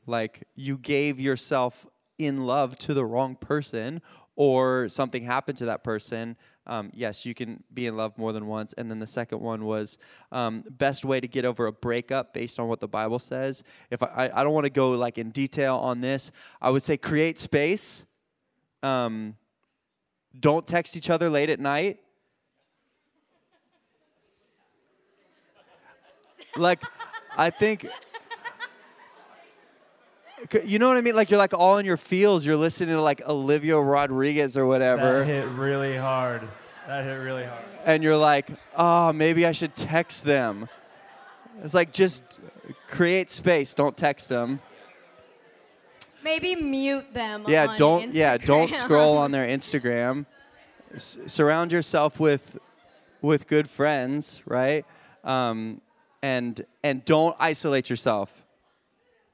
like 0.06 0.44
you 0.56 0.78
gave 0.78 1.20
yourself 1.20 1.86
in 2.18 2.46
love 2.46 2.78
to 2.80 2.94
the 2.94 3.06
wrong 3.06 3.36
person 3.36 4.02
or 4.36 4.88
something 4.90 5.24
happened 5.24 5.58
to 5.58 5.66
that 5.66 5.84
person, 5.84 6.36
um, 6.68 6.92
yes, 6.94 7.26
you 7.26 7.34
can 7.34 7.64
be 7.74 7.88
in 7.88 7.96
love 7.96 8.18
more 8.18 8.34
than 8.34 8.46
once. 8.46 8.74
And 8.74 8.92
then 8.92 9.00
the 9.00 9.08
second 9.08 9.40
one 9.40 9.66
was 9.66 9.98
um, 10.32 10.64
best 10.70 11.06
way 11.06 11.20
to 11.20 11.28
get 11.28 11.46
over 11.46 11.66
a 11.66 11.72
breakup 11.72 12.34
based 12.34 12.60
on 12.60 12.68
what 12.68 12.80
the 12.80 12.88
Bible 12.88 13.20
says. 13.20 13.64
If 13.90 14.04
I, 14.04 14.30
I 14.34 14.44
don't 14.44 14.54
want 14.54 14.66
to 14.66 14.72
go 14.72 14.92
like 14.92 15.18
in 15.18 15.32
detail 15.32 15.78
on 15.78 16.02
this, 16.02 16.32
I 16.62 16.70
would 16.70 16.84
say 16.84 16.98
create 16.98 17.40
space. 17.40 18.06
Um, 18.84 19.36
don't 20.40 20.68
text 20.68 20.96
each 20.96 21.10
other 21.10 21.30
late 21.30 21.50
at 21.50 21.60
night. 21.60 22.00
Like, 26.56 26.84
I 27.38 27.50
think 27.50 27.88
you 30.64 30.80
know 30.80 30.88
what 30.88 30.98
I 30.98 31.02
mean? 31.02 31.16
Like 31.16 31.30
you're 31.32 31.38
like 31.40 31.54
all 31.54 31.78
in 31.78 31.86
your 31.86 31.98
feels. 31.98 32.46
You're 32.46 32.56
listening 32.58 32.96
to 32.96 33.02
like 33.02 33.22
Olivia 33.28 33.80
Rodrigo 33.80 34.48
or 34.56 34.66
whatever. 34.66 35.20
That 35.20 35.26
hit 35.26 35.48
really 35.50 35.96
hard. 35.96 36.48
That 36.88 37.04
hit 37.04 37.14
really 37.16 37.46
hard. 37.46 37.64
And 37.86 38.04
you're 38.04 38.18
like, 38.18 38.48
oh, 38.76 39.14
maybe 39.14 39.46
I 39.46 39.52
should 39.52 39.76
text 39.76 40.24
them. 40.26 40.70
It's 41.64 41.74
like 41.74 41.92
just 41.92 42.40
create 42.88 43.30
space. 43.30 43.74
Don't 43.74 43.98
text 43.98 44.30
them. 44.30 44.60
Maybe 46.24 46.56
mute 46.56 47.14
them. 47.14 47.46
Yeah, 47.48 47.68
on 47.68 47.78
don't. 47.78 48.14
Yeah, 48.14 48.38
don't 48.38 48.74
scroll 48.74 49.18
on 49.18 49.32
their 49.32 49.48
Instagram. 49.58 50.26
S- 50.94 51.18
surround 51.26 51.72
yourself 51.72 52.20
with 52.20 52.58
with 53.22 53.48
good 53.48 53.70
friends, 53.70 54.42
right? 54.46 54.86
Um, 55.24 55.82
and 56.22 56.66
and 56.84 57.04
don't 57.06 57.36
isolate 57.40 57.90
yourself. 57.90 58.44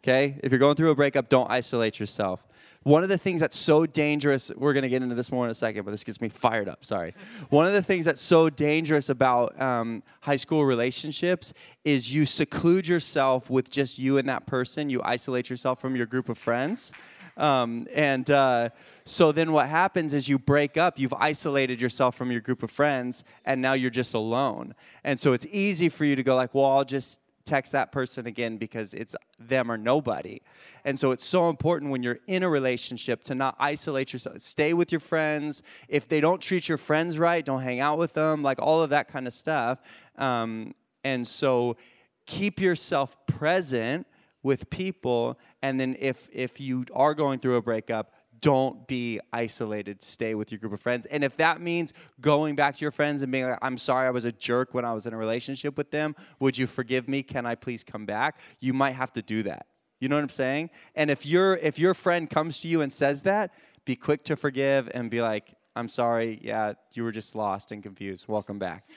Okay? 0.04 0.38
If 0.44 0.52
you're 0.52 0.60
going 0.60 0.76
through 0.76 0.90
a 0.90 0.96
breakup, 0.96 1.30
don't 1.30 1.50
isolate 1.50 1.98
yourself. 1.98 2.44
One 2.84 3.04
of 3.04 3.10
the 3.10 3.18
things 3.18 3.40
that's 3.40 3.58
so 3.58 3.86
dangerous, 3.86 4.52
we're 4.54 4.74
to 4.74 4.90
get 4.90 5.02
into 5.02 5.16
this 5.16 5.32
more 5.32 5.46
in 5.46 5.52
a 5.52 5.54
second, 5.54 5.86
but 5.86 5.92
this 5.92 6.04
gets 6.04 6.20
me 6.20 6.28
fired 6.28 6.68
up. 6.68 6.84
Sorry. 6.84 7.14
One 7.50 7.66
of 7.66 7.72
the 7.72 7.82
things 7.82 8.04
that's 8.04 8.22
so 8.22 8.50
dangerous 8.50 9.08
about 9.08 9.60
um, 9.62 10.04
high 10.20 10.36
school 10.36 10.66
relationships 10.66 11.54
is 11.86 12.14
you 12.14 12.26
seclude 12.26 12.86
yourself 12.86 13.50
with 13.50 13.70
just 13.70 13.98
you 13.98 14.18
and 14.18 14.28
that 14.28 14.46
person. 14.46 14.90
You 14.90 15.02
isolate 15.06 15.50
yourself 15.50 15.80
from 15.80 15.96
your 15.96 16.06
group 16.06 16.28
of 16.28 16.38
friends. 16.38 16.92
Um, 17.38 17.88
and 17.96 18.30
uh, 18.30 18.70
so 19.06 19.32
then 19.32 19.54
what 19.54 19.70
happens 19.70 20.14
is 20.14 20.28
you 20.28 20.38
break 20.38 20.78
up, 20.78 21.00
you've 21.00 21.14
isolated 21.14 21.82
yourself 21.82 22.16
from 22.16 22.30
your 22.30 22.42
group 22.42 22.62
of 22.62 22.70
friends, 22.70 23.24
and 23.46 23.62
now 23.62 23.74
you're 23.74 23.90
just 23.90 24.14
alone. 24.14 24.76
And 25.06 25.18
so 25.18 25.32
it's 25.32 25.48
easy 25.50 25.88
for 25.88 26.04
you 26.04 26.18
to 26.18 26.24
go 26.24 26.36
like, 26.36 26.54
well, 26.54 26.66
I'll 26.66 26.86
just 26.86 27.20
text 27.46 27.72
that 27.74 27.92
person 27.92 28.26
again 28.26 28.58
because 28.58 28.94
it's 28.94 29.16
them 29.40 29.72
or 29.72 29.78
nobody. 29.78 30.40
And 30.86 31.00
so 31.00 31.12
it's 31.12 31.26
so 31.26 31.50
important 31.50 31.92
when 31.92 32.04
you're 32.04 32.20
in 32.28 32.44
a 32.44 32.50
relationship 32.50 33.24
to 33.26 33.36
not 33.36 33.56
isolate 33.60 34.14
yourself. 34.14 34.40
Stay 34.40 34.74
with 34.74 34.92
your 34.92 35.02
friends. 35.02 35.62
If 35.88 36.08
they 36.08 36.22
don't 36.22 36.42
treat 36.42 36.70
your 36.70 36.78
friends 36.78 37.20
right, 37.20 37.44
don't 37.44 37.62
hang 37.62 37.80
out 37.80 37.98
with 37.98 38.14
them, 38.14 38.44
like 38.44 38.62
all 38.62 38.82
of 38.82 38.90
that 38.92 39.08
kind 39.08 39.28
of 39.28 39.34
stuff. 39.34 39.82
Um, 40.18 40.74
and 41.04 41.28
so 41.28 41.78
keep 42.26 42.60
yourself 42.60 43.18
present 43.28 44.08
with 44.42 44.70
people 44.70 45.40
and 45.62 45.80
then 45.80 45.96
if 46.00 46.30
if 46.32 46.60
you 46.60 46.84
are 46.94 47.14
going 47.14 47.40
through 47.40 47.56
a 47.56 47.62
breakup 47.62 48.13
don't 48.44 48.86
be 48.88 49.22
isolated. 49.32 50.04
Stay 50.04 50.36
with 50.36 50.52
your 50.52 50.60
group 50.60 50.74
of 50.74 50.82
friends. 50.82 51.06
And 51.06 51.24
if 51.24 51.38
that 51.38 51.62
means 51.62 51.94
going 52.20 52.56
back 52.56 52.76
to 52.76 52.82
your 52.82 52.92
friends 52.92 53.24
and 53.24 53.32
being 53.32 53.46
like 53.46 53.58
i'm 53.62 53.78
sorry 53.78 54.06
i 54.06 54.12
was 54.12 54.26
a 54.26 54.34
jerk 54.34 54.74
when 54.74 54.84
i 54.84 54.94
was 54.94 55.08
in 55.08 55.14
a 55.14 55.18
relationship 55.18 55.78
with 55.78 55.92
them. 55.92 56.14
Would 56.42 56.58
you 56.58 56.68
forgive 56.68 57.08
me? 57.08 57.24
Can 57.24 57.46
i 57.46 57.56
please 57.56 57.84
come 57.86 58.06
back? 58.06 58.38
You 58.60 58.74
might 58.74 58.92
have 58.92 59.14
to 59.14 59.22
do 59.22 59.44
that. 59.44 59.68
You 60.02 60.10
know 60.10 60.18
what 60.18 60.24
i'm 60.24 60.30
saying? 60.30 60.70
And 60.94 61.10
if 61.10 61.26
your 61.26 61.56
if 61.56 61.80
your 61.80 61.94
friend 61.94 62.30
comes 62.30 62.60
to 62.60 62.68
you 62.68 62.82
and 62.82 62.92
says 62.92 63.22
that 63.22 63.54
be 63.86 63.96
quick 63.96 64.26
to 64.26 64.36
forgive 64.36 64.92
and 64.94 65.10
be 65.10 65.22
like 65.22 65.56
i'm 65.78 65.88
sorry. 65.88 66.40
Yeah 66.42 66.74
you 66.94 67.04
were 67.04 67.14
just 67.14 67.36
lost 67.36 67.72
and 67.72 67.82
confused. 67.82 68.28
Welcome 68.28 68.60
back. 68.60 68.90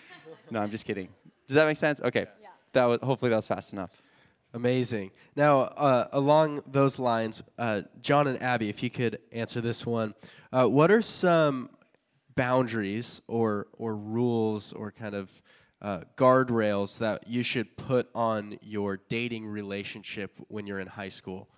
No 0.50 0.60
i'm 0.60 0.70
just 0.70 0.84
kidding. 0.84 1.08
Does 1.46 1.54
that 1.54 1.66
make 1.66 1.76
sense? 1.76 2.00
Okay. 2.02 2.26
That 2.72 2.84
was 2.86 2.98
hopefully 3.00 3.28
that 3.30 3.36
was 3.36 3.46
fast 3.46 3.72
enough 3.72 3.92
Amazing. 4.56 5.10
Now, 5.36 5.68
uh, 5.76 6.08
along 6.12 6.62
those 6.66 6.98
lines, 6.98 7.42
uh, 7.58 7.82
John 8.00 8.26
and 8.26 8.40
Abby, 8.42 8.70
if 8.70 8.82
you 8.82 8.88
could 8.88 9.18
answer 9.30 9.60
this 9.60 9.84
one, 9.84 10.14
uh, 10.50 10.64
what 10.64 10.90
are 10.90 11.02
some 11.02 11.68
boundaries 12.36 13.20
or 13.28 13.66
or 13.76 13.94
rules 13.94 14.72
or 14.72 14.90
kind 14.92 15.14
of 15.14 15.28
uh, 15.82 16.08
guardrails 16.16 16.96
that 17.04 17.28
you 17.28 17.42
should 17.42 17.76
put 17.76 18.08
on 18.14 18.56
your 18.62 18.96
dating 18.96 19.44
relationship 19.44 20.32
when 20.48 20.66
you're 20.66 20.80
in 20.80 20.88
high 20.88 21.12
school? 21.12 21.50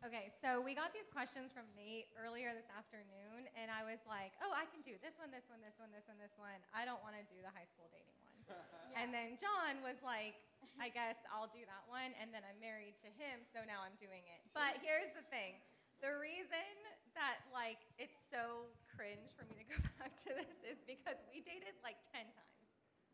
Okay, 0.00 0.32
so 0.40 0.62
we 0.64 0.74
got 0.74 0.94
these 0.94 1.12
questions 1.12 1.52
from 1.52 1.64
Nate 1.76 2.08
earlier 2.24 2.56
this 2.56 2.72
afternoon, 2.72 3.52
and 3.52 3.68
I 3.70 3.84
was 3.84 4.00
like, 4.08 4.32
oh, 4.40 4.52
I 4.56 4.64
can 4.72 4.80
do 4.80 4.96
this 5.04 5.12
one, 5.20 5.28
this 5.28 5.44
one, 5.52 5.60
this 5.60 5.76
one, 5.76 5.92
this 5.92 6.08
one, 6.08 6.16
this 6.16 6.32
one. 6.40 6.56
I 6.72 6.88
don't 6.88 7.04
want 7.04 7.20
to 7.20 7.24
do 7.28 7.36
the 7.44 7.52
high 7.52 7.68
school 7.68 7.84
dating. 7.92 8.23
And 8.94 9.10
then 9.10 9.34
John 9.42 9.82
was 9.82 9.98
like, 10.06 10.38
I 10.78 10.86
guess 10.86 11.18
I'll 11.26 11.50
do 11.50 11.66
that 11.66 11.82
one, 11.90 12.14
and 12.22 12.30
then 12.30 12.46
I'm 12.46 12.54
married 12.62 12.94
to 13.02 13.10
him, 13.18 13.42
so 13.50 13.66
now 13.66 13.82
I'm 13.82 13.98
doing 13.98 14.22
it. 14.22 14.38
But 14.54 14.78
here's 14.86 15.10
the 15.18 15.26
thing 15.34 15.58
the 16.02 16.14
reason 16.20 16.68
that, 17.16 17.40
like, 17.54 17.80
it's 17.96 18.18
so 18.28 18.68
cringe 18.90 19.32
for 19.32 19.48
me 19.48 19.56
to 19.56 19.66
go 19.66 19.78
back 19.98 20.12
to 20.28 20.36
this 20.36 20.52
is 20.66 20.78
because 20.84 21.16
we 21.32 21.40
dated 21.40 21.72
like 21.80 21.96
10 22.12 22.28
times. 22.28 22.52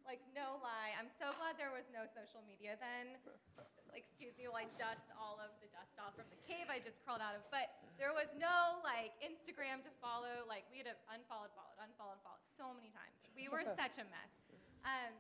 Like, 0.03 0.19
no 0.35 0.59
lie. 0.59 0.97
I'm 0.99 1.13
so 1.23 1.31
glad 1.39 1.55
there 1.55 1.71
was 1.71 1.87
no 1.95 2.03
social 2.11 2.43
media 2.43 2.75
then. 2.81 3.15
Excuse 3.95 4.35
me 4.35 4.51
while 4.51 4.65
I 4.65 4.69
dust 4.75 5.07
all 5.15 5.39
of 5.39 5.55
the 5.63 5.71
dust 5.71 5.95
off 6.03 6.19
from 6.19 6.27
the 6.35 6.41
cave 6.43 6.67
I 6.67 6.83
just 6.83 6.99
crawled 7.07 7.23
out 7.23 7.39
of. 7.39 7.47
But 7.53 7.71
there 7.95 8.11
was 8.11 8.27
no, 8.35 8.83
like, 8.83 9.15
Instagram 9.23 9.87
to 9.87 9.93
follow. 10.03 10.43
Like, 10.51 10.67
we 10.73 10.83
had 10.83 10.91
unfollowed, 11.13 11.55
followed, 11.55 11.79
unfollowed, 11.79 12.19
followed 12.27 12.43
so 12.43 12.75
many 12.75 12.91
times. 12.91 13.31
We 13.39 13.47
were 13.47 13.63
such 13.63 14.03
a 14.03 14.07
mess. 14.11 14.50
Um, 14.85 15.13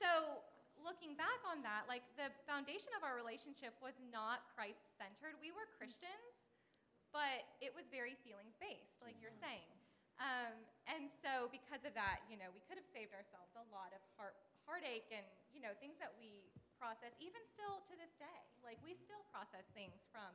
so, 0.00 0.40
looking 0.84 1.16
back 1.16 1.40
on 1.48 1.64
that, 1.64 1.88
like, 1.90 2.04
the 2.20 2.30
foundation 2.44 2.92
of 2.94 3.02
our 3.02 3.16
relationship 3.16 3.74
was 3.80 3.96
not 4.12 4.44
Christ 4.54 4.94
centered. 4.96 5.36
We 5.40 5.50
were 5.50 5.66
Christians, 5.76 6.46
but 7.10 7.48
it 7.64 7.72
was 7.72 7.88
very 7.88 8.14
feelings 8.22 8.54
based, 8.60 9.00
like 9.00 9.16
you're 9.18 9.34
saying. 9.40 9.68
Um, 10.16 10.56
and 10.88 11.12
so, 11.12 11.52
because 11.52 11.84
of 11.84 11.92
that, 11.92 12.24
you 12.28 12.40
know, 12.40 12.48
we 12.52 12.64
could 12.64 12.80
have 12.80 12.88
saved 12.88 13.12
ourselves 13.12 13.52
a 13.56 13.64
lot 13.68 13.92
of 13.92 14.00
heart, 14.16 14.36
heartache 14.64 15.08
and, 15.12 15.24
you 15.52 15.60
know, 15.60 15.76
things 15.76 16.00
that 16.00 16.12
we 16.16 16.48
process, 16.80 17.12
even 17.20 17.40
still 17.52 17.84
to 17.88 17.94
this 17.96 18.12
day. 18.16 18.40
Like, 18.64 18.80
we 18.80 18.96
still 18.96 19.20
process 19.32 19.64
things 19.76 19.96
from 20.08 20.28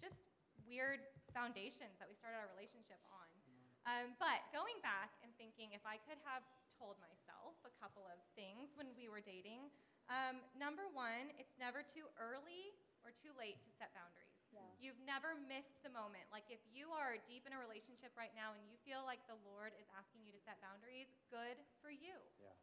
just 0.00 0.20
weird 0.68 1.00
foundations 1.32 1.96
that 2.00 2.08
we 2.08 2.16
started 2.16 2.40
our 2.40 2.50
relationship 2.52 3.00
on. 3.08 3.28
Um, 3.84 4.16
but 4.16 4.48
going 4.48 4.80
back 4.80 5.12
and 5.20 5.28
thinking 5.36 5.76
if 5.76 5.84
I 5.84 6.00
could 6.08 6.16
have 6.24 6.40
told 6.78 6.98
myself 7.02 7.54
a 7.66 7.72
couple 7.80 8.04
of 8.10 8.18
things 8.34 8.74
when 8.74 8.90
we 8.98 9.06
were 9.06 9.22
dating, 9.22 9.70
um, 10.12 10.42
number 10.58 10.84
one, 10.92 11.32
it's 11.40 11.56
never 11.56 11.80
too 11.80 12.04
early 12.20 12.74
or 13.04 13.12
too 13.12 13.32
late 13.36 13.60
to 13.64 13.70
set 13.76 13.92
boundaries. 13.96 14.34
Yeah. 14.52 14.62
You've 14.78 15.02
never 15.02 15.34
missed 15.50 15.82
the 15.82 15.90
moment. 15.90 16.24
Like 16.30 16.46
if 16.52 16.62
you 16.70 16.94
are 16.94 17.18
deep 17.26 17.44
in 17.44 17.52
a 17.52 17.60
relationship 17.60 18.14
right 18.14 18.32
now 18.38 18.54
and 18.54 18.62
you 18.70 18.78
feel 18.86 19.02
like 19.02 19.20
the 19.26 19.36
Lord 19.42 19.74
is 19.76 19.88
asking 19.92 20.22
you 20.22 20.32
to 20.32 20.40
set 20.40 20.62
boundaries, 20.62 21.10
good 21.32 21.58
for 21.82 21.90
you. 21.90 22.16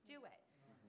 Do 0.08 0.24
it. 0.24 0.42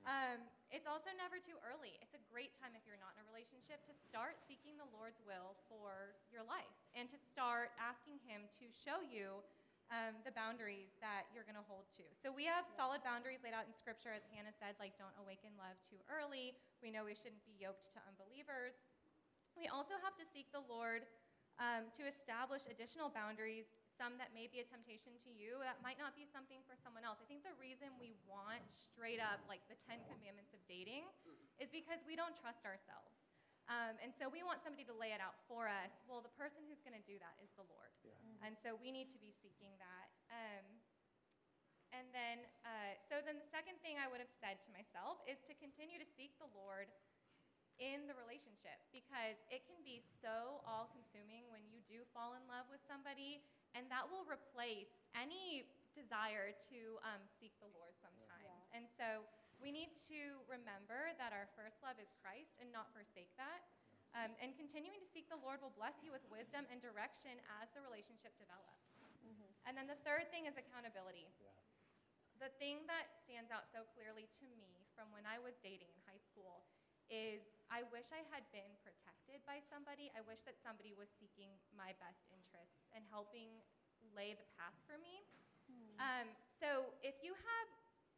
Um, 0.02 0.42
it's 0.74 0.90
also 0.90 1.14
never 1.14 1.38
too 1.38 1.54
early. 1.62 1.94
It's 2.02 2.18
a 2.18 2.22
great 2.26 2.50
time 2.58 2.74
if 2.74 2.82
you're 2.82 2.98
not 2.98 3.14
in 3.14 3.22
a 3.22 3.28
relationship 3.30 3.86
to 3.86 3.94
start 3.94 4.34
seeking 4.34 4.74
the 4.74 4.88
Lord's 4.90 5.22
will 5.22 5.54
for 5.70 6.18
your 6.26 6.42
life 6.42 6.74
and 6.98 7.06
to 7.06 7.18
start 7.18 7.70
asking 7.78 8.18
Him 8.26 8.50
to 8.58 8.66
show 8.74 8.98
you 8.98 9.46
um, 9.92 10.16
the 10.24 10.32
boundaries 10.32 10.96
that 11.04 11.28
you're 11.36 11.44
going 11.44 11.60
to 11.60 11.68
hold 11.68 11.84
to. 12.00 12.04
So 12.16 12.32
we 12.32 12.48
have 12.48 12.64
solid 12.72 13.04
boundaries 13.04 13.44
laid 13.44 13.52
out 13.52 13.68
in 13.68 13.76
Scripture, 13.76 14.10
as 14.10 14.24
Hannah 14.32 14.56
said, 14.56 14.72
like 14.80 14.96
don't 14.96 15.12
awaken 15.20 15.52
love 15.60 15.76
too 15.84 16.00
early. 16.08 16.56
We 16.80 16.88
know 16.88 17.04
we 17.04 17.12
shouldn't 17.12 17.44
be 17.44 17.52
yoked 17.60 17.92
to 17.92 18.00
unbelievers. 18.08 18.72
We 19.52 19.68
also 19.68 20.00
have 20.00 20.16
to 20.16 20.24
seek 20.24 20.48
the 20.48 20.64
Lord 20.64 21.04
um, 21.60 21.92
to 22.00 22.08
establish 22.08 22.64
additional 22.64 23.12
boundaries, 23.12 23.68
some 24.00 24.16
that 24.16 24.32
may 24.32 24.48
be 24.48 24.64
a 24.64 24.66
temptation 24.66 25.12
to 25.28 25.30
you, 25.30 25.60
that 25.60 25.76
might 25.84 26.00
not 26.00 26.16
be 26.16 26.24
something 26.24 26.64
for 26.64 26.72
someone 26.80 27.04
else. 27.04 27.20
I 27.20 27.28
think 27.28 27.44
the 27.44 27.52
reason 27.60 27.92
we 28.00 28.16
want 28.24 28.64
straight 28.72 29.20
up 29.20 29.44
like 29.44 29.60
the 29.68 29.76
Ten 29.84 30.00
Commandments 30.08 30.56
of 30.56 30.64
dating 30.64 31.04
is 31.60 31.68
because 31.68 32.00
we 32.08 32.16
don't 32.16 32.32
trust 32.32 32.64
ourselves. 32.64 33.12
Um, 33.70 33.94
and 34.02 34.10
so 34.14 34.26
we 34.26 34.42
want 34.42 34.60
somebody 34.62 34.82
to 34.90 34.96
lay 34.96 35.14
it 35.14 35.22
out 35.22 35.38
for 35.46 35.70
us. 35.70 35.92
Well, 36.10 36.20
the 36.20 36.34
person 36.34 36.66
who's 36.66 36.82
going 36.82 36.98
to 36.98 37.06
do 37.06 37.16
that 37.22 37.38
is 37.38 37.50
the 37.54 37.66
Lord. 37.66 37.82
And 38.42 38.58
so 38.58 38.74
we 38.74 38.90
need 38.90 39.08
to 39.14 39.20
be 39.22 39.30
seeking 39.38 39.70
that. 39.78 40.08
Um, 40.34 40.66
and 41.94 42.08
then, 42.10 42.42
uh, 42.66 42.98
so 43.06 43.22
then 43.22 43.38
the 43.38 43.46
second 43.52 43.78
thing 43.84 44.00
I 44.00 44.10
would 44.10 44.18
have 44.18 44.32
said 44.42 44.58
to 44.66 44.70
myself 44.74 45.22
is 45.28 45.38
to 45.46 45.54
continue 45.60 46.00
to 46.00 46.08
seek 46.18 46.34
the 46.42 46.50
Lord 46.56 46.90
in 47.80 48.04
the 48.10 48.16
relationship 48.18 48.82
because 48.90 49.38
it 49.48 49.64
can 49.68 49.78
be 49.84 50.02
so 50.02 50.60
all 50.66 50.90
consuming 50.92 51.46
when 51.52 51.64
you 51.70 51.80
do 51.86 52.02
fall 52.12 52.34
in 52.34 52.44
love 52.50 52.66
with 52.68 52.82
somebody, 52.84 53.44
and 53.76 53.86
that 53.92 54.08
will 54.08 54.24
replace 54.26 55.06
any 55.14 55.68
desire 55.92 56.56
to 56.72 56.98
um, 57.04 57.20
seek 57.28 57.52
the 57.60 57.68
Lord 57.76 57.92
sometimes. 58.00 58.48
And 58.72 58.88
so 58.88 59.28
we 59.62 59.70
need 59.70 59.94
to 60.10 60.42
remember 60.50 61.14
that 61.22 61.30
our 61.30 61.46
first 61.54 61.78
love 61.80 61.96
is 62.02 62.10
Christ 62.18 62.58
and 62.58 62.68
not 62.74 62.90
forsake 62.90 63.30
that. 63.38 63.62
Um, 64.12 64.34
and 64.44 64.52
continuing 64.52 65.00
to 65.00 65.08
seek 65.08 65.30
the 65.32 65.40
Lord 65.40 65.64
will 65.64 65.72
bless 65.72 66.04
you 66.04 66.12
with 66.12 66.20
wisdom 66.28 66.68
and 66.68 66.82
direction 66.82 67.32
as 67.62 67.72
the 67.72 67.80
relationship 67.80 68.36
develops. 68.36 68.92
And 69.62 69.78
then 69.78 69.86
the 69.86 69.96
third 70.02 70.26
thing 70.34 70.50
is 70.50 70.58
accountability. 70.58 71.30
The 72.42 72.50
thing 72.58 72.82
that 72.90 73.14
stands 73.22 73.54
out 73.54 73.70
so 73.70 73.86
clearly 73.94 74.26
to 74.42 74.46
me 74.58 74.82
from 74.98 75.06
when 75.14 75.22
I 75.22 75.38
was 75.38 75.54
dating 75.62 75.94
in 75.94 76.02
high 76.10 76.18
school 76.18 76.66
is 77.06 77.46
I 77.70 77.86
wish 77.94 78.10
I 78.10 78.26
had 78.34 78.42
been 78.50 78.68
protected 78.82 79.38
by 79.46 79.62
somebody. 79.70 80.10
I 80.18 80.26
wish 80.26 80.42
that 80.50 80.58
somebody 80.58 80.90
was 80.98 81.06
seeking 81.14 81.54
my 81.70 81.94
best 82.02 82.26
interests 82.34 82.82
and 82.90 83.06
helping 83.14 83.62
lay 84.10 84.34
the 84.34 84.48
path 84.58 84.74
for 84.90 84.98
me. 84.98 85.22
Um, 86.02 86.26
so 86.42 86.90
if 87.06 87.14
you 87.22 87.32
have 87.32 87.68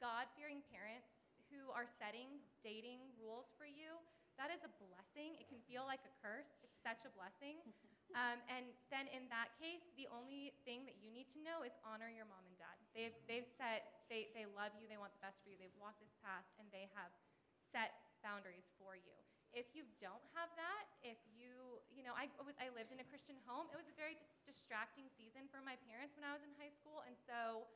God 0.00 0.26
fearing 0.34 0.64
parents 0.72 1.23
who 1.54 1.70
are 1.70 1.86
setting 1.86 2.42
dating 2.66 3.00
rules 3.16 3.54
for 3.54 3.64
you, 3.64 4.02
that 4.34 4.50
is 4.50 4.66
a 4.66 4.72
blessing. 4.82 5.38
It 5.38 5.46
can 5.46 5.62
feel 5.70 5.86
like 5.86 6.02
a 6.02 6.12
curse. 6.18 6.58
It's 6.66 6.78
such 6.82 7.06
a 7.06 7.10
blessing. 7.14 7.62
Um, 8.14 8.38
and 8.46 8.70
then 8.94 9.10
in 9.10 9.26
that 9.34 9.50
case, 9.58 9.90
the 9.98 10.06
only 10.06 10.54
thing 10.62 10.86
that 10.86 11.02
you 11.02 11.10
need 11.10 11.26
to 11.34 11.42
know 11.42 11.66
is 11.66 11.74
honor 11.82 12.06
your 12.06 12.30
mom 12.30 12.46
and 12.46 12.54
dad. 12.54 12.78
They've, 12.94 13.16
they've 13.26 13.42
set, 13.42 14.06
they, 14.06 14.30
they 14.38 14.46
love 14.46 14.70
you, 14.78 14.86
they 14.86 15.00
want 15.00 15.10
the 15.18 15.22
best 15.24 15.42
for 15.42 15.50
you, 15.50 15.58
they've 15.58 15.74
walked 15.74 15.98
this 15.98 16.14
path, 16.22 16.46
and 16.62 16.70
they 16.70 16.86
have 16.94 17.10
set 17.58 17.90
boundaries 18.22 18.70
for 18.78 18.94
you. 18.94 19.18
If 19.50 19.74
you 19.74 19.82
don't 19.98 20.22
have 20.30 20.46
that, 20.54 20.86
if 21.02 21.18
you, 21.26 21.82
you 21.90 22.06
know, 22.06 22.14
I, 22.14 22.30
was, 22.46 22.54
I 22.62 22.70
lived 22.70 22.94
in 22.94 23.02
a 23.02 23.08
Christian 23.10 23.34
home. 23.50 23.66
It 23.74 23.78
was 23.78 23.90
a 23.90 23.96
very 23.98 24.14
dis- 24.14 24.38
distracting 24.46 25.10
season 25.10 25.50
for 25.50 25.58
my 25.58 25.74
parents 25.90 26.14
when 26.14 26.22
I 26.22 26.30
was 26.30 26.46
in 26.46 26.54
high 26.54 26.70
school, 26.70 27.02
and 27.02 27.18
so 27.18 27.66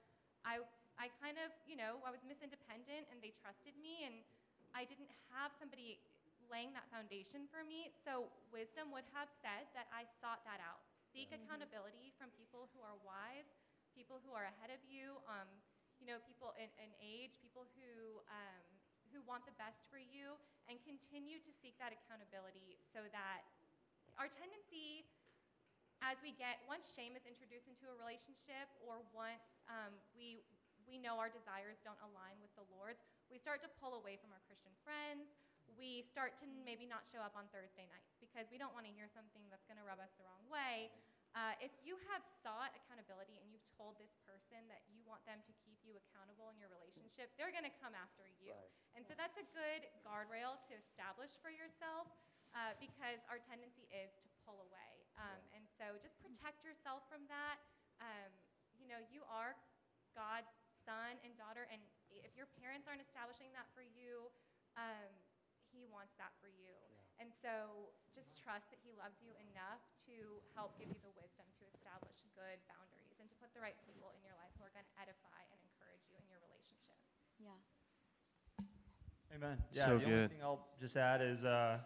I, 0.47 0.62
I 0.99 1.07
kind 1.23 1.39
of, 1.39 1.55
you 1.63 1.79
know, 1.79 2.03
I 2.03 2.11
was 2.11 2.27
Miss 2.27 2.43
Independent, 2.43 3.07
and 3.15 3.23
they 3.23 3.31
trusted 3.39 3.79
me, 3.79 4.03
and 4.03 4.19
I 4.75 4.83
didn't 4.83 5.11
have 5.31 5.55
somebody 5.55 6.03
laying 6.51 6.75
that 6.75 6.91
foundation 6.91 7.47
for 7.47 7.63
me. 7.63 7.95
So 7.95 8.27
wisdom 8.51 8.91
would 8.91 9.07
have 9.15 9.31
said 9.31 9.71
that 9.79 9.87
I 9.95 10.03
sought 10.05 10.43
that 10.43 10.59
out. 10.59 10.83
Seek 11.15 11.31
accountability 11.31 12.11
from 12.19 12.35
people 12.35 12.67
who 12.75 12.83
are 12.83 12.99
wise, 13.07 13.49
people 13.95 14.19
who 14.27 14.35
are 14.35 14.51
ahead 14.51 14.75
of 14.75 14.83
you, 14.85 15.17
um, 15.31 15.49
you 16.03 16.07
know, 16.11 16.19
people 16.27 16.53
in, 16.59 16.69
in 16.83 16.91
age, 16.99 17.39
people 17.39 17.67
who 17.79 18.23
um, 18.31 18.67
who 19.09 19.25
want 19.25 19.41
the 19.49 19.57
best 19.57 19.89
for 19.89 19.97
you, 19.97 20.37
and 20.69 20.77
continue 20.85 21.41
to 21.41 21.51
seek 21.51 21.73
that 21.81 21.97
accountability 21.97 22.77
so 22.77 23.01
that 23.09 23.49
our 24.21 24.29
tendency 24.29 25.09
as 26.05 26.21
we 26.23 26.31
get 26.39 26.63
once 26.71 26.95
shame 26.95 27.19
is 27.19 27.27
introduced 27.27 27.67
into 27.67 27.91
a 27.91 27.95
relationship 27.99 28.71
or 28.87 29.03
once 29.11 29.59
um, 29.67 29.91
we 30.15 30.39
we 30.89 30.97
know 30.97 31.20
our 31.20 31.28
desires 31.28 31.78
don't 31.84 32.01
align 32.01 32.41
with 32.41 32.51
the 32.57 32.64
lord's 32.72 33.05
we 33.28 33.36
start 33.36 33.61
to 33.61 33.70
pull 33.76 34.01
away 34.01 34.16
from 34.16 34.32
our 34.32 34.41
christian 34.49 34.72
friends. 34.80 35.36
We 35.76 36.01
start 36.01 36.34
to 36.41 36.49
maybe 36.64 36.89
not 36.89 37.05
show 37.05 37.20
up 37.20 37.36
on 37.36 37.45
thursday 37.53 37.84
nights 37.93 38.16
because 38.16 38.49
we 38.49 38.57
don't 38.57 38.72
want 38.72 38.89
to 38.89 38.93
hear 38.97 39.05
something 39.05 39.45
that's 39.53 39.68
going 39.68 39.76
to 39.76 39.84
rub 39.84 40.01
us 40.01 40.16
the 40.16 40.24
wrong 40.24 40.41
way. 40.49 40.89
Uh, 41.36 41.53
if 41.61 41.70
you 41.84 42.01
have 42.09 42.24
sought 42.24 42.72
accountability 42.72 43.36
and 43.36 43.53
you've 43.53 43.68
told 43.76 44.01
this 44.01 44.16
person 44.24 44.64
that 44.72 44.80
you 44.89 45.05
want 45.05 45.20
them 45.28 45.45
to 45.45 45.53
keep 45.61 45.76
you 45.84 45.93
accountable 45.93 46.49
in 46.49 46.57
your 46.57 46.72
relationship 46.72 47.28
they're 47.36 47.53
going 47.53 47.68
to 47.68 47.76
come 47.84 47.93
after 47.93 48.24
you. 48.41 48.57
And 48.97 49.05
so 49.05 49.12
that's 49.12 49.36
a 49.36 49.45
good 49.53 49.84
guardrail 50.01 50.57
to 50.66 50.72
establish 50.72 51.36
for 51.45 51.53
yourself 51.53 52.09
uh, 52.57 52.72
because 52.80 53.20
our 53.28 53.45
tendency 53.45 53.84
is 53.93 54.16
to 54.24 54.28
pull 54.49 54.64
away. 54.72 55.05
Um, 55.20 55.43
and 55.53 55.68
so 55.68 56.01
just 56.01 56.16
protect 56.24 56.64
yourself 56.64 57.05
from 57.12 57.28
that. 57.28 57.61
Um, 58.01 58.32
you 58.80 58.89
know, 58.89 59.05
you 59.12 59.20
are 59.28 59.53
God's 60.16 60.51
son 60.89 61.20
and 61.20 61.36
daughter, 61.36 61.68
and 61.68 61.84
if 62.24 62.32
your 62.32 62.49
parents 62.57 62.89
aren't 62.89 63.05
establishing 63.05 63.53
that 63.53 63.68
for 63.76 63.84
you, 63.84 64.32
um, 64.80 65.12
He 65.68 65.84
wants 65.84 66.16
that 66.16 66.32
for 66.41 66.49
you. 66.49 66.72
And 67.20 67.28
so 67.28 67.93
just 68.16 68.41
trust 68.41 68.72
that 68.72 68.80
He 68.80 68.97
loves 68.97 69.20
you 69.20 69.36
enough 69.53 69.84
to 70.09 70.41
help 70.57 70.80
give 70.80 70.89
you 70.89 70.97
the 71.05 71.12
wisdom 71.12 71.45
to 71.61 71.68
establish 71.68 72.24
good 72.32 72.57
boundaries 72.72 73.20
and 73.20 73.28
to 73.28 73.36
put 73.36 73.53
the 73.53 73.61
right 73.61 73.76
people 73.84 74.09
in 74.16 74.20
your 74.24 74.32
life 74.41 74.49
who 74.57 74.64
are 74.64 74.72
going 74.72 74.89
to 74.89 74.97
edify 74.97 75.41
and 75.53 75.61
encourage 75.61 76.09
you 76.09 76.16
in 76.16 76.24
your 76.24 76.41
relationship. 76.41 76.97
Yeah. 77.36 77.61
Amen. 79.36 79.61
Yeah, 79.76 79.84
So 79.84 80.01
the 80.01 80.09
good. 80.09 80.24
only 80.24 80.32
thing 80.32 80.41
I'll 80.41 80.72
just 80.80 80.97
add 80.97 81.20
is 81.20 81.45
uh, 81.45 81.84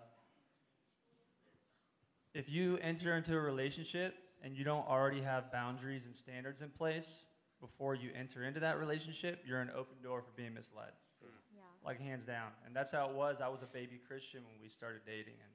if 2.38 2.46
you 2.46 2.78
enter 2.78 3.18
into 3.18 3.34
a 3.34 3.42
relationship 3.42 4.14
and 4.46 4.54
you 4.54 4.62
don't 4.62 4.86
already 4.86 5.20
have 5.26 5.50
boundaries 5.50 6.06
and 6.06 6.14
standards 6.14 6.62
in 6.62 6.70
place 6.70 7.31
before 7.62 7.94
you 7.94 8.10
enter 8.18 8.42
into 8.42 8.60
that 8.60 8.78
relationship, 8.78 9.40
you're 9.46 9.60
an 9.60 9.70
open 9.74 9.96
door 10.02 10.20
for 10.20 10.32
being 10.36 10.52
misled. 10.52 10.92
Yeah. 11.22 11.62
Like 11.86 12.00
hands 12.00 12.26
down. 12.26 12.50
And 12.66 12.76
that's 12.76 12.90
how 12.90 13.08
it 13.08 13.14
was. 13.14 13.40
I 13.40 13.48
was 13.48 13.62
a 13.62 13.70
baby 13.72 13.98
Christian 14.06 14.42
when 14.44 14.60
we 14.60 14.68
started 14.68 15.00
dating, 15.06 15.38
and 15.40 15.52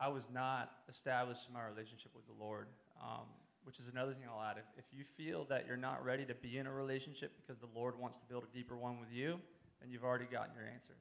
I 0.00 0.08
was 0.08 0.30
not 0.32 0.72
established 0.88 1.46
in 1.46 1.54
my 1.54 1.64
relationship 1.64 2.10
with 2.16 2.26
the 2.26 2.42
Lord. 2.42 2.66
Um, 3.00 3.28
which 3.64 3.78
is 3.78 3.88
another 3.88 4.12
thing 4.12 4.24
I'll 4.26 4.42
add. 4.42 4.56
If, 4.58 4.66
if 4.76 4.84
you 4.92 5.04
feel 5.16 5.46
that 5.48 5.66
you're 5.66 5.76
not 5.76 6.04
ready 6.04 6.24
to 6.24 6.34
be 6.34 6.58
in 6.58 6.66
a 6.66 6.72
relationship 6.72 7.32
because 7.38 7.60
the 7.60 7.70
Lord 7.74 7.98
wants 7.98 8.18
to 8.18 8.26
build 8.26 8.42
a 8.42 8.56
deeper 8.56 8.76
one 8.76 8.98
with 8.98 9.12
you, 9.12 9.38
then 9.80 9.90
you've 9.90 10.04
already 10.04 10.26
gotten 10.26 10.54
your 10.54 10.66
answer. 10.66 10.94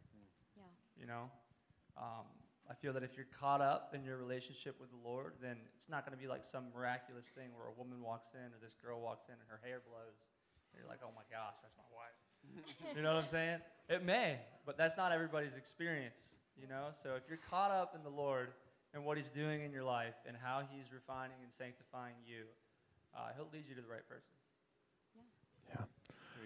Yeah. 0.56 0.64
You 1.02 1.08
know, 1.08 1.30
um, 1.98 2.26
I 2.70 2.74
feel 2.74 2.94
that 2.94 3.04
if 3.04 3.18
you're 3.18 3.30
caught 3.40 3.60
up 3.62 3.94
in 3.96 4.04
your 4.04 4.18
relationship 4.18 4.80
with 4.80 4.90
the 4.92 5.02
Lord, 5.04 5.34
then 5.42 5.58
it's 5.76 5.90
not 5.90 6.06
going 6.06 6.16
to 6.16 6.22
be 6.22 6.28
like 6.28 6.46
some 6.46 6.72
miraculous 6.76 7.26
thing 7.34 7.50
where 7.58 7.68
a 7.68 7.76
woman 7.76 8.02
walks 8.02 8.32
in 8.34 8.48
or 8.54 8.60
this 8.62 8.76
girl 8.80 9.02
walks 9.02 9.28
in 9.28 9.36
and 9.36 9.48
her 9.50 9.60
hair 9.66 9.82
blows. 9.84 10.32
And 10.72 10.80
you're 10.80 10.88
like, 10.88 11.04
oh 11.04 11.12
my 11.16 11.26
gosh, 11.28 11.58
that's 11.62 11.76
my 11.76 11.90
wife. 11.92 12.16
you 12.96 13.02
know 13.02 13.14
what 13.14 13.24
I'm 13.24 13.30
saying? 13.30 13.60
It 13.90 14.06
may, 14.06 14.40
but 14.66 14.78
that's 14.78 14.96
not 14.96 15.12
everybody's 15.12 15.56
experience. 15.56 16.40
You 16.60 16.68
know, 16.68 16.90
so 16.92 17.16
if 17.16 17.24
you're 17.28 17.42
caught 17.50 17.72
up 17.72 17.96
in 17.96 18.04
the 18.04 18.14
Lord 18.14 18.50
and 18.94 19.04
what 19.04 19.18
He's 19.18 19.30
doing 19.30 19.64
in 19.64 19.72
your 19.72 19.84
life 19.84 20.16
and 20.28 20.36
how 20.36 20.64
He's 20.70 20.92
refining 20.94 21.40
and 21.44 21.52
sanctifying 21.52 22.16
you, 22.26 22.44
uh, 23.16 23.36
He'll 23.36 23.50
lead 23.52 23.68
you 23.68 23.76
to 23.76 23.82
the 23.82 23.92
right 23.92 24.08
person. 24.08 24.41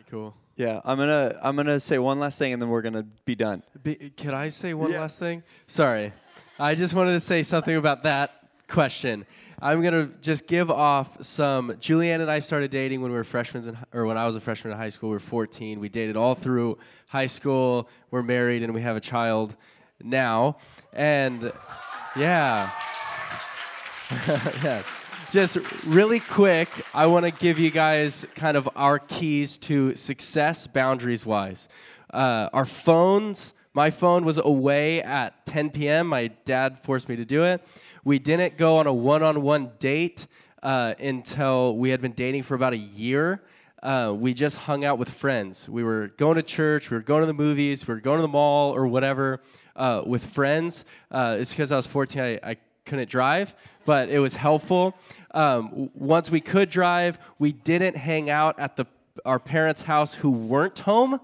Very 0.10 0.22
cool. 0.22 0.36
Yeah, 0.56 0.80
I'm 0.86 0.98
gonna 0.98 1.38
I'm 1.44 1.56
gonna 1.56 1.80
say 1.80 1.98
one 1.98 2.20
last 2.20 2.40
thing 2.40 2.54
and 2.54 2.62
then 2.62 2.70
we're 2.70 2.82
gonna 2.82 3.06
be 3.26 3.36
done. 3.36 3.64
Be, 3.84 4.12
can 4.16 4.34
I 4.34 4.50
say 4.50 4.74
one 4.74 4.92
Yeah. 4.92 5.02
last 5.02 5.20
thing? 5.20 5.44
Sorry. 5.68 6.14
I 6.58 6.76
just 6.76 6.94
wanted 6.94 7.12
to 7.14 7.20
say 7.20 7.44
something 7.44 7.76
about 7.76 8.04
that 8.04 8.32
question. 8.70 9.26
I'm 9.62 9.82
going 9.82 9.94
to 9.94 10.14
just 10.22 10.48
give 10.48 10.70
off 10.70 11.24
some. 11.24 11.72
Julianne 11.74 12.22
and 12.22 12.30
I 12.30 12.40
started 12.40 12.72
dating 12.72 13.02
when 13.02 13.12
we 13.12 13.18
were 13.18 13.24
freshmen, 13.24 13.68
in, 13.68 13.78
or 13.94 14.06
when 14.06 14.18
I 14.18 14.26
was 14.26 14.36
a 14.36 14.42
freshman 14.42 14.72
in 14.72 14.78
high 14.78 14.90
school. 14.90 15.10
We 15.10 15.16
were 15.16 15.20
14. 15.20 15.80
We 15.80 15.90
dated 15.90 16.16
all 16.16 16.36
through 16.36 16.78
high 17.08 17.26
school. 17.26 17.90
We're 18.12 18.22
married 18.22 18.64
and 18.64 18.74
we 18.74 18.82
have 18.82 18.96
a 18.96 19.02
child 19.02 19.56
now. 20.02 20.58
And 20.94 21.52
yeah. 22.16 22.70
yes. 24.64 24.86
Just 25.36 25.58
really 25.84 26.22
quick, 26.22 26.70
I 26.94 27.08
want 27.08 27.26
to 27.26 27.32
give 27.32 27.60
you 27.60 27.70
guys 27.70 28.26
kind 28.36 28.56
of 28.56 28.70
our 28.74 29.00
keys 29.00 29.58
to 29.58 29.94
success 29.94 30.66
boundaries 30.66 31.26
wise. 31.26 31.68
Uh, 32.14 32.48
our 32.54 32.66
phones, 32.66 33.54
my 33.74 33.92
phone 33.92 34.24
was 34.24 34.38
away 34.38 35.02
at 35.02 35.46
10 35.46 35.72
p.m. 35.72 36.08
My 36.08 36.28
dad 36.46 36.80
forced 36.84 37.10
me 37.10 37.18
to 37.18 37.26
do 37.26 37.44
it. 37.44 37.62
We 38.06 38.18
didn't 38.18 38.56
go 38.56 38.78
on 38.78 38.88
a 38.88 38.94
one 38.94 39.24
on 39.24 39.42
one 39.42 39.72
date 39.78 40.26
uh, 40.64 40.94
until 41.02 41.76
we 41.76 41.90
had 41.90 42.00
been 42.00 42.14
dating 42.14 42.44
for 42.44 42.56
about 42.56 42.72
a 42.72 42.78
year. 42.78 43.44
Uh, 43.84 44.16
we 44.18 44.34
just 44.34 44.56
hung 44.56 44.86
out 44.86 44.98
with 44.98 45.10
friends. 45.10 45.68
We 45.68 45.84
were 45.84 46.14
going 46.16 46.38
to 46.38 46.44
church, 46.44 46.90
we 46.90 46.96
were 46.96 47.04
going 47.04 47.20
to 47.20 47.28
the 47.28 47.34
movies, 47.34 47.86
we 47.86 47.94
were 47.94 48.00
going 48.00 48.20
to 48.20 48.22
the 48.22 48.30
mall 48.30 48.74
or 48.74 48.88
whatever 48.88 49.42
uh, 49.76 50.02
with 50.06 50.26
friends. 50.28 50.86
Uh, 51.12 51.36
it's 51.38 51.50
because 51.50 51.74
I 51.74 51.76
was 51.76 51.88
14, 51.88 52.22
I, 52.22 52.52
I 52.52 52.58
couldn't 52.86 53.10
drive, 53.10 53.56
but 53.84 54.10
it 54.10 54.20
was 54.20 54.36
helpful. 54.36 54.96
Um, 55.32 55.90
once 55.94 56.30
we 56.30 56.40
could 56.40 56.70
drive, 56.70 57.20
we 57.40 57.52
didn't 57.52 57.98
hang 57.98 58.30
out 58.30 58.60
at 58.60 58.78
the, 58.78 58.86
our 59.26 59.40
parents' 59.40 59.82
house 59.82 60.14
who 60.14 60.32
weren't 60.32 60.80
home. 60.80 61.20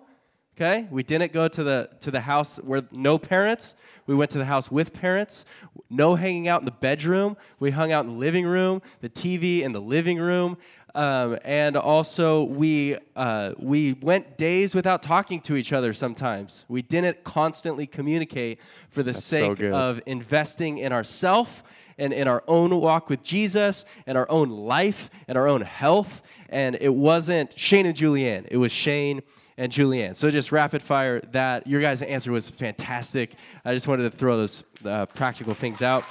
Okay, 0.57 0.87
we 0.91 1.01
didn't 1.01 1.31
go 1.31 1.47
to 1.47 1.63
the 1.63 1.89
to 2.01 2.11
the 2.11 2.19
house 2.19 2.57
where 2.57 2.83
no 2.91 3.17
parents. 3.17 3.73
We 4.05 4.13
went 4.13 4.31
to 4.31 4.37
the 4.37 4.45
house 4.45 4.69
with 4.69 4.93
parents. 4.93 5.45
No 5.89 6.15
hanging 6.15 6.49
out 6.49 6.61
in 6.61 6.65
the 6.65 6.71
bedroom. 6.71 7.37
We 7.59 7.71
hung 7.71 7.91
out 7.91 8.05
in 8.05 8.11
the 8.11 8.17
living 8.17 8.45
room, 8.45 8.81
the 8.99 9.09
TV 9.09 9.61
in 9.61 9.71
the 9.71 9.81
living 9.81 10.19
room, 10.19 10.57
um, 10.95 11.37
and 11.43 11.77
also 11.77 12.43
we 12.43 12.97
uh, 13.15 13.53
we 13.57 13.93
went 13.93 14.37
days 14.37 14.75
without 14.75 15.01
talking 15.01 15.41
to 15.41 15.55
each 15.55 15.73
other. 15.73 15.93
Sometimes 15.93 16.65
we 16.67 16.81
didn't 16.81 17.23
constantly 17.23 17.87
communicate 17.87 18.59
for 18.89 19.03
the 19.03 19.13
That's 19.13 19.23
sake 19.23 19.57
good. 19.57 19.73
of 19.73 20.01
investing 20.05 20.79
in 20.79 20.91
ourself 20.91 21.63
and 21.97 22.13
in 22.13 22.27
our 22.27 22.43
own 22.47 22.79
walk 22.79 23.09
with 23.09 23.21
Jesus 23.21 23.85
and 24.05 24.17
our 24.17 24.29
own 24.29 24.49
life 24.49 25.09
and 25.27 25.37
our 25.37 25.47
own 25.47 25.61
health. 25.61 26.21
And 26.49 26.77
it 26.81 26.93
wasn't 26.93 27.55
Cheyne 27.55 27.85
and 27.85 27.95
Julianne. 27.95 28.47
It 28.49 28.57
was 28.57 28.71
Cheyne 28.71 29.21
and 29.57 29.71
Julianne. 29.71 30.15
So 30.15 30.29
just 30.31 30.51
rapid 30.51 30.81
fire 30.81 31.21
that. 31.31 31.67
Your 31.67 31.81
guys' 31.81 32.01
answer 32.01 32.31
was 32.31 32.49
fantastic. 32.49 33.35
I 33.63 33.73
just 33.73 33.87
wanted 33.87 34.11
to 34.11 34.17
throw 34.17 34.37
those 34.37 34.63
uh, 34.83 35.05
practical 35.07 35.53
things 35.53 35.81
out. 35.81 36.03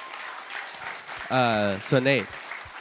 Uh, 1.29 1.79
so 1.81 1.99
Nate, 1.99 2.27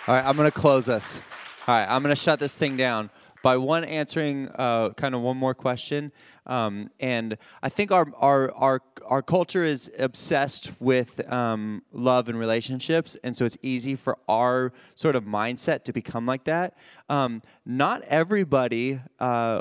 All 0.07 0.15
right, 0.15 0.25
I'm 0.25 0.35
going 0.35 0.49
to 0.49 0.57
close 0.57 0.89
us. 0.89 1.21
All 1.67 1.75
right, 1.75 1.85
I'm 1.87 2.01
going 2.01 2.15
to 2.15 2.19
shut 2.19 2.39
this 2.39 2.57
thing 2.57 2.77
down 2.77 3.09
by 3.43 3.57
one 3.57 3.83
answering 3.83 4.47
uh, 4.55 4.91
kind 4.91 5.13
of 5.13 5.21
one 5.21 5.37
more 5.37 5.53
question. 5.53 6.11
Um, 6.45 6.89
and 6.99 7.37
I 7.61 7.69
think 7.69 7.91
our, 7.91 8.07
our, 8.17 8.51
our, 8.53 8.81
our 9.05 9.21
culture 9.21 9.63
is 9.63 9.91
obsessed 9.99 10.71
with 10.79 11.31
um, 11.31 11.83
love 11.91 12.29
and 12.29 12.39
relationships. 12.39 13.17
And 13.23 13.35
so 13.35 13.45
it's 13.45 13.57
easy 13.61 13.95
for 13.95 14.17
our 14.27 14.71
sort 14.95 15.15
of 15.15 15.25
mindset 15.25 15.83
to 15.83 15.93
become 15.93 16.25
like 16.25 16.45
that. 16.45 16.75
Um, 17.09 17.41
not 17.65 18.01
everybody. 18.03 19.01
Uh, 19.19 19.59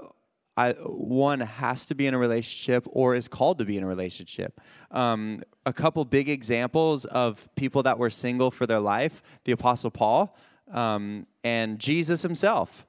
I, 0.57 0.73
one 0.73 1.41
has 1.41 1.85
to 1.87 1.95
be 1.95 2.07
in 2.07 2.15
a 2.15 2.19
relationship 2.19 2.87
or 2.91 3.15
is 3.15 3.29
called 3.29 3.59
to 3.59 3.65
be 3.65 3.77
in 3.77 3.85
a 3.85 3.87
relationship. 3.87 4.61
Um, 4.93 5.43
a 5.67 5.73
couple 5.73 6.05
big 6.05 6.29
examples 6.29 7.05
of 7.05 7.49
people 7.55 7.83
that 7.83 7.99
were 7.99 8.11
single 8.11 8.51
for 8.51 8.67
their 8.67 8.81
life 8.81 9.23
the 9.45 9.53
Apostle 9.53 9.91
Paul 9.91 10.37
um, 10.73 11.27
and 11.49 11.79
Jesus 11.79 12.23
himself. 12.23 12.87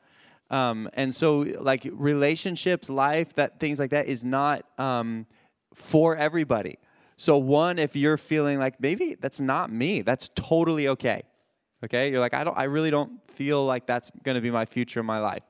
Um, 0.49 0.89
and 0.93 1.14
so, 1.14 1.39
like 1.60 1.88
relationships, 1.91 2.89
life, 2.89 3.34
that 3.36 3.60
things 3.60 3.80
like 3.80 3.91
that 3.91 4.07
is 4.07 4.26
not 4.26 4.66
um, 4.80 5.28
for 5.74 6.16
everybody. 6.16 6.80
So, 7.18 7.38
one, 7.38 7.78
if 7.78 7.95
you're 7.95 8.18
feeling 8.18 8.60
like 8.60 8.82
maybe 8.82 9.16
that's 9.20 9.39
not 9.39 9.72
me, 9.72 10.01
that's 10.01 10.30
totally 10.36 10.88
okay. 10.89 11.22
Okay, 11.84 12.12
you're 12.12 12.20
like 12.20 12.34
I 12.34 12.43
don't, 12.43 12.57
I 12.57 12.66
really 12.66 12.91
don't 12.91 13.12
feel 13.32 13.64
like 13.66 13.86
that's 13.86 14.12
going 14.24 14.36
to 14.36 14.41
be 14.41 14.51
my 14.51 14.66
future 14.66 14.99
in 14.99 15.05
my 15.05 15.20
life. 15.20 15.43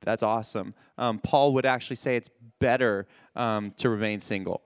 That's 0.00 0.22
awesome. 0.22 0.74
Um, 0.98 1.18
Paul 1.18 1.52
would 1.54 1.66
actually 1.66 1.96
say 1.96 2.16
it's 2.16 2.30
better 2.58 3.06
um, 3.36 3.70
to 3.78 3.88
remain 3.88 4.20
single. 4.20 4.62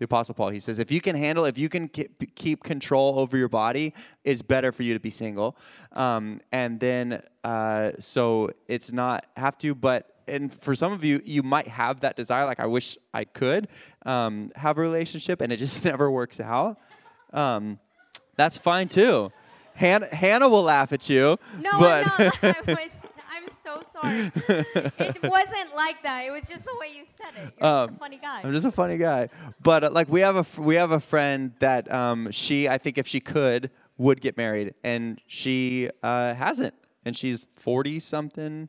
The 0.00 0.04
Apostle 0.06 0.34
Paul, 0.34 0.48
he 0.48 0.60
says, 0.60 0.78
if 0.78 0.90
you 0.90 1.02
can 1.02 1.14
handle, 1.14 1.44
if 1.44 1.58
you 1.58 1.68
can 1.68 1.86
keep 1.86 2.64
control 2.64 3.18
over 3.18 3.36
your 3.36 3.50
body, 3.50 3.92
it's 4.24 4.40
better 4.40 4.72
for 4.72 4.82
you 4.82 4.94
to 4.94 4.98
be 4.98 5.10
single. 5.10 5.58
Um, 5.92 6.40
and 6.52 6.80
then, 6.80 7.22
uh, 7.44 7.92
so 7.98 8.50
it's 8.66 8.92
not 8.92 9.26
have 9.36 9.58
to, 9.58 9.74
but 9.74 10.10
and 10.26 10.50
for 10.50 10.74
some 10.74 10.94
of 10.94 11.04
you, 11.04 11.20
you 11.26 11.42
might 11.42 11.68
have 11.68 12.00
that 12.00 12.16
desire, 12.16 12.46
like 12.46 12.60
I 12.60 12.66
wish 12.66 12.96
I 13.12 13.24
could 13.24 13.68
um, 14.06 14.52
have 14.56 14.78
a 14.78 14.80
relationship, 14.80 15.42
and 15.42 15.52
it 15.52 15.58
just 15.58 15.84
never 15.92 16.10
works 16.10 16.40
out. 16.40 16.78
Um, 17.34 17.78
that's 18.36 18.56
fine 18.56 18.88
too. 18.88 19.30
Hannah, 19.74 20.06
Hannah 20.06 20.48
will 20.48 20.62
laugh 20.62 20.94
at 20.94 21.10
you, 21.10 21.36
No, 21.58 21.78
but 21.78 22.38
I'm 24.02 24.18
not. 24.24 24.32
I 24.32 24.32
was, 24.32 24.32
I'm 24.34 24.64
so 24.64 24.90
sorry. 24.98 25.12
it 25.14 25.22
wasn't 25.22 25.74
like 25.76 26.02
that. 26.02 26.24
It 26.26 26.30
was 26.30 26.48
just 26.48 26.64
the 26.64 26.74
way 26.80 26.88
you 26.96 27.04
said 27.06 27.28
it. 27.36 27.40
You're 27.42 27.50
just 27.50 27.62
Um, 27.62 27.90
a 27.94 27.98
funny 27.98 28.18
guy. 28.18 28.40
I'm 28.44 28.52
just 28.52 28.66
a 28.66 28.70
funny 28.72 28.96
guy. 28.96 29.28
But 29.62 29.84
uh, 29.84 29.90
like 29.90 30.08
we 30.08 30.20
have 30.20 30.36
a 30.36 30.60
we 30.60 30.74
have 30.76 30.90
a 30.90 31.00
friend 31.00 31.52
that 31.60 31.90
um, 31.92 32.30
she 32.30 32.68
I 32.68 32.78
think 32.78 32.98
if 32.98 33.06
she 33.06 33.20
could 33.20 33.70
would 33.98 34.20
get 34.20 34.36
married 34.36 34.74
and 34.82 35.20
she 35.26 35.90
uh, 36.02 36.34
hasn't 36.34 36.74
and 37.04 37.16
she's 37.16 37.46
40 37.56 37.98
something, 38.00 38.68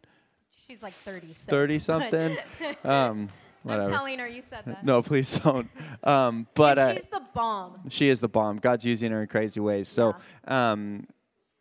She's 0.67 0.81
like 0.83 0.93
30. 0.93 1.27
30 1.27 1.79
something. 1.79 2.37
um, 2.85 3.29
I'm 3.63 3.69
whatever. 3.69 3.91
telling 3.91 4.19
her 4.19 4.27
you 4.27 4.41
said 4.41 4.63
that. 4.65 4.83
No, 4.85 5.01
please 5.01 5.37
don't. 5.39 5.69
Um, 6.03 6.47
but 6.55 6.79
And 6.79 6.91
uh, 6.91 6.93
she's 6.95 7.05
the 7.09 7.21
bomb. 7.33 7.89
she 7.89 8.07
is 8.07 8.19
the 8.21 8.27
bomb. 8.29 8.57
God's 8.57 8.85
using 8.85 9.11
her 9.11 9.21
in 9.21 9.27
crazy 9.27 9.59
ways. 9.59 9.87
So 9.89 10.15
um, 10.47 11.05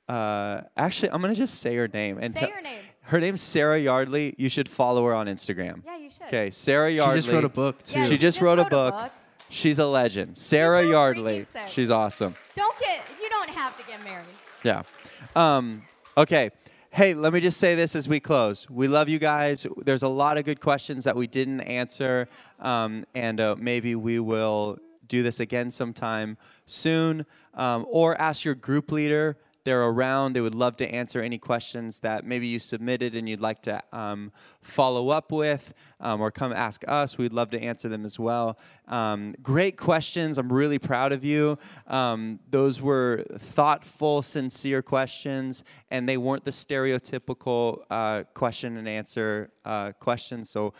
uh, 0.08 0.62
actually, 0.76 1.10
I'm 1.10 1.20
gonna 1.20 1.34
just 1.34 1.56
say 1.60 1.74
her 1.76 1.88
name 1.88 2.18
and 2.20 2.34
Say 2.34 2.46
tell- 2.46 2.50
her 2.56 2.62
name. 2.62 2.78
Her 3.02 3.20
name's 3.20 3.40
Sarah 3.40 3.78
Yardley. 3.78 4.34
You 4.38 4.48
should 4.48 4.68
follow 4.68 5.04
her 5.06 5.14
on 5.14 5.26
Instagram. 5.26 5.82
Yeah, 5.84 5.96
you 5.98 6.10
should. 6.10 6.26
Okay, 6.26 6.50
Sarah 6.50 6.90
Yardley. 6.90 7.20
she 7.20 7.26
just 7.26 7.32
wrote 7.34 7.44
a 7.44 7.48
book 7.48 7.82
too. 7.82 7.98
Yeah, 7.98 8.04
She 8.06 8.18
just 8.18 8.40
wrote 8.40 8.58
a 8.58 8.64
book. 8.64 9.10
She's 9.48 9.78
a 9.80 9.86
legend. 9.86 10.38
Sarah 10.38 10.84
so 10.84 10.90
Yardley. 10.90 11.40
freaking 11.40 11.46
Sarah. 11.48 11.70
She's 11.70 11.90
awesome. 11.90 12.36
Don't 12.54 12.78
get. 12.78 13.00
You 13.20 13.28
don't 13.28 13.50
have 13.50 13.76
to 13.78 13.84
get 13.84 14.02
married. 14.04 14.26
Yeah. 14.62 14.82
Um, 15.34 15.82
okay. 16.16 16.50
Hey, 16.92 17.14
let 17.14 17.32
me 17.32 17.40
just 17.40 17.58
say 17.58 17.74
this 17.74 17.94
as 17.96 18.08
we 18.08 18.18
close. 18.20 18.68
We 18.68 18.88
love 18.88 19.08
you 19.08 19.18
guys. 19.20 19.66
There's 19.78 20.02
a 20.02 20.08
lot 20.08 20.38
of 20.38 20.44
good 20.44 20.60
questions 20.60 21.04
that 21.04 21.14
we 21.14 21.28
didn't 21.28 21.60
answer, 21.60 22.28
um, 22.58 23.04
and 23.14 23.40
uh, 23.40 23.54
maybe 23.58 23.94
we 23.94 24.18
will 24.18 24.78
do 25.06 25.22
this 25.22 25.38
again 25.38 25.70
sometime 25.70 26.36
soon. 26.66 27.26
Um, 27.54 27.86
or 27.88 28.20
ask 28.20 28.44
your 28.44 28.54
group 28.56 28.90
leader. 28.92 29.36
They're 29.64 29.82
around. 29.82 30.32
They 30.32 30.40
would 30.40 30.54
love 30.54 30.76
to 30.78 30.88
answer 30.88 31.20
any 31.20 31.38
questions 31.38 31.98
that 32.00 32.24
maybe 32.24 32.46
you 32.46 32.58
submitted 32.58 33.14
and 33.14 33.28
you'd 33.28 33.40
like 33.40 33.62
to 33.62 33.82
um, 33.92 34.32
follow 34.62 35.10
up 35.10 35.30
with, 35.32 35.74
um, 36.00 36.20
or 36.20 36.30
come 36.30 36.52
ask 36.52 36.82
us. 36.88 37.18
We'd 37.18 37.32
love 37.32 37.50
to 37.50 37.60
answer 37.60 37.88
them 37.88 38.04
as 38.04 38.18
well. 38.18 38.58
Um, 38.88 39.34
great 39.42 39.76
questions. 39.76 40.38
I'm 40.38 40.52
really 40.52 40.78
proud 40.78 41.12
of 41.12 41.24
you. 41.24 41.58
Um, 41.86 42.40
those 42.50 42.80
were 42.80 43.24
thoughtful, 43.38 44.22
sincere 44.22 44.82
questions, 44.82 45.64
and 45.90 46.08
they 46.08 46.16
weren't 46.16 46.44
the 46.44 46.50
stereotypical 46.50 47.82
uh, 47.90 48.24
question 48.34 48.76
and 48.76 48.88
answer 48.88 49.50
uh, 49.64 49.92
questions. 49.92 50.50
So 50.50 50.72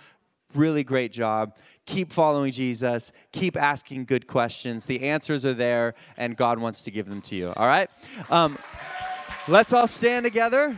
really 0.55 0.85
great 0.85 1.13
job. 1.13 1.57
Keep 1.87 2.13
following 2.13 2.53
Jesus. 2.53 3.13
Keep 3.33 3.57
asking 3.57 4.05
good 4.05 4.27
questions. 4.27 4.87
The 4.87 5.03
answers 5.03 5.45
are 5.45 5.55
there, 5.55 5.95
and 6.17 6.37
God 6.37 6.59
wants 6.59 6.83
to 6.85 6.91
give 6.91 7.09
them 7.09 7.21
to 7.23 7.37
you. 7.37 7.53
All 7.57 7.67
right? 7.67 7.91
Um, 8.31 8.59
let's 9.49 9.73
all 9.73 9.87
stand 9.87 10.25
together. 10.25 10.77